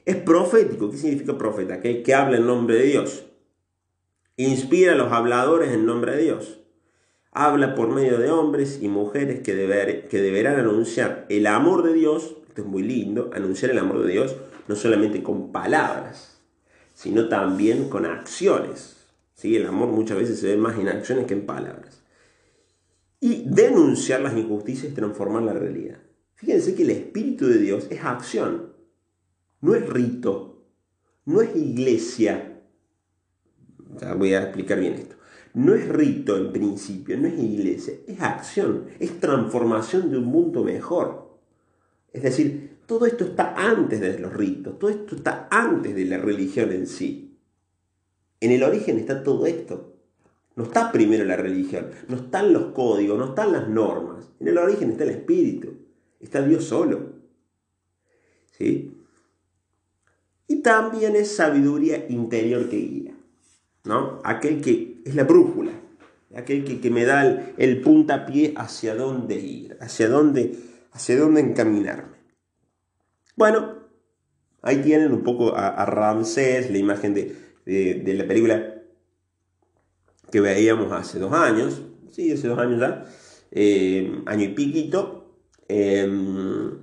Es 0.05 0.16
profético. 0.16 0.91
¿Qué 0.91 0.97
significa 0.97 1.39
profeta? 1.39 1.80
Que, 1.80 2.03
que 2.03 2.14
habla 2.14 2.37
en 2.37 2.47
nombre 2.47 2.76
de 2.76 2.85
Dios. 2.85 3.26
Inspira 4.37 4.93
a 4.93 4.97
los 4.97 5.12
habladores 5.12 5.72
en 5.72 5.87
nombre 5.87 6.16
de 6.16 6.22
Dios 6.22 6.62
habla 7.33 7.74
por 7.74 7.89
medio 7.89 8.18
de 8.18 8.30
hombres 8.30 8.78
y 8.83 8.89
mujeres 8.89 9.41
que, 9.41 9.55
deber, 9.55 10.07
que 10.09 10.20
deberán 10.20 10.61
anunciar 10.61 11.26
el 11.30 11.47
amor 11.47 11.83
de 11.83 11.95
Dios, 11.95 12.37
esto 12.47 12.61
es 12.61 12.66
muy 12.66 12.83
lindo, 12.83 13.30
anunciar 13.35 13.70
el 13.70 13.78
amor 13.78 14.05
de 14.05 14.12
Dios 14.12 14.37
no 14.68 14.76
solamente 14.76 15.22
con 15.22 15.51
palabras, 15.51 16.39
sino 16.95 17.28
también 17.28 17.89
con 17.89 18.05
acciones. 18.05 19.01
¿Sí? 19.35 19.57
El 19.57 19.66
amor 19.66 19.89
muchas 19.89 20.18
veces 20.18 20.39
se 20.41 20.49
ve 20.49 20.57
más 20.57 20.78
en 20.78 20.89
acciones 20.89 21.26
que 21.26 21.35
en 21.35 21.47
palabras. 21.47 22.03
Y 23.20 23.45
denunciar 23.47 24.20
las 24.20 24.37
injusticias 24.37 24.93
y 24.93 24.95
transformar 24.95 25.43
la 25.43 25.53
realidad. 25.53 25.99
Fíjense 26.35 26.74
que 26.74 26.83
el 26.83 26.91
Espíritu 26.91 27.47
de 27.47 27.59
Dios 27.59 27.87
es 27.91 28.03
acción, 28.05 28.72
no 29.61 29.74
es 29.76 29.89
rito, 29.89 30.64
no 31.24 31.41
es 31.41 31.55
iglesia. 31.55 32.61
Ya 34.01 34.14
voy 34.14 34.35
a 34.35 34.43
explicar 34.43 34.80
bien 34.80 34.95
esto. 34.95 35.16
No 35.55 35.74
es 35.74 35.87
rito 35.89 36.37
en 36.37 36.53
principio, 36.53 37.16
no 37.18 37.28
es 37.28 37.39
iglesia, 37.39 37.95
es 38.07 38.20
acción, 38.20 38.87
es 38.99 39.20
transformación 39.20 40.11
de 40.11 40.18
un 40.18 40.24
mundo 40.24 40.64
mejor. 40.64 41.39
Es 42.12 42.22
decir, 42.22 42.78
todo 42.87 43.07
esto 43.07 43.24
está 43.24 43.55
antes 43.55 44.01
de 44.01 44.18
los 44.18 44.33
ritos, 44.33 44.78
todo 44.78 44.91
esto 44.91 45.16
está 45.16 45.49
antes 45.51 45.95
de 45.95 46.07
la 46.07 46.18
religión 46.18 46.72
en 46.72 46.87
sí. 46.87 47.32
En 48.43 48.51
el 48.51 48.62
origen 48.62 48.99
está 48.99 49.22
todo 49.22 49.47
esto. 49.47 49.95
No 50.57 50.64
está 50.64 50.93
primero 50.93 51.24
la 51.24 51.36
religión, 51.36 51.93
no 52.09 52.16
están 52.16 52.53
los 52.53 52.72
códigos, 52.72 53.18
no 53.18 53.26
están 53.26 53.53
las 53.53 53.68
normas. 53.68 54.28
En 54.38 54.49
el 54.49 54.59
origen 54.59 54.90
está 54.90 55.05
el 55.05 55.11
espíritu, 55.11 55.78
está 56.20 56.43
Dios 56.43 56.64
solo. 56.64 57.12
¿Sí? 58.51 58.99
Y 60.47 60.57
también 60.57 61.16
es 61.16 61.34
sabiduría 61.34 62.05
interior 62.11 62.68
que 62.68 62.76
guía. 62.76 63.14
¿no? 63.84 64.20
Aquel 64.24 64.61
que 64.61 65.01
es 65.05 65.14
la 65.14 65.24
brújula, 65.24 65.72
aquel 66.34 66.64
que, 66.80 66.90
me 66.90 67.05
da 67.05 67.53
el, 67.57 67.80
puntapié 67.80 68.55
hacia 68.57 68.95
dónde 68.95 69.36
ir, 69.36 69.76
hacia 69.80 70.09
dónde, 70.09 70.57
hacia 70.93 71.16
dónde 71.16 71.40
encaminarme. 71.40 72.18
Bueno, 73.36 73.76
ahí 74.62 74.82
tienen 74.82 75.12
un 75.12 75.22
poco 75.22 75.55
a, 75.57 75.84
Ramsés, 75.86 76.70
la 76.70 76.78
imagen 76.78 77.14
de, 77.14 77.51
la 77.64 78.26
película 78.26 78.82
que 80.30 80.40
veíamos 80.40 80.90
hace 80.92 81.18
dos 81.18 81.32
años, 81.32 81.82
sí, 82.10 82.32
hace 82.32 82.48
dos 82.48 82.58
años 82.58 82.80
ya, 82.80 83.04
eh, 83.50 84.22
año 84.26 84.44
y 84.44 84.48
piquito, 84.48 85.36
em, 85.68 86.78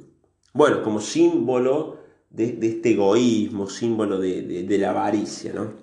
bueno, 0.54 0.84
como 0.84 1.02
símbolo 1.02 2.00
de, 2.30 2.58
este 2.62 2.92
egoísmo, 2.92 3.68
símbolo 3.68 4.20
de, 4.20 4.64
de 4.64 4.78
la 4.78 4.92
avaricia, 4.92 5.52
¿no? 5.54 5.74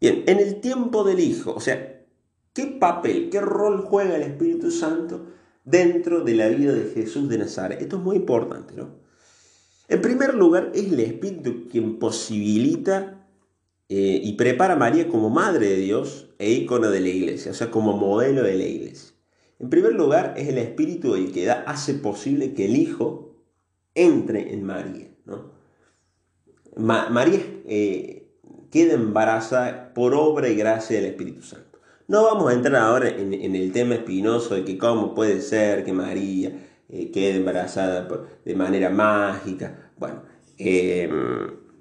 Bien, 0.00 0.22
en 0.26 0.38
el 0.38 0.60
tiempo 0.60 1.02
del 1.02 1.18
Hijo, 1.20 1.54
o 1.54 1.60
sea, 1.60 2.04
¿qué 2.52 2.66
papel, 2.66 3.30
qué 3.30 3.40
rol 3.40 3.80
juega 3.80 4.16
el 4.16 4.22
Espíritu 4.22 4.70
Santo 4.70 5.26
dentro 5.64 6.22
de 6.22 6.34
la 6.34 6.48
vida 6.48 6.74
de 6.74 6.90
Jesús 6.90 7.28
de 7.30 7.38
Nazaret? 7.38 7.80
Esto 7.80 7.96
es 7.96 8.02
muy 8.02 8.16
importante, 8.16 8.74
¿no? 8.74 9.02
En 9.88 10.02
primer 10.02 10.34
lugar, 10.34 10.72
es 10.74 10.92
el 10.92 11.00
Espíritu 11.00 11.68
quien 11.70 11.98
posibilita 11.98 13.23
eh, 13.88 14.20
y 14.22 14.32
prepara 14.34 14.74
a 14.74 14.78
María 14.78 15.08
como 15.08 15.30
madre 15.30 15.68
de 15.68 15.76
Dios 15.76 16.30
e 16.38 16.50
ícono 16.50 16.90
de 16.90 17.00
la 17.00 17.08
iglesia, 17.08 17.50
o 17.52 17.54
sea, 17.54 17.70
como 17.70 17.96
modelo 17.96 18.42
de 18.42 18.54
la 18.54 18.64
iglesia. 18.64 19.14
En 19.58 19.70
primer 19.70 19.94
lugar, 19.94 20.34
es 20.36 20.48
el 20.48 20.58
Espíritu 20.58 21.14
el 21.14 21.32
que 21.32 21.44
da, 21.44 21.64
hace 21.66 21.94
posible 21.94 22.54
que 22.54 22.66
el 22.66 22.76
Hijo 22.76 23.34
entre 23.94 24.52
en 24.52 24.64
María. 24.64 25.08
María 26.76 27.40
eh, 27.66 28.28
queda 28.70 28.94
embarazada 28.94 29.94
por 29.94 30.14
obra 30.14 30.48
y 30.48 30.56
gracia 30.56 30.96
del 30.96 31.06
Espíritu 31.06 31.42
Santo. 31.42 31.78
No 32.08 32.24
vamos 32.24 32.50
a 32.50 32.54
entrar 32.54 32.76
ahora 32.76 33.08
en, 33.08 33.32
el 33.32 33.72
tema 33.72 33.94
espinoso 33.94 34.56
de 34.56 34.64
que 34.64 34.76
cómo 34.76 35.14
puede 35.14 35.40
ser 35.40 35.84
que 35.84 35.92
María 35.92 36.52
eh, 36.88 37.10
quede 37.10 37.36
embarazada 37.36 38.06
de 38.44 38.54
manera 38.54 38.90
mágica. 38.90 39.92
Eh, 40.58 41.08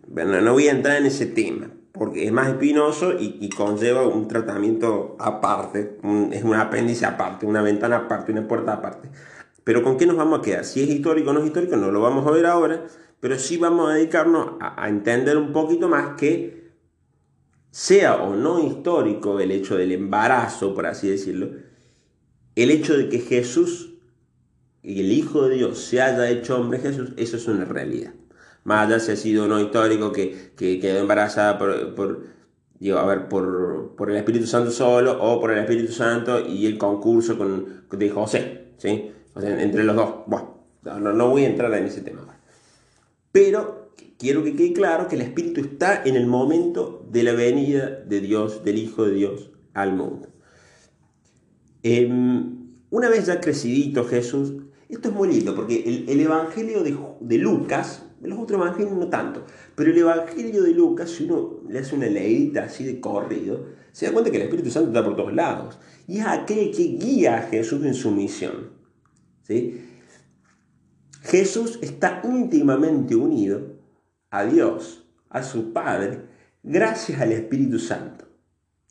bueno, 0.08 0.42
no 0.42 0.54
voy 0.54 0.68
a 0.68 0.72
entrar 0.72 0.98
en 0.98 1.08
ese 1.08 1.26
tema, 1.26 1.72
porque 1.94 2.26
es 2.26 2.32
más 2.32 2.50
espinoso 2.50 3.14
y, 3.20 3.48
conlleva 3.50 4.08
un 4.08 4.28
tratamiento 4.28 5.16
aparte, 5.20 6.00
es 6.32 6.44
un 6.44 6.56
apéndice 6.56 7.06
aparte, 7.06 7.46
una 7.46 7.62
ventana 7.62 7.98
aparte, 7.98 8.32
una 8.32 8.48
puerta 8.48 8.74
aparte. 8.74 9.10
Pero 9.64 9.84
¿con 9.84 9.96
qué 9.96 10.08
nos 10.08 10.18
vamos 10.18 10.40
a 10.40 10.42
quedar? 10.42 10.66
Si 10.66 10.82
es 10.82 10.90
histórico 10.90 11.30
o 11.30 11.34
no 11.34 11.40
es 11.42 11.46
histórico, 11.46 11.78
no 11.78 11.92
lo 11.92 12.02
vamos 12.02 12.26
a 12.28 12.32
ver 12.32 12.48
ahora, 12.48 12.84
pero 13.20 13.38
sí 13.38 13.58
vamos 13.58 13.92
a 13.92 13.94
dedicarnos 13.94 14.56
a, 14.60 14.84
a 14.84 14.90
entender 14.90 15.38
un 15.38 15.54
poquito 15.54 15.88
más 15.88 16.18
que 16.18 16.74
sea 17.70 18.16
o 18.16 18.36
no 18.36 18.60
histórico 18.60 19.40
el 19.40 19.52
hecho 19.52 19.78
del 19.78 19.92
embarazo, 19.92 20.74
por 20.74 20.88
así 20.88 21.08
decirlo, 21.08 21.52
el 22.56 22.72
hecho 22.72 22.98
de 22.98 23.08
que 23.08 23.20
Jesús 23.20 24.00
y 24.82 25.00
el 25.00 25.12
Hijo 25.12 25.48
de 25.48 25.56
Dios 25.58 25.80
se 25.80 26.02
haya 26.02 26.28
hecho 26.28 26.60
hombre 26.60 26.80
Jesús, 26.80 27.14
eso 27.18 27.38
es 27.38 27.48
una 27.48 27.66
realidad 27.66 28.14
más 28.64 28.88
allá 28.88 29.00
si 29.00 29.12
ha 29.12 29.16
sido 29.16 29.48
no 29.48 29.60
histórico 29.60 30.12
que, 30.12 30.54
quedó 30.56 31.00
embarazada 31.00 31.58
por, 31.58 31.96
por, 31.96 32.24
a 32.92 33.06
ver, 33.06 33.28
por, 33.28 34.10
el 34.10 34.16
Espíritu 34.16 34.48
Santo 34.48 34.72
solo 34.72 35.22
o 35.22 35.40
por 35.40 35.52
el 35.52 35.60
Espíritu 35.60 35.92
Santo 35.92 36.40
y 36.40 36.66
el 36.66 36.78
concurso 36.78 37.38
con, 37.38 37.84
de 37.90 38.10
José, 38.10 38.74
¿sí? 38.78 39.12
entre 39.36 39.84
los 39.84 39.96
dos. 39.96 40.16
Bueno, 40.28 40.54
no, 41.14 41.30
voy 41.30 41.46
a 41.46 41.50
entrar 41.50 41.74
en 41.74 41.86
ese 41.86 42.02
tema. 42.02 42.40
Pero 43.32 43.92
quiero 44.18 44.44
que 44.44 44.56
quede 44.56 44.74
claro 44.74 45.08
que 45.08 45.16
el 45.16 45.22
Espíritu 45.22 45.62
está 45.62 46.04
en 46.04 46.16
el 46.16 46.28
momento 46.28 47.06
de 47.10 47.24
la 47.24 47.34
venida 47.34 47.90
de 47.90 48.22
Dios, 48.22 48.64
del 48.64 48.78
Hijo 48.78 49.06
de 49.06 49.14
Dios, 49.14 49.52
al 49.74 49.94
mundo. 49.94 50.30
Em, 51.82 52.64
una 52.90 53.10
vez 53.10 53.26
ya 53.26 53.42
crecidito 53.42 54.06
Jesús, 54.06 54.54
esto 54.88 55.10
es 55.10 55.16
muy 55.16 55.30
lindo 55.30 55.56
porque 55.56 56.06
el, 56.08 56.20
Evangelio 56.20 56.84
de, 56.84 56.96
de 57.20 57.38
Lucas 57.40 58.03
los 58.28 58.40
otros 58.40 58.62
evangelios 58.62 58.98
no 58.98 59.08
tanto. 59.08 59.46
Pero 59.76 59.92
el 59.92 59.98
evangelio 59.98 60.64
de 60.64 60.72
Lucas, 60.72 61.10
si 61.12 61.26
uno 61.26 61.62
le 61.70 61.80
hace 61.80 61.96
una 61.96 62.08
leída 62.08 62.64
así 62.64 62.84
de 62.84 63.00
corrido, 63.00 63.66
se 63.92 64.06
da 64.06 64.12
cuenta 64.12 64.32
que 64.32 64.38
el 64.38 64.44
Espíritu 64.44 64.70
Santo 64.70 64.90
está 64.90 65.04
por 65.04 65.16
todos 65.16 65.34
lados. 65.34 65.80
Y 66.08 66.20
es 66.20 66.26
aquel 66.26 66.72
que 66.72 66.84
guía 66.84 67.38
a 67.38 67.42
Jesús 67.44 67.86
en 67.86 67.94
su 67.94 68.12
misión. 68.12 68.72
¿sí? 69.44 69.82
Jesús 71.22 71.80
está 71.82 72.22
íntimamente 72.24 73.16
unido 73.16 73.78
a 74.30 74.46
Dios, 74.46 75.06
a 75.30 75.44
su 75.44 75.72
Padre, 75.72 76.26
gracias 76.64 77.22
al 77.22 77.32
Espíritu 77.32 77.80
Santo. 77.80 78.26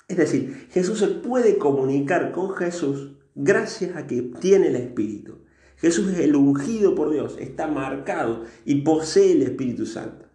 Es 0.08 0.16
decir, 0.16 0.68
Jesús 0.70 0.98
se 0.98 1.08
puede 1.08 1.58
comunicar 1.58 2.32
con 2.32 2.54
Jesús 2.54 3.12
gracias 3.34 3.96
a 3.96 4.06
que 4.06 4.22
tiene 4.40 4.68
el 4.68 4.76
Espíritu. 4.76 5.38
Jesús 5.82 6.12
es 6.12 6.20
el 6.20 6.36
ungido 6.36 6.94
por 6.94 7.10
Dios, 7.10 7.36
está 7.40 7.66
marcado 7.66 8.44
y 8.64 8.76
posee 8.82 9.32
el 9.32 9.42
Espíritu 9.42 9.84
Santo. 9.84 10.26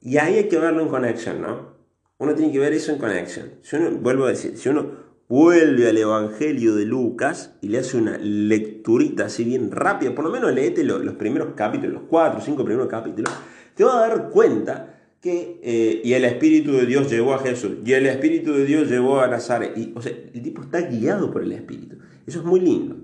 Y 0.00 0.18
ahí 0.18 0.36
hay 0.36 0.48
que 0.48 0.58
verlo 0.58 0.80
en 0.80 0.88
conexión, 0.88 1.42
¿no? 1.42 1.74
Uno 2.18 2.34
tiene 2.36 2.52
que 2.52 2.60
ver 2.60 2.72
eso 2.72 2.92
en 2.92 2.98
conexión. 2.98 3.50
Si 3.62 3.74
uno, 3.74 3.90
vuelvo 3.98 4.26
a 4.26 4.28
decir, 4.28 4.56
si 4.56 4.68
uno 4.68 4.92
vuelve 5.28 5.88
al 5.88 5.98
Evangelio 5.98 6.76
de 6.76 6.84
Lucas 6.84 7.56
y 7.62 7.68
le 7.68 7.78
hace 7.78 7.96
una 7.96 8.16
lecturita 8.16 9.24
así 9.24 9.42
bien 9.42 9.72
rápida, 9.72 10.14
por 10.14 10.24
lo 10.24 10.30
menos 10.30 10.54
leete 10.54 10.84
los, 10.84 11.04
los 11.04 11.16
primeros 11.16 11.54
capítulos, 11.56 11.94
los 11.94 12.02
cuatro 12.08 12.38
o 12.38 12.42
cinco 12.42 12.64
primeros 12.64 12.88
capítulos, 12.88 13.32
te 13.74 13.82
vas 13.82 13.96
a 13.96 14.08
dar 14.08 14.30
cuenta 14.30 15.00
que, 15.20 15.58
eh, 15.64 16.00
y 16.04 16.12
el 16.12 16.24
Espíritu 16.26 16.74
de 16.74 16.86
Dios 16.86 17.10
llevó 17.10 17.34
a 17.34 17.40
Jesús, 17.40 17.78
y 17.84 17.92
el 17.92 18.06
Espíritu 18.06 18.52
de 18.52 18.66
Dios 18.66 18.88
llevó 18.88 19.20
a 19.20 19.26
Nazaret. 19.26 19.76
Y, 19.76 19.92
o 19.96 20.00
sea, 20.00 20.12
el 20.12 20.42
tipo 20.42 20.62
está 20.62 20.82
guiado 20.82 21.32
por 21.32 21.42
el 21.42 21.50
Espíritu. 21.50 21.96
Eso 22.24 22.38
es 22.38 22.44
muy 22.44 22.60
lindo. 22.60 23.03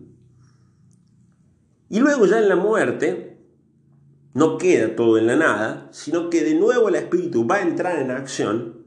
Y 1.90 1.98
luego 1.98 2.24
ya 2.24 2.38
en 2.38 2.48
la 2.48 2.56
muerte 2.56 3.36
no 4.32 4.58
queda 4.58 4.94
todo 4.94 5.18
en 5.18 5.26
la 5.26 5.34
nada, 5.34 5.88
sino 5.90 6.30
que 6.30 6.44
de 6.44 6.54
nuevo 6.54 6.88
el 6.88 6.94
espíritu 6.94 7.46
va 7.46 7.56
a 7.56 7.62
entrar 7.62 8.00
en 8.00 8.12
acción 8.12 8.86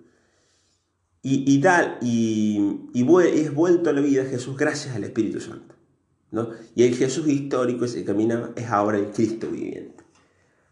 y, 1.22 1.62
y, 2.02 2.60
y, 2.94 3.40
es 3.42 3.54
vuelto 3.54 3.90
a 3.90 3.94
la 3.94 4.02
vida 4.02 4.26
Jesús 4.26 4.58
gracias 4.58 4.96
al 4.96 5.04
Espíritu 5.04 5.42
Santo. 5.42 5.76
¿no? 6.32 6.50
Y 6.76 6.84
el 6.84 6.96
Jesús 6.96 7.28
histórico 7.28 7.86
ese 7.86 8.06
caminaba 8.06 8.52
es 8.56 8.68
ahora 8.68 8.98
el 8.98 9.12
Cristo 9.12 9.50
viviente. 9.50 10.04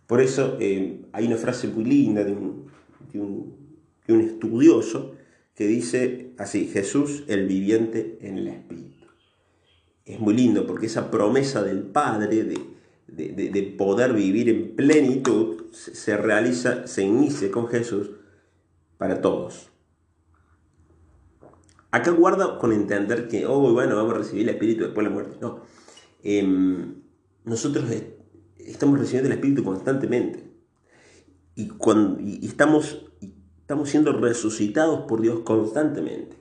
Por 0.08 0.22
eso 0.22 0.58
eh, 0.60 1.02
hay 1.12 1.28
una 1.28 1.38
frase 1.38 1.68
muy 1.68 1.84
linda 1.84 2.24
de 2.24 2.32
un, 2.32 2.68
de 3.12 4.14
un 4.14 4.22
estudioso 4.22 5.16
que 5.54 5.68
dice 5.68 6.34
así, 6.38 6.68
Jesús 6.68 7.24
el 7.28 7.46
viviente 7.46 8.18
en 8.22 8.38
el 8.38 8.48
Espíritu 8.48 8.91
es 10.06 10.20
muy 10.20 10.34
lindo 10.34 10.66
porque 10.66 10.88
esa 10.88 11.12
promesa 11.12 11.64
del 11.64 11.84
Padre 11.84 12.44
de, 12.44 13.76
poder 13.78 14.14
vivir 14.14 14.50
en 14.50 14.76
plenitud 14.76 15.66
se, 15.72 16.18
realiza, 16.18 16.88
se 16.88 17.04
inicia 17.04 17.52
con 17.52 17.68
Jesús 17.68 18.12
para 18.98 19.22
todos. 19.22 19.70
Acá 21.92 22.12
guarda 22.12 22.58
con 22.58 22.72
entender 22.72 23.28
que, 23.28 23.46
oh, 23.46 23.74
bueno, 23.74 23.98
vamos 23.98 24.14
a 24.14 24.18
recibir 24.20 24.44
el 24.44 24.56
Espíritu 24.56 24.84
después 24.84 25.04
de 25.04 25.10
la 25.10 25.14
muerte. 25.14 25.38
No. 25.42 25.60
Em, 26.24 27.02
nosotros 27.44 27.86
estamos 28.58 28.98
recibiendo 28.98 29.28
el 29.28 29.34
Espíritu 29.34 29.64
constantemente. 29.64 30.50
Y, 31.56 31.68
cuando, 31.68 32.22
estamos, 32.42 33.12
estamos 33.60 33.90
siendo 33.90 34.14
resucitados 34.14 35.02
por 35.02 35.22
Dios 35.22 35.42
constantemente. 35.42 36.38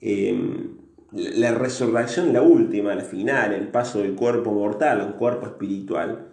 Eh, 0.00 0.70
la 1.12 1.52
resurrección, 1.54 2.32
la 2.32 2.42
última, 2.42 2.94
la 2.94 3.02
final, 3.02 3.52
el 3.52 3.68
paso 3.68 4.00
del 4.00 4.14
cuerpo 4.14 4.52
mortal 4.52 5.00
a 5.00 5.06
un 5.06 5.12
cuerpo 5.12 5.46
espiritual, 5.46 6.28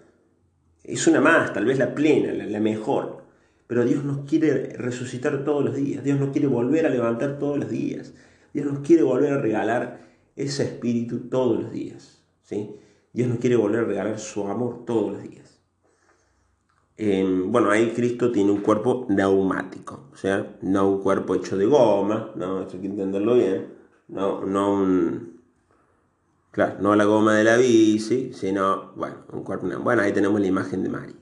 es 0.83 1.07
una 1.07 1.19
más, 1.19 1.53
tal 1.53 1.65
vez 1.65 1.79
la 1.79 1.95
plena, 1.95 2.31
la, 2.31 2.59
mejor. 2.59 3.25
Pero 3.65 3.83
Dios 3.83 4.03
nos 4.05 4.19
quiere 4.29 4.73
resucitar 4.77 5.43
todos 5.43 5.65
los 5.65 5.75
días, 5.75 6.03
Dios 6.03 6.19
nos 6.19 6.29
quiere 6.29 6.47
volver 6.47 6.85
a 6.85 6.89
levantar 6.89 7.39
todos 7.39 7.57
los 7.57 7.69
días, 7.69 8.13
Dios 8.53 8.65
nos 8.65 8.79
quiere 8.79 9.03
volver 9.03 9.33
a 9.33 9.41
regalar 9.41 9.99
ese 10.35 10.63
espíritu 10.63 11.27
todos 11.29 11.61
los 11.61 11.71
días. 11.71 12.23
¿sí? 12.43 12.75
Dios 13.11 13.27
nos 13.27 13.39
quiere 13.39 13.55
volver 13.55 13.81
a 13.81 13.85
regalar 13.85 14.19
su 14.19 14.47
amor 14.47 14.85
todos 14.85 15.13
los 15.13 15.23
días. 15.23 15.59
bueno, 16.97 17.71
ahí 17.71 17.91
Cristo 17.95 18.31
tiene 18.31 18.51
un 18.51 18.61
cuerpo 18.61 19.07
neumático, 19.09 20.07
o 20.13 20.15
sea, 20.15 20.55
no 20.61 20.89
un 20.89 21.01
cuerpo 21.01 21.35
hecho 21.35 21.57
de 21.57 21.65
goma, 21.65 22.31
no, 22.35 22.59
hay 22.59 22.65
que 22.79 22.87
entenderlo 22.87 23.35
bien 23.35 23.76
no, 24.07 24.45
no 24.45 24.73
un. 24.73 25.41
Claro, 26.51 26.77
no 26.79 26.95
la 26.95 27.05
goma 27.05 27.35
de 27.37 27.43
la 27.43 27.57
bici, 27.57 28.31
sino, 28.33 28.93
bueno, 28.95 29.17
un 29.31 29.43
cuerpo. 29.43 29.67
Bueno, 29.79 30.01
ahí 30.01 30.11
tenemos 30.11 30.39
la 30.41 30.47
imagen 30.47 30.83
de 30.83 30.89
María. 30.89 31.15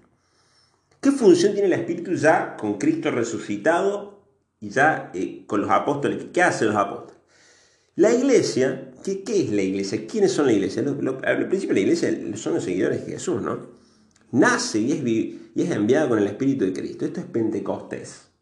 ¿Qué 1.01 1.11
función 1.11 1.53
tiene 1.53 1.67
el 1.67 1.73
Espíritu 1.73 2.13
ya 2.13 2.55
con 2.57 2.77
Cristo 2.77 3.11
resucitado 3.11 4.23
y 4.59 4.69
ya 4.69 5.11
eh, 5.13 5.43
con 5.45 5.61
los 5.61 5.69
apóstoles? 5.69 6.27
¿Qué 6.33 6.41
hacen 6.41 6.69
los 6.69 6.77
apóstoles? 6.77 7.15
La 7.95 8.13
iglesia, 8.13 8.91
¿qué, 9.03 9.23
es 9.27 9.51
la 9.51 9.61
iglesia? 9.61 10.07
¿Quiénes 10.07 10.31
son 10.31 10.47
la 10.47 10.53
iglesia? 10.53 10.83
al 10.83 11.47
principio 11.47 11.73
la 11.73 11.79
iglesia 11.81 12.09
son 12.35 12.55
los 12.55 12.63
seguidores 12.63 13.05
de 13.05 13.13
Jesús, 13.13 13.41
¿no? 13.41 13.59
Nace 14.31 14.79
y 14.79 14.91
es, 14.93 15.05
y 15.05 15.61
es 15.61 15.71
enviada 15.71 16.09
con 16.09 16.19
el 16.19 16.27
Espíritu 16.27 16.65
de 16.65 16.73
Cristo. 16.73 17.05
Esto 17.05 17.19
es 17.19 17.25
Pentecostés. 17.25 18.34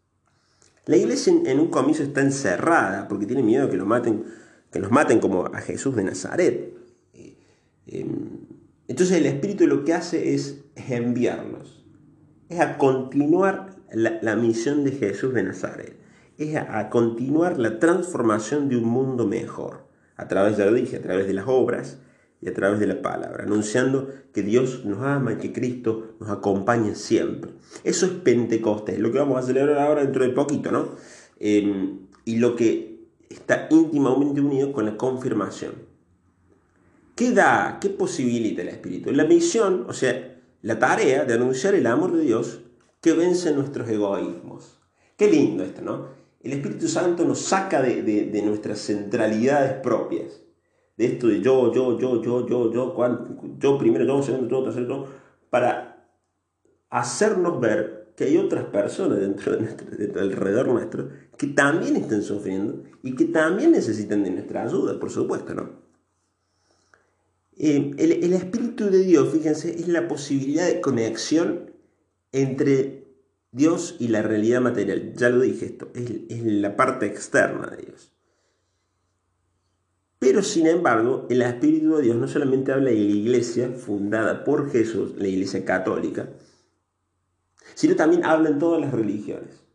La 0.86 0.98
iglesia 0.98 1.34
en, 1.46 1.60
un 1.60 1.68
comienzo 1.68 2.04
está 2.04 2.22
encerrada 2.22 3.08
porque 3.08 3.26
tiene 3.26 3.42
miedo 3.42 3.70
que 3.70 3.78
los 3.78 3.88
maten, 3.88 4.26
que 4.72 4.80
los 4.80 4.92
maten 4.92 5.20
como 5.20 5.46
a 5.46 5.62
Jesús 5.62 5.96
de 5.96 6.04
Nazaret. 6.04 6.74
Eh, 7.14 7.38
em, 7.88 8.40
entonces 8.88 9.18
el 9.18 9.26
Espíritu 9.26 9.66
lo 9.66 9.86
que 9.86 9.94
hace 9.94 10.34
es, 10.34 10.60
enviarlos, 10.76 11.86
es 12.50 12.60
a 12.60 12.78
continuar 12.78 13.78
la, 13.94 14.36
misión 14.36 14.84
de 14.84 14.92
Jesús 14.92 15.34
de 15.34 15.44
Nazaret, 15.44 15.96
es 16.38 16.56
a, 16.56 16.90
continuar 16.90 17.60
la 17.60 17.80
transformación 17.80 18.68
de 18.68 18.78
un 18.78 18.86
mundo 18.86 19.26
mejor, 19.26 19.88
a 20.18 20.28
través, 20.28 20.58
de 20.58 20.66
lo 20.66 20.74
dije, 20.74 20.98
a 20.98 21.02
través 21.02 21.28
de 21.28 21.34
las 21.34 21.46
obras, 21.48 22.00
y 22.44 22.50
a 22.50 22.54
través 22.54 22.80
de 22.80 22.88
la 22.88 23.02
palabra, 23.02 23.44
anunciando 23.44 24.10
que 24.34 24.42
Dios 24.42 24.84
nos 24.86 25.02
ama 25.02 25.34
y 25.34 25.38
que 25.38 25.54
Cristo 25.54 26.16
nos 26.20 26.30
acompaña 26.30 26.96
siempre. 26.96 27.52
Eso 27.84 28.06
es 28.06 28.12
Pentecostés, 28.12 29.00
lo 29.00 29.12
que 29.12 29.20
vamos 29.20 29.38
a 29.38 29.46
celebrar 29.46 29.78
ahora 29.78 30.02
dentro 30.02 30.24
de 30.24 30.30
poquito, 30.30 30.72
¿no? 30.72 30.90
Em, 31.40 32.00
y 32.26 32.38
lo 32.38 32.56
que 32.56 33.08
está 33.30 33.68
íntimamente 33.70 34.42
unido 34.42 34.72
con 34.74 34.86
la 34.86 34.98
confirmación. 34.98 35.74
¿Qué 37.16 37.32
da, 37.32 37.78
qué 37.80 37.90
posibilita 37.90 38.62
el 38.62 38.70
Espíritu? 38.70 39.12
La 39.12 39.26
misión, 39.26 39.86
o 39.88 39.94
sea, 39.94 40.40
la 40.62 40.80
tarea 40.80 41.26
de 41.26 41.34
anunciar 41.34 41.76
el 41.76 41.86
amor 41.88 42.16
de 42.16 42.24
Dios 42.24 42.62
que 43.02 43.14
vence 43.14 43.54
nuestros 43.54 43.88
egoísmos. 43.90 44.80
Qué 45.18 45.30
lindo 45.30 45.64
esto, 45.64 45.82
¿no? 45.82 46.08
El 46.42 46.54
Espíritu 46.54 46.88
Santo 46.88 47.24
nos 47.24 47.40
saca 47.40 47.82
de, 47.82 48.42
nuestras 48.44 48.80
centralidades 48.80 49.74
propias. 49.82 50.43
De 50.98 51.06
esto 51.06 51.28
de 51.28 51.42
yo, 51.42 51.74
yo, 51.74 52.00
yo, 52.00 52.22
yo, 52.22 52.48
yo, 52.48 52.72
yo, 52.72 53.58
yo 53.60 53.78
primero, 53.78 54.06
yo 54.06 54.22
segundo, 54.22 54.50
yo 54.50 54.64
tercero, 54.64 54.88
yo, 54.88 55.08
para 55.50 56.08
hacernos 56.90 57.60
ver 57.60 58.14
que 58.16 58.26
hay 58.26 58.38
otras 58.38 58.66
personas 58.66 59.20
dentro 59.20 59.54
de 59.54 59.62
nuestro, 59.62 59.88
alrededor 60.22 60.68
nuestro 60.68 61.10
que 61.38 61.48
también 61.48 61.96
están 61.96 62.22
sufriendo 62.22 62.84
y 63.02 63.16
que 63.16 63.26
también 63.26 63.72
necesitan 63.72 64.24
de 64.24 64.30
nuestra 64.30 64.64
ayuda, 64.64 65.00
por 65.00 65.10
supuesto, 65.10 65.56
¿no? 65.56 65.84
Eh, 67.58 67.92
el, 67.98 68.34
Espíritu 68.34 68.90
de 68.90 69.04
Dios, 69.04 69.30
fíjense, 69.32 69.72
es 69.72 69.88
la 69.88 70.08
posibilidad 70.08 70.68
de 70.68 70.82
conexión 70.82 71.72
entre 72.32 73.08
Dios 73.52 73.96
y 74.00 74.08
la 74.08 74.24
realidad 74.24 74.62
material. 74.62 75.14
Ya 75.16 75.30
lo 75.30 75.42
dije 75.42 75.66
esto, 75.66 75.90
es, 75.94 76.12
es 76.30 76.44
la 76.44 76.76
parte 76.76 77.06
externa 77.06 77.68
de 77.68 77.86
Dios. 77.86 78.12
Pero 80.24 80.42
sin 80.42 80.68
embargo, 80.68 81.28
el 81.30 81.42
Espíritu 81.42 81.98
de 81.98 82.04
Dios 82.04 82.16
no 82.16 82.30
solamente 82.30 82.72
habla 82.72 82.92
de 82.92 82.96
la 82.96 83.02
iglesia 83.02 83.72
fundada 83.72 84.46
por 84.46 84.72
Jesús, 84.72 85.16
la 85.18 85.28
iglesia 85.28 85.66
católica, 85.66 86.30
sino 87.74 87.98
también 87.98 88.24
habla 88.24 88.48
en 88.48 88.58
todas 88.58 88.80
las 88.80 88.94
religiones. 88.94 89.66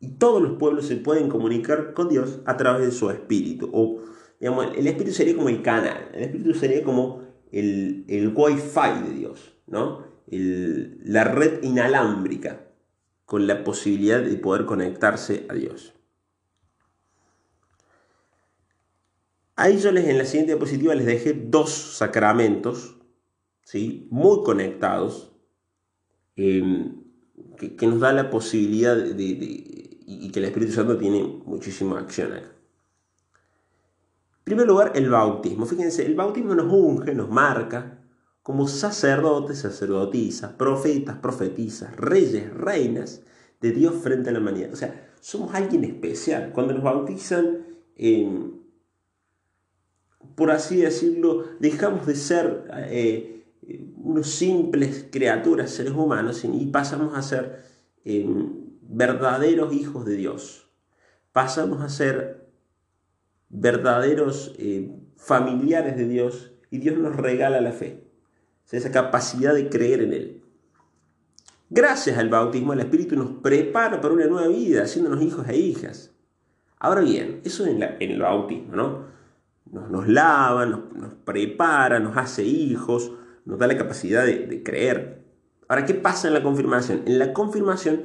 Y 0.00 0.12
todos 0.12 0.40
los 0.40 0.52
pueblos 0.52 0.86
se 0.86 0.96
pueden 0.96 1.28
comunicar 1.28 1.92
con 1.92 2.08
Dios 2.08 2.40
a 2.46 2.56
través 2.56 2.86
de 2.86 2.92
su 2.92 3.10
espíritu. 3.10 3.68
O, 3.74 4.00
digamos, 4.40 4.68
el 4.74 4.86
espíritu 4.86 5.14
sería 5.14 5.36
como 5.36 5.50
el 5.50 5.60
canal, 5.60 6.08
el 6.14 6.22
espíritu 6.22 6.54
sería 6.54 6.82
como 6.82 7.24
el, 7.52 8.06
el 8.08 8.32
wifi 8.34 9.02
de 9.06 9.14
Dios, 9.14 9.52
¿no? 9.66 10.02
la 10.30 11.24
red 11.24 11.62
inalámbrica 11.62 12.68
con 13.26 13.46
la 13.46 13.64
posibilidad 13.64 14.22
de 14.22 14.36
poder 14.36 14.64
conectarse 14.64 15.44
a 15.50 15.52
Dios. 15.52 15.94
Ahí 19.56 19.78
yo 19.78 19.92
les, 19.92 20.06
en 20.08 20.18
la 20.18 20.24
siguiente 20.24 20.52
diapositiva 20.52 20.94
les 20.94 21.06
dejé 21.06 21.32
dos 21.32 21.70
sacramentos, 21.70 22.96
¿sí? 23.62 24.08
muy 24.10 24.42
conectados, 24.42 25.32
em, 26.36 27.04
que, 27.56 27.86
nos 27.86 28.00
da 28.00 28.12
la 28.12 28.30
posibilidad 28.30 28.96
de, 28.96 29.22
y 30.06 30.30
que 30.30 30.38
el 30.40 30.46
Espíritu 30.46 30.72
Santo 30.72 30.98
tiene 30.98 31.22
muchísima 31.22 31.98
acción 31.98 32.32
acá. 32.32 32.54
En 34.44 34.44
primer 34.44 34.66
lugar, 34.66 34.92
el 34.94 35.08
bautismo. 35.08 35.64
Fíjense, 35.64 36.04
el 36.04 36.14
bautismo 36.14 36.54
nos 36.54 36.70
unge, 36.70 37.14
nos 37.14 37.30
marca 37.30 38.04
como 38.42 38.68
sacerdotes, 38.68 39.60
sacerdotisas, 39.60 40.52
profetas, 40.52 41.16
profetisas, 41.16 41.96
reyes, 41.96 42.52
reinas 42.52 43.22
de 43.62 43.72
Dios 43.72 43.94
frente 43.94 44.28
a 44.28 44.32
la 44.34 44.40
humanidad. 44.40 44.70
O 44.70 44.76
sea, 44.76 45.10
somos 45.20 45.54
alguien 45.54 45.84
especial. 45.84 46.52
Cuando 46.52 46.74
nos 46.74 46.82
bautizan, 46.82 47.60
por 50.34 50.50
así 50.50 50.76
decirlo, 50.76 51.44
dejamos 51.60 52.06
de 52.06 52.14
ser 52.14 52.64
eh, 52.88 53.44
unos 53.96 54.30
simples 54.30 55.06
criaturas, 55.10 55.70
seres 55.70 55.92
humanos, 55.92 56.44
y 56.44 56.66
pasamos 56.66 57.16
a 57.16 57.22
ser 57.22 57.62
em, 58.04 58.52
verdaderos 58.82 59.72
hijos 59.72 60.04
de 60.04 60.16
Dios. 60.16 60.68
Pasamos 61.32 61.82
a 61.82 61.88
ser 61.88 62.48
verdaderos 63.48 64.54
eh, 64.58 64.90
familiares 65.16 65.96
de 65.96 66.08
Dios 66.08 66.52
y 66.70 66.78
Dios 66.78 66.98
nos 66.98 67.16
regala 67.16 67.60
la 67.60 67.72
fe, 67.72 68.04
esa 68.70 68.90
capacidad 68.90 69.54
de 69.54 69.68
creer 69.68 70.02
en 70.02 70.12
Él. 70.12 70.42
Gracias 71.70 72.18
al 72.18 72.28
bautismo, 72.28 72.72
el 72.72 72.80
Espíritu 72.80 73.16
nos 73.16 73.30
prepara 73.42 74.00
para 74.00 74.14
una 74.14 74.26
nueva 74.26 74.48
vida, 74.48 74.82
haciéndonos 74.82 75.22
hijos 75.22 75.48
e 75.48 75.56
hijas. 75.56 76.12
Ahora 76.78 77.00
bien, 77.00 77.40
eso 77.44 77.66
en, 77.66 77.82
el 77.82 78.20
bautismo, 78.20 78.76
¿no? 78.76 79.13
Nos, 79.74 80.08
lava, 80.08 80.64
nos, 80.66 80.80
prepara, 81.24 81.98
nos 81.98 82.16
hace 82.16 82.44
hijos, 82.44 83.12
nos 83.44 83.58
da 83.58 83.66
la 83.66 83.76
capacidad 83.76 84.24
de, 84.24 84.46
de 84.46 84.62
creer. 84.62 85.24
Ahora, 85.68 85.84
¿qué 85.84 85.94
pasa 85.94 86.28
en 86.28 86.34
la 86.34 86.42
confirmación? 86.42 87.02
En 87.06 87.18
la 87.18 87.32
confirmación 87.32 88.02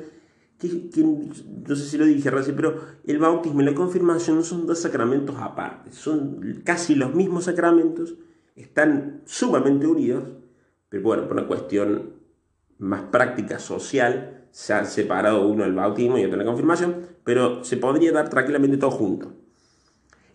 que, 0.59 1.03
no 1.03 1.75
sé 1.75 1.85
si 1.85 1.97
lo 1.97 2.05
dije 2.05 2.29
recién, 2.29 2.55
pero 2.55 2.77
el 3.05 3.17
bautismo 3.17 3.61
y 3.61 3.65
la 3.65 3.73
confirmación 3.73 4.43
son 4.43 4.67
dos 4.67 4.79
sacramentos 4.79 5.37
aparte, 5.39 5.91
son 5.93 6.61
casi 6.65 6.95
los 6.95 7.15
mismos 7.15 7.45
sacramentos, 7.45 8.15
están 8.55 9.21
sumamente 9.25 9.87
unidos, 9.87 10.23
pero 10.89 11.03
bueno, 11.03 11.23
por 11.23 11.37
una 11.37 11.47
cuestión 11.47 12.13
más 12.77 13.03
práctica, 13.03 13.57
social, 13.59 14.47
se 14.51 14.73
han 14.73 14.85
separado 14.85 15.47
uno 15.47 15.63
el 15.63 15.73
bautismo 15.73 16.17
y 16.17 16.25
otro 16.25 16.37
la 16.37 16.45
confirmación, 16.45 17.07
pero 17.23 17.63
se 17.63 17.77
podría 17.77 18.11
dar 18.11 18.29
tranquilamente 18.29 18.77
todo 18.77 18.91
junto. 18.91 19.31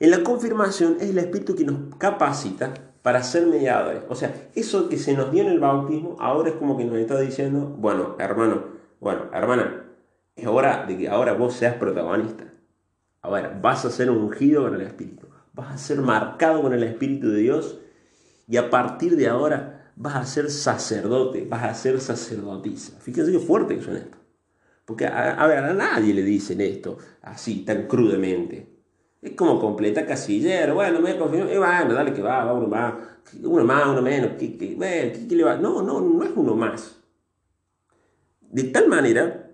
En 0.00 0.10
la 0.10 0.22
confirmación 0.22 0.96
es 1.00 1.10
el 1.10 1.18
Espíritu 1.18 1.54
que 1.54 1.64
nos 1.64 1.94
capacita 1.96 2.74
para 3.02 3.22
ser 3.22 3.46
mediadores. 3.46 4.02
O 4.08 4.14
sea, 4.14 4.48
eso 4.54 4.88
que 4.88 4.98
se 4.98 5.14
nos 5.14 5.30
dio 5.30 5.42
en 5.42 5.48
el 5.48 5.60
bautismo, 5.60 6.16
ahora 6.18 6.50
es 6.50 6.56
como 6.56 6.76
que 6.76 6.84
nos 6.84 6.96
está 6.96 7.20
diciendo, 7.20 7.74
bueno, 7.78 8.16
hermano, 8.18 8.64
bueno, 9.00 9.26
hermana, 9.32 9.84
es 10.34 10.46
hora 10.46 10.86
de 10.86 10.96
que 10.96 11.08
ahora 11.08 11.34
vos 11.34 11.54
seas 11.54 11.76
protagonista. 11.76 12.44
Ahora, 13.20 13.58
vas 13.60 13.84
a 13.84 13.90
ser 13.90 14.10
ungido 14.10 14.64
con 14.64 14.74
el 14.74 14.80
Espíritu. 14.82 15.28
Vas 15.52 15.74
a 15.74 15.78
ser 15.78 16.00
marcado 16.00 16.62
con 16.62 16.72
el 16.72 16.82
Espíritu 16.82 17.30
de 17.30 17.38
Dios. 17.38 17.78
Y 18.48 18.56
a 18.56 18.70
partir 18.70 19.16
de 19.16 19.28
ahora 19.28 19.92
vas 19.96 20.16
a 20.16 20.24
ser 20.24 20.50
sacerdote, 20.50 21.46
vas 21.48 21.64
a 21.64 21.74
ser 21.74 22.00
sacerdotisa. 22.00 22.98
Fíjense 23.00 23.32
qué 23.32 23.38
fuerte 23.38 23.76
que 23.76 23.82
suena 23.82 24.00
esto. 24.00 24.18
Porque 24.84 25.06
a, 25.06 25.46
ver, 25.46 25.58
a 25.58 25.72
nadie 25.72 26.12
le 26.12 26.22
dicen 26.22 26.60
esto 26.60 26.98
así, 27.22 27.64
tan 27.64 27.86
crudamente. 27.86 28.73
Es 29.24 29.32
como 29.32 29.58
completa 29.58 30.06
casillero. 30.06 30.74
Bueno, 30.74 31.00
me 31.00 31.16
confío. 31.16 31.48
Eh, 31.48 31.58
bueno, 31.58 31.94
dale 31.94 32.12
que 32.12 32.22
va, 32.22 32.44
va 32.44 32.52
uno 32.52 32.68
más. 32.68 32.94
Uno 33.42 33.64
más, 33.64 33.88
uno 33.88 34.02
menos. 34.02 34.32
¿Qué, 34.38 34.56
qué, 34.56 35.26
qué 35.28 35.34
le 35.34 35.42
va? 35.42 35.56
No, 35.56 35.82
no, 35.82 36.00
no 36.00 36.22
es 36.22 36.30
uno 36.36 36.54
más. 36.54 37.00
De 38.40 38.64
tal 38.64 38.86
manera 38.86 39.50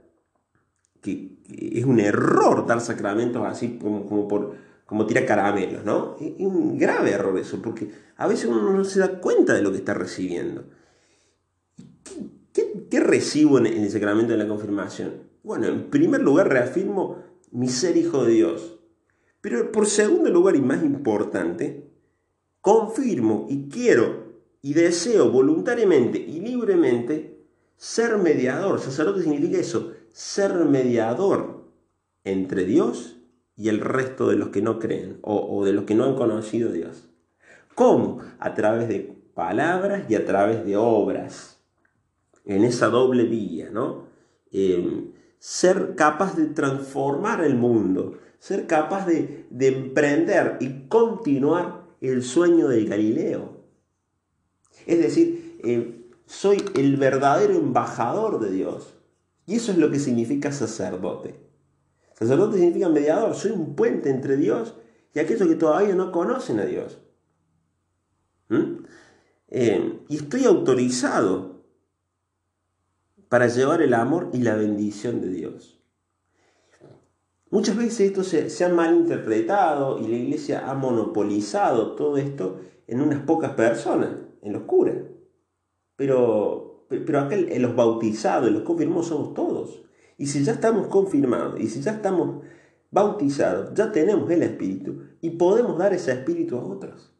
que, 1.01 1.39
es 1.49 1.85
un 1.85 2.01
error 2.01 2.67
dar 2.67 2.81
sacramentos 2.81 3.47
así 3.47 3.79
como, 3.81 4.07
como 4.07 4.29
por 4.29 4.71
como 4.91 5.07
tira 5.07 5.25
caramelos, 5.25 5.85
¿no? 5.85 6.17
Es 6.21 6.33
un 6.41 6.77
grave 6.77 7.13
error 7.13 7.39
eso, 7.39 7.63
porque 7.63 7.93
a 8.17 8.27
veces 8.27 8.47
uno 8.47 8.73
no 8.73 8.85
se 8.85 8.99
da 8.99 9.21
cuenta 9.21 9.55
de 9.55 9.63
lo 9.63 9.71
que 9.71 9.77
está 9.77 9.95
recibiendo. 9.95 10.65
¿Qué, 12.53 12.99
recibo 12.99 13.59
en, 13.59 13.67
el 13.67 13.89
sacramento 13.89 14.33
de 14.33 14.39
la 14.39 14.49
confirmación? 14.49 15.13
Bueno, 15.45 15.69
en 15.69 15.91
primer 15.91 16.23
lugar 16.23 16.49
reafirmo 16.49 17.19
mi 17.53 17.69
ser 17.69 17.97
hijo 17.97 18.25
de 18.25 18.33
Dios. 18.33 18.80
Pero 19.41 19.73
por 19.73 19.87
segundo 19.87 20.31
lugar 20.31 20.57
y 20.57 20.61
más 20.61 20.83
importante, 20.83 21.91
confirmo 22.61 23.47
y 23.49 23.69
quiero 23.69 24.31
y 24.63 24.75
deseo 24.75 25.31
voluntariamente 25.31 26.19
y 26.19 26.41
libremente 26.41 27.39
ser 27.77 28.19
mediador. 28.19 28.81
Sacerdote 28.81 29.23
significa 29.23 29.59
eso, 29.59 29.93
ser 30.13 30.53
mediador 30.67 31.65
entre 32.25 32.65
Dios 32.65 33.17
y 33.57 33.69
el 33.69 33.81
resto 33.81 34.29
de 34.29 34.37
los 34.37 34.49
que 34.49 34.63
no 34.63 34.79
creen 34.79 35.19
o, 35.23 35.65
de 35.65 35.73
los 35.73 35.85
que 35.85 35.95
no 35.95 36.05
han 36.05 36.15
conocido 36.15 36.71
a 36.71 36.73
Dios. 36.73 37.09
¿Cómo? 37.75 38.21
A 38.39 38.55
través 38.55 38.89
de 38.89 39.17
palabras 39.35 40.05
y 40.09 40.15
a 40.15 40.27
través 40.27 40.65
de 40.65 40.77
obras. 40.77 41.63
En 42.45 42.65
esa 42.65 42.89
doble 42.89 43.25
vía, 43.25 43.71
¿no? 43.71 44.07
Em, 44.51 45.13
ser 45.39 45.95
capaz 45.95 46.37
de 46.37 46.47
transformar 46.47 47.45
el 47.45 47.55
mundo, 47.55 48.19
ser 48.41 48.67
capaz 48.67 49.07
de, 49.07 49.47
emprender 49.61 50.57
y 50.61 50.89
continuar 50.89 51.85
el 52.01 52.25
sueño 52.25 52.69
del 52.69 52.89
Galileo. 52.89 53.61
Es 54.87 54.99
decir, 54.99 55.61
eh, 55.63 56.09
soy 56.27 56.65
el 56.75 56.97
verdadero 56.97 57.55
embajador 57.55 58.41
de 58.41 58.51
Dios. 58.51 58.95
Y 59.47 59.57
eso 59.57 59.73
es 59.73 59.79
lo 59.79 59.91
que 59.91 59.99
significa 59.99 60.53
sacerdote. 60.53 61.35
Sacerdote 62.15 62.57
significa 62.57 62.89
mediador. 62.89 63.35
Soy 63.35 63.51
un 63.51 63.75
puente 63.77 64.11
entre 64.11 64.37
Dios 64.37 64.75
y 65.15 65.19
aquellos 65.19 65.47
que 65.47 65.57
todavía 65.57 65.95
no 65.95 66.11
conocen 66.11 66.61
a 66.61 66.65
Dios. 66.65 66.99
¿Mm? 68.49 68.85
Eh, 69.49 70.01
y 70.09 70.17
estoy 70.17 70.45
autorizado 70.45 71.63
para 73.29 73.49
llevar 73.49 73.83
el 73.83 73.93
amor 73.93 74.31
y 74.33 74.39
la 74.39 74.55
bendición 74.55 75.21
de 75.21 75.29
Dios. 75.29 75.80
Muchas 77.51 77.77
veces 77.77 78.01
esto 78.01 78.23
se, 78.23 78.65
ha 78.65 78.69
malinterpretado 78.69 79.99
y 79.99 80.07
la 80.09 80.17
iglesia 80.17 80.71
ha 80.71 80.75
monopolizado 80.75 81.97
todo 81.97 82.17
esto 82.17 82.61
en 82.87 83.01
unas 83.01 83.23
pocas 83.23 83.53
personas, 83.53 84.11
en 84.43 84.53
los 84.53 84.63
curas. 84.63 84.97
Pero 85.97 86.71
pero 86.91 87.21
aquel, 87.21 87.63
los 87.63 87.77
bautizados, 87.77 88.51
los 88.51 88.63
confirmados 88.63 89.07
somos 89.07 89.33
todos. 89.33 89.81
Y 90.19 90.27
si 90.27 90.43
ya 90.43 90.53
estamos 90.53 90.89
confirmados, 90.89 91.59
y 91.61 91.69
si 91.69 91.81
ya 91.81 91.93
estamos 91.93 92.43
bautizados, 92.91 93.73
ya 93.75 93.93
tenemos 93.93 94.29
el 94.29 94.43
Espíritu 94.43 95.05
y 95.21 95.31
podemos 95.31 95.79
dar 95.79 95.95
ese 95.95 96.11
Espíritu 96.11 96.59
a 96.59 96.65
otros. 96.65 97.13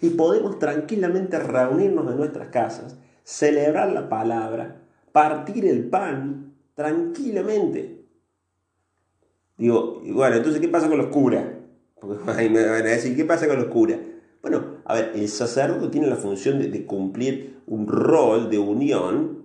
Y 0.00 0.10
podemos 0.10 0.58
tranquilamente 0.58 1.38
reunirnos 1.38 2.10
en 2.10 2.16
nuestras 2.16 2.48
casas, 2.48 2.98
celebrar 3.22 3.92
la 3.92 4.08
palabra, 4.08 4.82
partir 5.12 5.64
el 5.64 5.88
pan 5.88 6.56
tranquilamente. 6.74 7.95
Digo, 9.56 10.02
bueno, 10.04 10.36
entonces, 10.36 10.60
¿qué 10.60 10.68
pasa 10.68 10.88
con 10.88 10.98
los 10.98 11.08
curas? 11.08 11.46
Porque 12.00 12.30
ahí 12.36 12.50
me 12.50 12.64
van 12.64 12.82
a 12.82 12.90
decir, 12.90 13.16
¿qué 13.16 13.24
pasa 13.24 13.48
con 13.48 13.56
los 13.56 13.66
curas? 13.66 13.98
Bueno, 14.42 14.76
a 14.84 14.94
ver, 14.94 15.12
el 15.14 15.28
sacerdote 15.28 15.88
tiene 15.88 16.06
la 16.06 16.16
función 16.16 16.58
de, 16.58 16.86
cumplir 16.86 17.62
un 17.66 17.88
rol 17.88 18.48
de 18.48 18.58
unión 18.58 19.44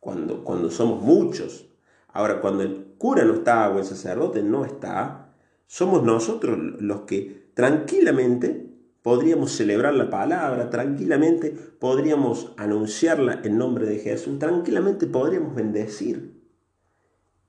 cuando, 0.00 0.44
cuando 0.44 0.70
somos 0.70 1.02
muchos. 1.02 1.66
Ahora, 2.08 2.40
cuando 2.40 2.62
el 2.62 2.94
cura 2.98 3.24
no 3.24 3.34
está 3.34 3.70
o 3.70 3.78
el 3.78 3.84
sacerdote 3.84 4.42
no 4.42 4.64
está, 4.64 5.34
somos 5.66 6.02
nosotros 6.02 6.58
los 6.80 7.02
que 7.02 7.50
tranquilamente 7.54 8.68
podríamos 9.02 9.52
celebrar 9.52 9.94
la 9.94 10.10
palabra, 10.10 10.68
tranquilamente 10.68 11.50
podríamos 11.78 12.52
anunciarla 12.56 13.40
en 13.44 13.56
nombre 13.56 13.86
de 13.86 13.98
Jesús, 13.98 14.38
tranquilamente 14.38 15.06
podríamos 15.06 15.54
bendecir. 15.54 16.37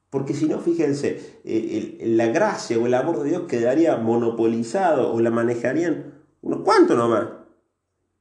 Porque 0.09 0.33
si 0.33 0.47
no, 0.47 0.59
fíjense, 0.59 1.39
eh, 1.43 1.99
la 2.03 2.27
gracia 2.27 2.79
o 2.79 2.87
el 2.87 2.93
amor 2.95 3.21
de 3.21 3.29
Dios 3.29 3.43
quedaría 3.43 3.95
monopolizado 3.97 5.13
o 5.13 5.19
la 5.21 5.29
manejarían 5.29 6.13
unos 6.41 6.61
cuantos 6.61 6.97
nomás. 6.97 7.27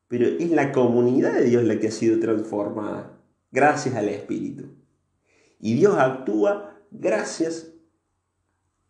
Pero 0.08 0.26
es 0.26 0.50
la 0.50 0.72
comunidad 0.72 1.34
de 1.34 1.44
Dios 1.44 1.64
la 1.64 1.78
que 1.78 1.88
ha 1.88 1.92
sido 1.92 2.20
transformada 2.20 3.18
gracias 3.50 3.94
al 3.94 4.08
Espíritu. 4.08 4.66
Y 5.60 5.74
Dios 5.74 5.96
actúa 5.98 6.78
gracias 6.90 7.72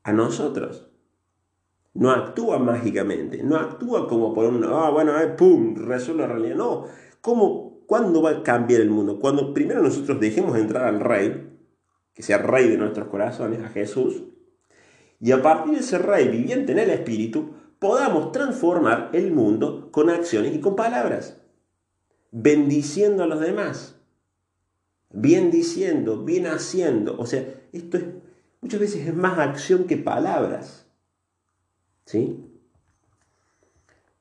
a 0.03 0.13
nosotros. 0.13 0.89
No 1.95 2.11
actúa 2.11 2.59
mágicamente, 2.59 3.43
no 3.43 3.57
actúa 3.57 4.09
como 4.09 4.35
por 4.35 4.47
un, 4.47 4.65
ah, 4.65 4.91
bueno, 4.91 5.19
eh, 5.21 5.29
pum, 5.29 5.75
resuelve 5.77 6.23
la 6.23 6.29
realidad. 6.29 6.57
No, 6.57 6.85
¿cómo, 7.21 7.81
¿cuándo 7.87 8.23
va 8.23 8.31
a 8.31 8.43
cambiar 8.43 8.81
el 8.81 8.91
mundo? 8.91 9.19
Cuando 9.19 9.53
primero 9.53 9.83
nosotros 9.83 10.21
dejemos 10.21 10.57
entrar 10.57 10.85
al 10.85 11.01
Rey, 11.01 11.58
que 12.19 12.25
sea 12.25 12.39
Rey 12.39 12.69
de 12.69 12.77
nuestros 12.77 13.07
corazones, 13.07 13.63
a 13.63 13.69
Jesús, 13.69 14.25
y 15.21 15.31
a 15.31 15.41
partir 15.41 15.75
de 15.75 15.79
ese 15.79 15.99
Rey 15.99 16.27
viviente 16.27 16.73
en 16.73 16.81
el 16.81 16.91
Espíritu, 16.91 17.55
podamos 17.79 18.33
transformar 18.33 19.11
el 19.13 19.31
mundo 19.31 19.93
con 19.93 20.11
acciones 20.11 20.53
y 20.53 20.59
con 20.59 20.75
palabras, 20.75 21.41
bendiciendo 22.33 23.23
a 23.23 23.29
los 23.29 23.39
demás, 23.39 24.01
bien 25.11 25.53
diciendo, 25.53 26.25
bien 26.25 26.49
haciendo. 26.49 27.17
O 27.21 27.25
sea, 27.25 27.47
esto 27.73 27.99
es 27.99 28.05
muchas 28.63 28.81
veces 28.81 29.07
es 29.07 29.15
más 29.15 29.39
acción 29.39 29.85
que 29.85 29.97
palabras. 29.97 30.87
¿Sí? 32.05 32.45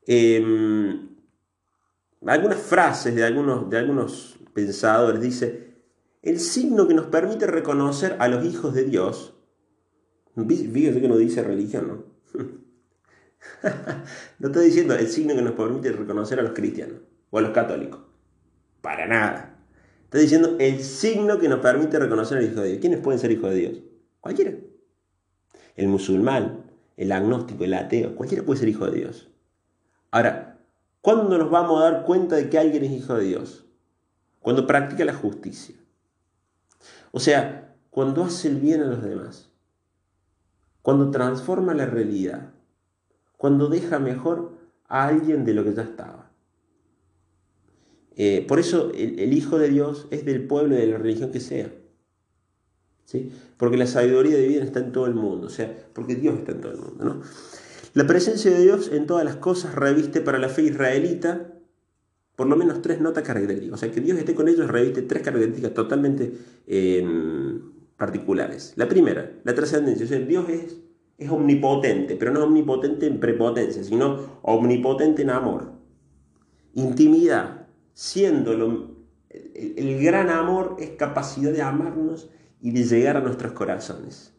Em, 0.06 1.16
algunas 2.24 2.60
frases 2.60 3.12
de 3.16 3.24
algunos, 3.24 3.68
de 3.68 3.76
algunos 3.76 4.38
pensadores 4.54 5.20
dice, 5.20 5.67
el 6.22 6.40
signo 6.40 6.88
que 6.88 6.94
nos 6.94 7.06
permite 7.06 7.46
reconocer 7.46 8.16
a 8.18 8.28
los 8.28 8.44
hijos 8.44 8.74
de 8.74 8.84
Dios, 8.84 9.34
fíjense 10.46 11.00
que 11.00 11.08
no 11.08 11.16
dice 11.16 11.42
religión, 11.42 11.88
¿no? 11.88 12.18
no 14.38 14.48
estoy 14.48 14.66
diciendo 14.66 14.94
el 14.94 15.08
signo 15.08 15.34
que 15.34 15.42
nos 15.42 15.54
permite 15.54 15.92
reconocer 15.92 16.38
a 16.40 16.42
los 16.42 16.52
cristianos 16.52 16.98
o 17.30 17.38
a 17.38 17.42
los 17.42 17.52
católicos. 17.52 18.00
Para 18.80 19.06
nada. 19.06 19.56
Estoy 20.04 20.22
diciendo 20.22 20.56
el 20.58 20.82
signo 20.82 21.38
que 21.38 21.48
nos 21.48 21.60
permite 21.60 21.98
reconocer 21.98 22.38
al 22.38 22.44
Hijo 22.44 22.60
de 22.60 22.68
Dios. 22.68 22.80
¿Quiénes 22.80 23.00
pueden 23.00 23.20
ser 23.20 23.30
hijos 23.30 23.50
de 23.50 23.56
Dios? 23.56 23.78
Cualquiera. 24.20 24.52
El 25.76 25.88
musulmán, 25.88 26.64
el 26.96 27.12
agnóstico, 27.12 27.64
el 27.64 27.74
ateo, 27.74 28.16
cualquiera 28.16 28.44
puede 28.44 28.58
ser 28.58 28.68
hijo 28.68 28.86
de 28.86 28.98
Dios. 28.98 29.30
Ahora, 30.10 30.58
¿cuándo 31.00 31.38
nos 31.38 31.50
vamos 31.50 31.80
a 31.80 31.90
dar 31.90 32.04
cuenta 32.04 32.36
de 32.36 32.48
que 32.48 32.58
alguien 32.58 32.84
es 32.84 32.92
hijo 32.92 33.14
de 33.14 33.24
Dios? 33.24 33.66
Cuando 34.40 34.66
practica 34.66 35.04
la 35.04 35.14
justicia. 35.14 35.76
O 37.12 37.20
sea, 37.20 37.74
cuando 37.90 38.24
hace 38.24 38.48
el 38.48 38.56
bien 38.56 38.82
a 38.82 38.86
los 38.86 39.02
demás. 39.02 39.50
Cuando 40.82 41.10
transforma 41.10 41.74
la 41.74 41.86
realidad 41.86 42.52
cuando 43.38 43.68
deja 43.68 43.98
mejor 43.98 44.58
a 44.88 45.06
alguien 45.06 45.46
de 45.46 45.54
lo 45.54 45.64
que 45.64 45.72
ya 45.72 45.82
estaba. 45.82 46.30
Eh, 48.16 48.44
por 48.46 48.58
eso 48.58 48.90
el, 48.94 49.32
Hijo 49.32 49.58
de 49.58 49.68
Dios 49.68 50.08
es 50.10 50.24
del 50.26 50.46
pueblo 50.46 50.74
y 50.74 50.78
de 50.78 50.88
la 50.88 50.98
religión 50.98 51.30
que 51.30 51.40
sea. 51.40 51.72
¿sí? 53.04 53.30
Porque 53.56 53.76
la 53.76 53.86
sabiduría 53.86 54.36
divina 54.36 54.64
está 54.64 54.80
en 54.80 54.92
todo 54.92 55.06
el 55.06 55.14
mundo, 55.14 55.46
o 55.46 55.50
sea, 55.50 55.72
porque 55.94 56.16
Dios 56.16 56.36
está 56.36 56.52
en 56.52 56.60
todo 56.60 56.72
el 56.72 56.78
mundo. 56.78 57.04
¿no? 57.04 57.22
La 57.94 58.06
presencia 58.06 58.50
de 58.50 58.60
Dios 58.60 58.90
en 58.92 59.06
todas 59.06 59.24
las 59.24 59.36
cosas 59.36 59.76
reviste 59.76 60.20
para 60.20 60.38
la 60.38 60.48
fe 60.48 60.62
israelita 60.62 61.54
por 62.38 62.46
lo 62.46 62.56
menos 62.56 62.80
tres 62.80 63.02
notas 63.02 63.24
características. 63.24 63.74
O 63.74 63.76
sea, 63.76 63.90
que 63.90 64.00
Dios 64.00 64.16
esté 64.16 64.32
con 64.32 64.46
ellos 64.46 64.70
reviste 64.70 65.02
tres 65.02 65.24
características 65.24 65.74
totalmente 65.74 66.32
eh, 66.68 67.04
particulares. 67.96 68.74
La 68.76 68.88
primera, 68.88 69.30
la 69.42 69.54
trascendencia. 69.54 70.06
O 70.06 70.08
sea, 70.08 70.20
Dios 70.20 70.48
es 70.48 70.76
es 71.18 71.30
omnipotente, 71.30 72.14
pero 72.14 72.32
no 72.32 72.44
omnipotente 72.44 73.06
en 73.06 73.18
prepotencia, 73.18 73.82
sino 73.82 74.38
omnipotente 74.42 75.22
en 75.22 75.30
amor. 75.30 75.72
Intimidad, 76.74 77.66
siendo 77.92 78.52
el, 79.30 79.98
gran 80.00 80.30
amor 80.30 80.76
es 80.78 80.90
capacidad 80.90 81.52
de 81.52 81.60
amarnos 81.60 82.30
y 82.60 82.70
de 82.70 82.84
llegar 82.84 83.16
a 83.16 83.20
nuestros 83.20 83.52
corazones. 83.52 84.32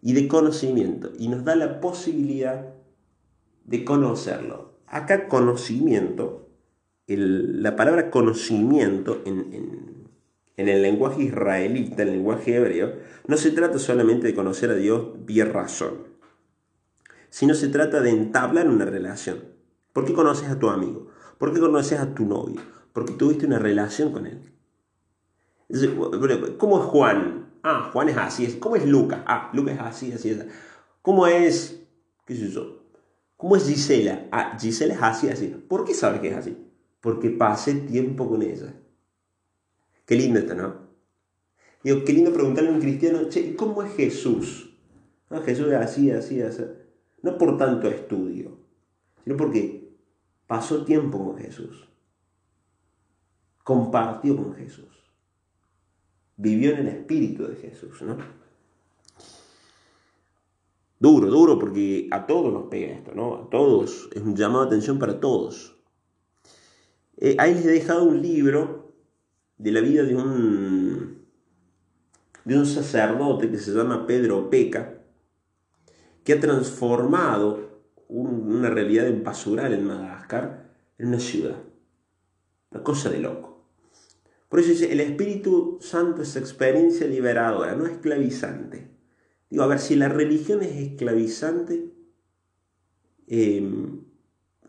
Y 0.00 0.14
de 0.14 0.28
conocimiento, 0.28 1.12
y 1.18 1.28
nos 1.28 1.44
da 1.44 1.56
la 1.56 1.80
posibilidad 1.80 2.72
de 3.64 3.84
conocerlo. 3.84 4.78
Acá 4.86 5.28
conocimiento, 5.28 6.47
la 7.16 7.74
palabra 7.76 8.10
conocimiento 8.10 9.22
en 9.24 9.98
en 10.58 10.68
el 10.68 10.82
lenguaje 10.82 11.22
israelita, 11.22 12.02
el 12.02 12.10
lenguaje 12.10 12.56
hebreo, 12.56 12.96
no 13.28 13.36
se 13.36 13.52
trata 13.52 13.78
solamente 13.78 14.26
de 14.26 14.34
conocer 14.34 14.70
a 14.70 14.74
Dios 14.74 15.10
vía 15.24 15.44
razón, 15.44 16.08
sino 17.30 17.54
se 17.54 17.68
trata 17.68 18.00
de 18.00 18.10
entablar 18.10 18.68
una 18.68 18.84
relación. 18.84 19.44
¿Por 19.92 20.04
qué 20.04 20.12
conoces 20.12 20.48
a 20.48 20.58
tu 20.58 20.68
amigo? 20.68 21.06
¿Por 21.38 21.54
qué 21.54 21.60
conoces 21.60 22.00
a 22.00 22.12
tu 22.12 22.24
novio? 22.26 22.60
Porque 22.92 23.12
tuviste 23.12 23.46
una 23.46 23.60
relación 23.60 24.12
con 24.12 24.26
él. 24.26 24.52
¿Cómo 26.58 26.80
es 26.80 26.86
Juan? 26.86 27.52
Ah, 27.62 27.90
Juan 27.92 28.08
es 28.08 28.16
así. 28.16 28.58
¿Cómo 28.58 28.74
es 28.74 28.84
Lucas? 28.84 29.20
Ah, 29.26 29.50
Lucas 29.54 29.74
es 29.74 29.80
así, 29.80 30.12
así, 30.12 30.32
así. 30.32 30.48
¿Cómo 31.02 31.28
es, 31.28 31.84
qué 32.26 32.34
sé 32.34 32.50
yo? 32.50 32.82
¿Cómo 33.36 33.54
es 33.54 33.68
Gisela? 33.68 34.26
Ah, 34.32 34.56
Gisela 34.60 34.94
es 34.94 35.02
así, 35.02 35.28
así. 35.28 35.46
¿Por 35.68 35.84
qué 35.84 35.94
sabes 35.94 36.20
que 36.20 36.28
es 36.30 36.36
así? 36.36 36.67
Porque 37.00 37.30
pasé 37.30 37.74
tiempo 37.74 38.28
con 38.28 38.42
ella. 38.42 38.74
Qué 40.04 40.16
lindo 40.16 40.38
esto, 40.38 40.54
¿no? 40.54 40.88
Qué 41.82 42.12
lindo 42.12 42.32
preguntarle 42.32 42.70
a 42.70 42.72
un 42.72 42.80
cristiano, 42.80 43.28
che, 43.28 43.54
¿cómo 43.54 43.82
es 43.82 43.94
Jesús? 43.94 44.74
No, 45.30 45.42
Jesús 45.42 45.68
es 45.68 45.74
así, 45.74 46.10
así, 46.10 46.42
así. 46.42 46.64
No 47.22 47.38
por 47.38 47.56
tanto 47.56 47.88
estudio, 47.88 48.58
sino 49.22 49.36
porque 49.36 49.96
pasó 50.46 50.84
tiempo 50.84 51.24
con 51.24 51.38
Jesús. 51.38 51.88
Compartió 53.62 54.36
con 54.36 54.54
Jesús. 54.54 54.86
Vivió 56.36 56.72
en 56.72 56.78
el 56.78 56.88
espíritu 56.88 57.46
de 57.46 57.56
Jesús, 57.56 58.00
¿no? 58.02 58.16
Duro, 61.00 61.28
duro, 61.28 61.58
porque 61.58 62.08
a 62.10 62.26
todos 62.26 62.52
nos 62.52 62.64
pega 62.64 62.94
esto, 62.94 63.12
¿no? 63.14 63.36
A 63.36 63.50
todos. 63.50 64.08
Es 64.12 64.22
un 64.22 64.34
llamado 64.34 64.62
de 64.62 64.68
atención 64.68 64.98
para 64.98 65.20
todos. 65.20 65.77
Eh, 67.20 67.36
ahí 67.38 67.54
les 67.54 67.66
he 67.66 67.70
dejado 67.70 68.04
un 68.04 68.22
libro 68.22 68.92
de 69.56 69.72
la 69.72 69.80
vida 69.80 70.04
de 70.04 70.14
un, 70.14 71.26
de 72.44 72.58
un 72.58 72.66
sacerdote 72.66 73.50
que 73.50 73.58
se 73.58 73.72
llama 73.72 74.06
Pedro 74.06 74.48
Peca, 74.50 74.94
que 76.24 76.34
ha 76.34 76.40
transformado 76.40 77.82
una 78.08 78.70
realidad 78.70 79.06
en 79.06 79.22
pasural 79.22 79.72
en 79.72 79.84
Madagascar 79.84 80.70
en 80.98 81.08
una 81.08 81.20
ciudad. 81.20 81.56
Una 82.70 82.82
cosa 82.82 83.10
de 83.10 83.18
loco. 83.18 83.64
Por 84.48 84.60
eso 84.60 84.70
dice, 84.70 84.92
el 84.92 85.00
Espíritu 85.00 85.78
Santo 85.80 86.22
es 86.22 86.36
experiencia 86.36 87.06
liberadora, 87.06 87.74
no 87.74 87.86
esclavizante. 87.86 88.88
Digo, 89.50 89.62
a 89.62 89.66
ver, 89.66 89.78
si 89.78 89.96
la 89.96 90.08
religión 90.08 90.62
es 90.62 90.74
esclavizante, 90.76 91.92
em, 93.26 94.04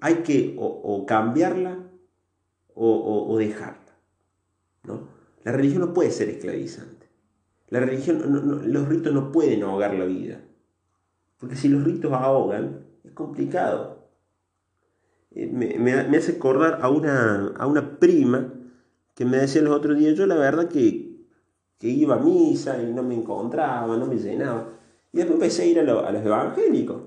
hay 0.01 0.15
que 0.15 0.55
o, 0.57 1.05
cambiarla 1.05 1.88
o 2.75 3.37
dejarla. 3.37 3.79
La 5.43 5.51
religión 5.51 5.81
no 5.81 5.93
puede 5.93 6.11
ser 6.11 6.29
esclavizante. 6.29 7.07
La 7.69 7.79
religión, 7.79 8.63
los 8.65 8.87
ritos 8.87 9.13
no 9.13 9.31
pueden 9.31 9.63
ahogar 9.63 9.93
la 9.93 10.05
vida. 10.05 10.41
Porque 11.37 11.55
si 11.55 11.69
los 11.69 11.83
ritos 11.83 12.11
ahogan, 12.11 12.85
es 13.03 13.11
complicado. 13.11 14.09
Eh, 15.31 15.47
me, 15.47 15.93
hace 16.17 16.33
acordar 16.33 16.79
a 16.81 16.89
una, 16.89 17.53
a 17.57 17.67
una 17.67 17.99
prima 17.99 18.53
que 19.13 19.25
me 19.25 19.37
decía 19.37 19.61
los 19.61 19.75
otros 19.75 19.97
días, 19.97 20.15
yo 20.15 20.25
la 20.25 20.35
verdad 20.35 20.67
que, 20.67 21.07
iba 21.81 22.15
a 22.15 22.19
misa 22.19 22.81
y 22.81 22.91
no 22.91 23.03
me 23.03 23.15
encontraba, 23.15 23.95
no 23.95 24.05
me 24.05 24.17
llenaba. 24.17 24.73
Y 25.13 25.17
después 25.17 25.35
empecé 25.35 25.63
a 25.63 25.65
ir 25.65 25.79
a, 25.79 25.83
a 25.83 26.11
los 26.11 26.25
evangélicos. 26.25 27.03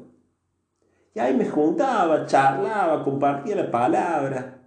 Y 1.14 1.18
ahí 1.18 1.36
me 1.36 1.46
juntaba, 1.46 2.24
charlaba, 2.26 3.02
compartía 3.02 3.56
la 3.56 3.70
palabra. 3.70 4.61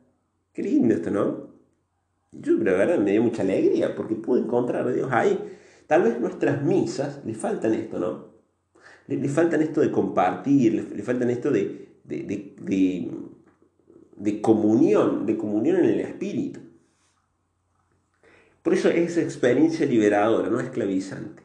Qué 0.56 0.64
lindo 0.64 0.94
esto, 0.96 1.12
¿no? 1.12 1.50
Yo, 2.32 2.54
la 2.54 2.72
verdad, 2.72 2.98
me 2.98 3.12
dio 3.12 3.22
mucha 3.22 3.42
alegría 3.42 3.94
porque 3.94 4.16
pude 4.16 4.40
encontrar 4.40 4.88
a 4.88 4.92
Dios 4.92 5.10
ahí. 5.12 5.38
Tal 5.86 6.04
vez 6.04 6.18
nuestras 6.20 6.64
misas 6.64 7.20
le 7.26 7.34
faltan 7.34 7.74
esto, 7.74 8.00
¿no? 8.00 8.34
Le, 9.08 9.28
faltan 9.28 9.62
esto 9.62 9.82
de 9.82 9.92
compartir, 9.92 10.94
le, 10.96 11.04
faltan 11.04 11.30
esto 11.30 11.52
de, 11.52 12.00
de, 12.06 12.56
de, 14.16 14.42
comunión, 14.42 15.26
de 15.26 15.38
comunión 15.38 15.76
en 15.78 15.86
el 15.86 16.00
espíritu. 16.00 16.62
Por 18.64 18.74
eso 18.74 18.90
es 18.90 19.18
experiencia 19.18 19.86
liberadora, 19.86 20.50
no 20.50 20.62
esclavizante. 20.62 21.44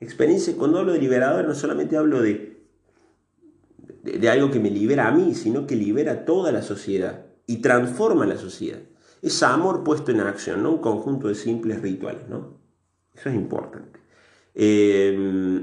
Experiencia, 0.00 0.56
cuando 0.56 0.80
hablo 0.80 0.92
de 0.92 0.98
liberadora, 0.98 1.46
no 1.46 1.54
solamente 1.54 1.96
hablo 1.96 2.20
de, 2.20 2.58
de, 4.02 4.28
algo 4.28 4.50
que 4.50 4.58
me 4.58 4.70
libera 4.70 5.06
a 5.06 5.12
mí, 5.12 5.34
sino 5.34 5.66
que 5.68 5.76
libera 5.76 6.12
a 6.12 6.24
toda 6.24 6.52
la 6.52 6.62
sociedad 6.62 7.29
y 7.50 7.56
transforma 7.56 8.26
la 8.26 8.36
sociedad. 8.36 8.78
Es 9.22 9.42
amor 9.42 9.82
puesto 9.82 10.12
en 10.12 10.20
acción, 10.20 10.62
no 10.62 10.70
un 10.70 10.78
conjunto 10.78 11.26
de 11.26 11.34
simples 11.34 11.82
rituales, 11.82 12.28
¿no? 12.28 12.54
Eso 13.12 13.28
es 13.28 13.34
importante. 13.34 13.98
Eh, 14.54 15.60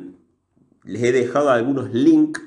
les 0.84 1.02
he 1.02 1.12
dejado 1.14 1.50
algunos 1.50 1.94
links 1.94 2.42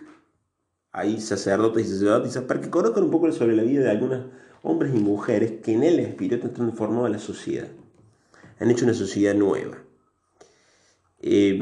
ahí, 0.92 1.22
sacerdotes 1.22 1.86
y 1.86 1.90
sacerdotisas, 1.90 2.44
para 2.44 2.60
que 2.60 2.68
conozcan 2.68 3.04
un 3.04 3.10
poco 3.10 3.32
sobre 3.32 3.56
la 3.56 3.62
vida 3.62 3.80
de 3.80 3.90
algunos 3.90 4.26
hombres 4.62 4.94
y 4.94 4.98
mujeres 4.98 5.52
que 5.62 5.72
en 5.72 5.84
el 5.84 6.00
espíritu 6.00 6.46
han 6.46 6.52
transformado 6.52 7.08
la 7.08 7.18
sociedad. 7.18 7.68
Han 8.58 8.70
hecho 8.70 8.84
una 8.84 8.92
sociedad 8.92 9.34
nueva. 9.34 9.78
Eh, 11.22 11.58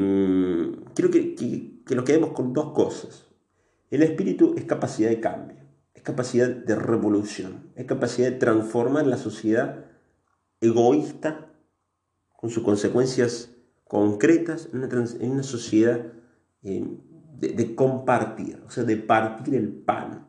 quiero 0.93 1.09
que, 1.09 1.33
que 1.33 1.95
nos 1.95 2.03
quedemos 2.03 2.31
con 2.31 2.51
dos 2.51 2.73
cosas. 2.73 3.23
El 3.89 4.03
espíritu 4.03 4.53
es 4.57 4.65
capacidad 4.65 5.09
de 5.09 5.21
cambio, 5.21 5.58
es 5.99 6.03
capacidad 6.03 6.47
de 6.47 6.75
revolución, 6.75 7.71
es 7.75 7.85
capacidad 7.85 8.31
de 8.31 8.37
transformar 8.37 9.05
la 9.05 9.17
sociedad 9.17 9.83
egoísta 10.61 11.51
con 12.37 12.49
sus 12.49 12.63
consecuencias 12.63 13.53
concretas 13.83 14.69
en 14.71 15.31
una, 15.31 15.43
sociedad 15.43 16.05
eh, 16.63 16.85
de, 17.37 17.75
compartir, 17.75 18.61
o 18.65 18.71
sea, 18.71 18.85
de 18.85 18.95
partir 18.95 19.55
el 19.55 19.67
pan, 19.67 20.25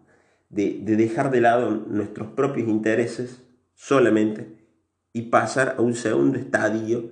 de, 0.49 0.81
dejar 0.83 1.31
de 1.31 1.41
lado 1.41 1.71
nuestros 1.71 2.33
propios 2.33 2.69
intereses 2.69 3.41
solamente 3.75 4.67
y 5.13 5.23
pasar 5.23 5.77
a 5.79 5.83
un 5.83 5.95
segundo 5.95 6.37
estadio 6.37 7.11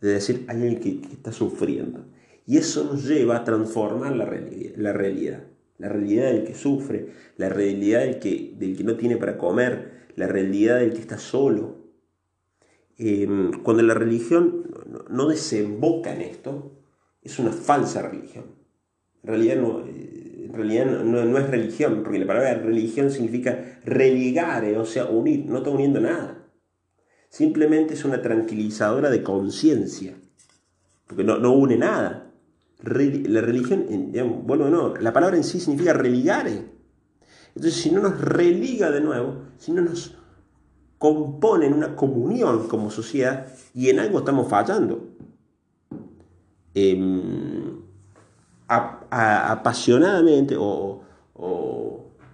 de 0.00 0.08
decir, 0.08 0.46
hay 0.48 0.56
alguien 0.56 1.02
que 1.02 1.12
está 1.12 1.32
sufriendo. 1.32 2.06
Y 2.46 2.56
eso 2.56 2.84
nos 2.84 3.06
lleva 3.06 3.36
a 3.36 3.44
transformar. 3.44 4.16
La 4.16 4.24
realidad, 4.94 5.44
la 5.82 5.88
realidad 5.88 6.26
del 6.26 6.44
que 6.44 6.54
sufre, 6.54 7.08
la 7.36 7.48
realidad 7.48 8.02
del 8.02 8.20
que, 8.20 8.54
del 8.56 8.76
que 8.76 8.84
no 8.84 8.96
tiene 8.96 9.16
para 9.16 9.36
comer, 9.36 10.06
la 10.14 10.28
realidad 10.28 10.78
del 10.78 10.92
que 10.92 11.00
está 11.00 11.18
solo. 11.18 11.76
Em, 12.96 13.50
cuando 13.64 13.82
la 13.82 13.94
religión 13.94 14.64
no 15.10 15.26
desemboca 15.26 16.14
en 16.14 16.20
esto, 16.20 16.70
es 17.20 17.40
una 17.40 17.50
falsa 17.50 18.00
religión. 18.00 18.44
En 19.24 19.28
realidad 19.28 19.56
no, 19.56 19.84
eh, 19.84 20.44
en 20.46 20.52
realidad 20.52 20.86
no, 20.86 21.38
es 21.38 21.50
religión, 21.50 22.02
porque 22.04 22.20
la 22.20 22.28
palabra 22.28 22.54
religión 22.54 23.10
significa 23.10 23.80
religar, 23.84 24.64
o 24.76 24.86
sea, 24.86 25.06
unir, 25.06 25.46
no 25.46 25.58
está 25.58 25.70
uniendo 25.70 26.00
nada. 26.00 26.46
Simplemente 27.28 27.94
es 27.94 28.04
una 28.04 28.22
tranquilizadora 28.22 29.10
de 29.10 29.24
conciencia, 29.24 30.14
porque 31.08 31.24
no, 31.24 31.38
no 31.38 31.52
une 31.54 31.76
nada 31.76 32.31
la 32.82 33.40
religión, 33.40 33.86
bueno, 34.44 34.68
no, 34.68 34.96
la 34.96 35.12
palabra 35.12 35.36
en 35.36 35.44
sí 35.44 35.60
significa 35.60 35.92
religare. 35.92 36.64
Entonces, 37.54 37.80
si 37.80 37.90
no 37.90 38.00
nos 38.00 38.20
religa 38.20 38.90
de 38.90 39.00
nuevo, 39.00 39.42
si 39.58 39.72
no 39.72 39.82
nos 39.82 40.16
compone 40.98 41.66
en 41.66 41.74
una 41.74 41.94
comunión 41.94 42.66
como 42.68 42.90
sociedad, 42.90 43.46
y 43.74 43.90
en 43.90 44.00
algo 44.00 44.20
estamos 44.20 44.48
fallando. 44.48 45.08
Em, 46.74 47.82
apasionadamente, 48.68 50.56
o, 50.58 51.02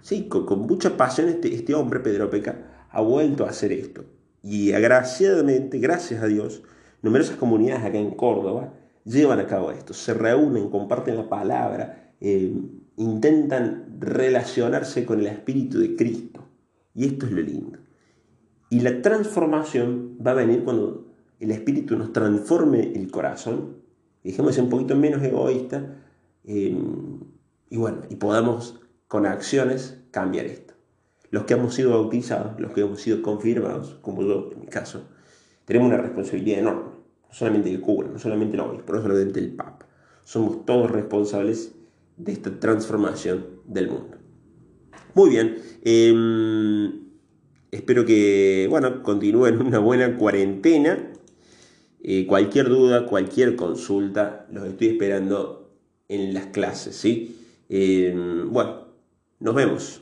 sí, 0.01 0.27
con, 0.29 0.61
mucha 0.61 0.95
pasión, 0.97 1.29
este, 1.29 1.53
este 1.53 1.75
hombre, 1.75 1.99
Pedro 1.99 2.29
Peca, 2.29 2.87
ha 2.89 3.01
vuelto 3.01 3.45
a 3.45 3.49
hacer 3.49 3.71
esto. 3.71 4.05
Y 4.41 4.71
agraciadamente, 4.71 5.79
gracias 5.79 6.23
a 6.23 6.27
Dios, 6.27 6.63
numerosas 7.01 7.35
comunidades 7.35 7.83
acá 7.83 7.97
en 7.97 8.11
Córdoba 8.11 8.73
llevan 9.05 9.39
a 9.39 9.47
cabo 9.47 9.71
esto, 9.71 9.93
se 9.93 10.13
reúnen, 10.13 10.69
comparten 10.69 11.17
la 11.17 11.29
palabra, 11.29 12.13
eh, 12.19 12.53
intentan 12.97 13.97
relacionarse 13.99 15.05
con 15.05 15.19
el 15.19 15.27
Espíritu 15.27 15.79
de 15.79 15.95
Cristo. 15.95 16.45
Y 16.93 17.05
esto 17.05 17.25
es 17.25 17.31
lo 17.31 17.41
lindo. 17.41 17.79
Y 18.69 18.81
la 18.81 19.01
transformación 19.01 20.17
va 20.25 20.31
a 20.31 20.35
venir 20.35 20.63
cuando 20.63 21.07
el 21.39 21.51
Espíritu 21.51 21.97
nos 21.97 22.11
transforme 22.11 22.91
el 22.93 23.09
corazón, 23.09 23.77
dejemos 24.23 24.57
un 24.57 24.69
poquito 24.69 24.95
menos 24.95 25.23
egoísta, 25.23 25.97
eh, 26.43 26.77
y 27.69 27.77
bueno, 27.77 28.01
y 28.09 28.15
podamos 28.15 28.81
con 29.07 29.25
acciones 29.25 30.01
cambiar 30.11 30.45
esto. 30.45 30.73
Los 31.31 31.45
que 31.45 31.53
hemos 31.53 31.75
sido 31.75 31.91
bautizados, 31.91 32.59
los 32.59 32.73
que 32.73 32.81
hemos 32.81 33.01
sido 33.01 33.21
confirmados, 33.21 33.97
como 34.01 34.23
yo 34.23 34.49
en 34.51 34.61
mi 34.61 34.67
caso, 34.67 35.07
tenemos 35.65 35.87
una 35.87 35.97
responsabilidad 35.97 36.59
enorme 36.59 36.98
no 37.29 37.33
solamente 37.33 37.69
el 37.69 37.79
cura, 37.79 38.09
no 38.11 38.19
solamente 38.19 38.55
el 38.55 38.61
obispo, 38.61 38.93
no 38.93 39.01
solamente 39.01 39.39
el 39.39 39.51
papa. 39.51 39.87
Somos 40.23 40.65
todos 40.65 40.89
responsables 40.89 41.73
de 42.17 42.31
esta 42.31 42.59
transformación 42.59 43.45
del 43.65 43.89
mundo. 43.89 44.17
Muy 45.13 45.29
bien, 45.29 45.57
em, 45.83 46.91
espero 47.71 48.05
que, 48.05 48.67
bueno, 48.69 49.03
continúen 49.03 49.61
una 49.65 49.79
buena 49.79 50.17
cuarentena. 50.17 51.11
Eh, 52.01 52.25
cualquier 52.25 52.69
duda, 52.69 53.05
cualquier 53.05 53.55
consulta, 53.55 54.47
los 54.51 54.65
estoy 54.65 54.87
esperando 54.87 55.71
en 56.07 56.33
las 56.33 56.47
clases, 56.47 56.95
¿sí? 56.95 57.37
Em, 57.69 58.51
bueno, 58.51 58.87
nos 59.39 59.53
vemos. 59.53 60.01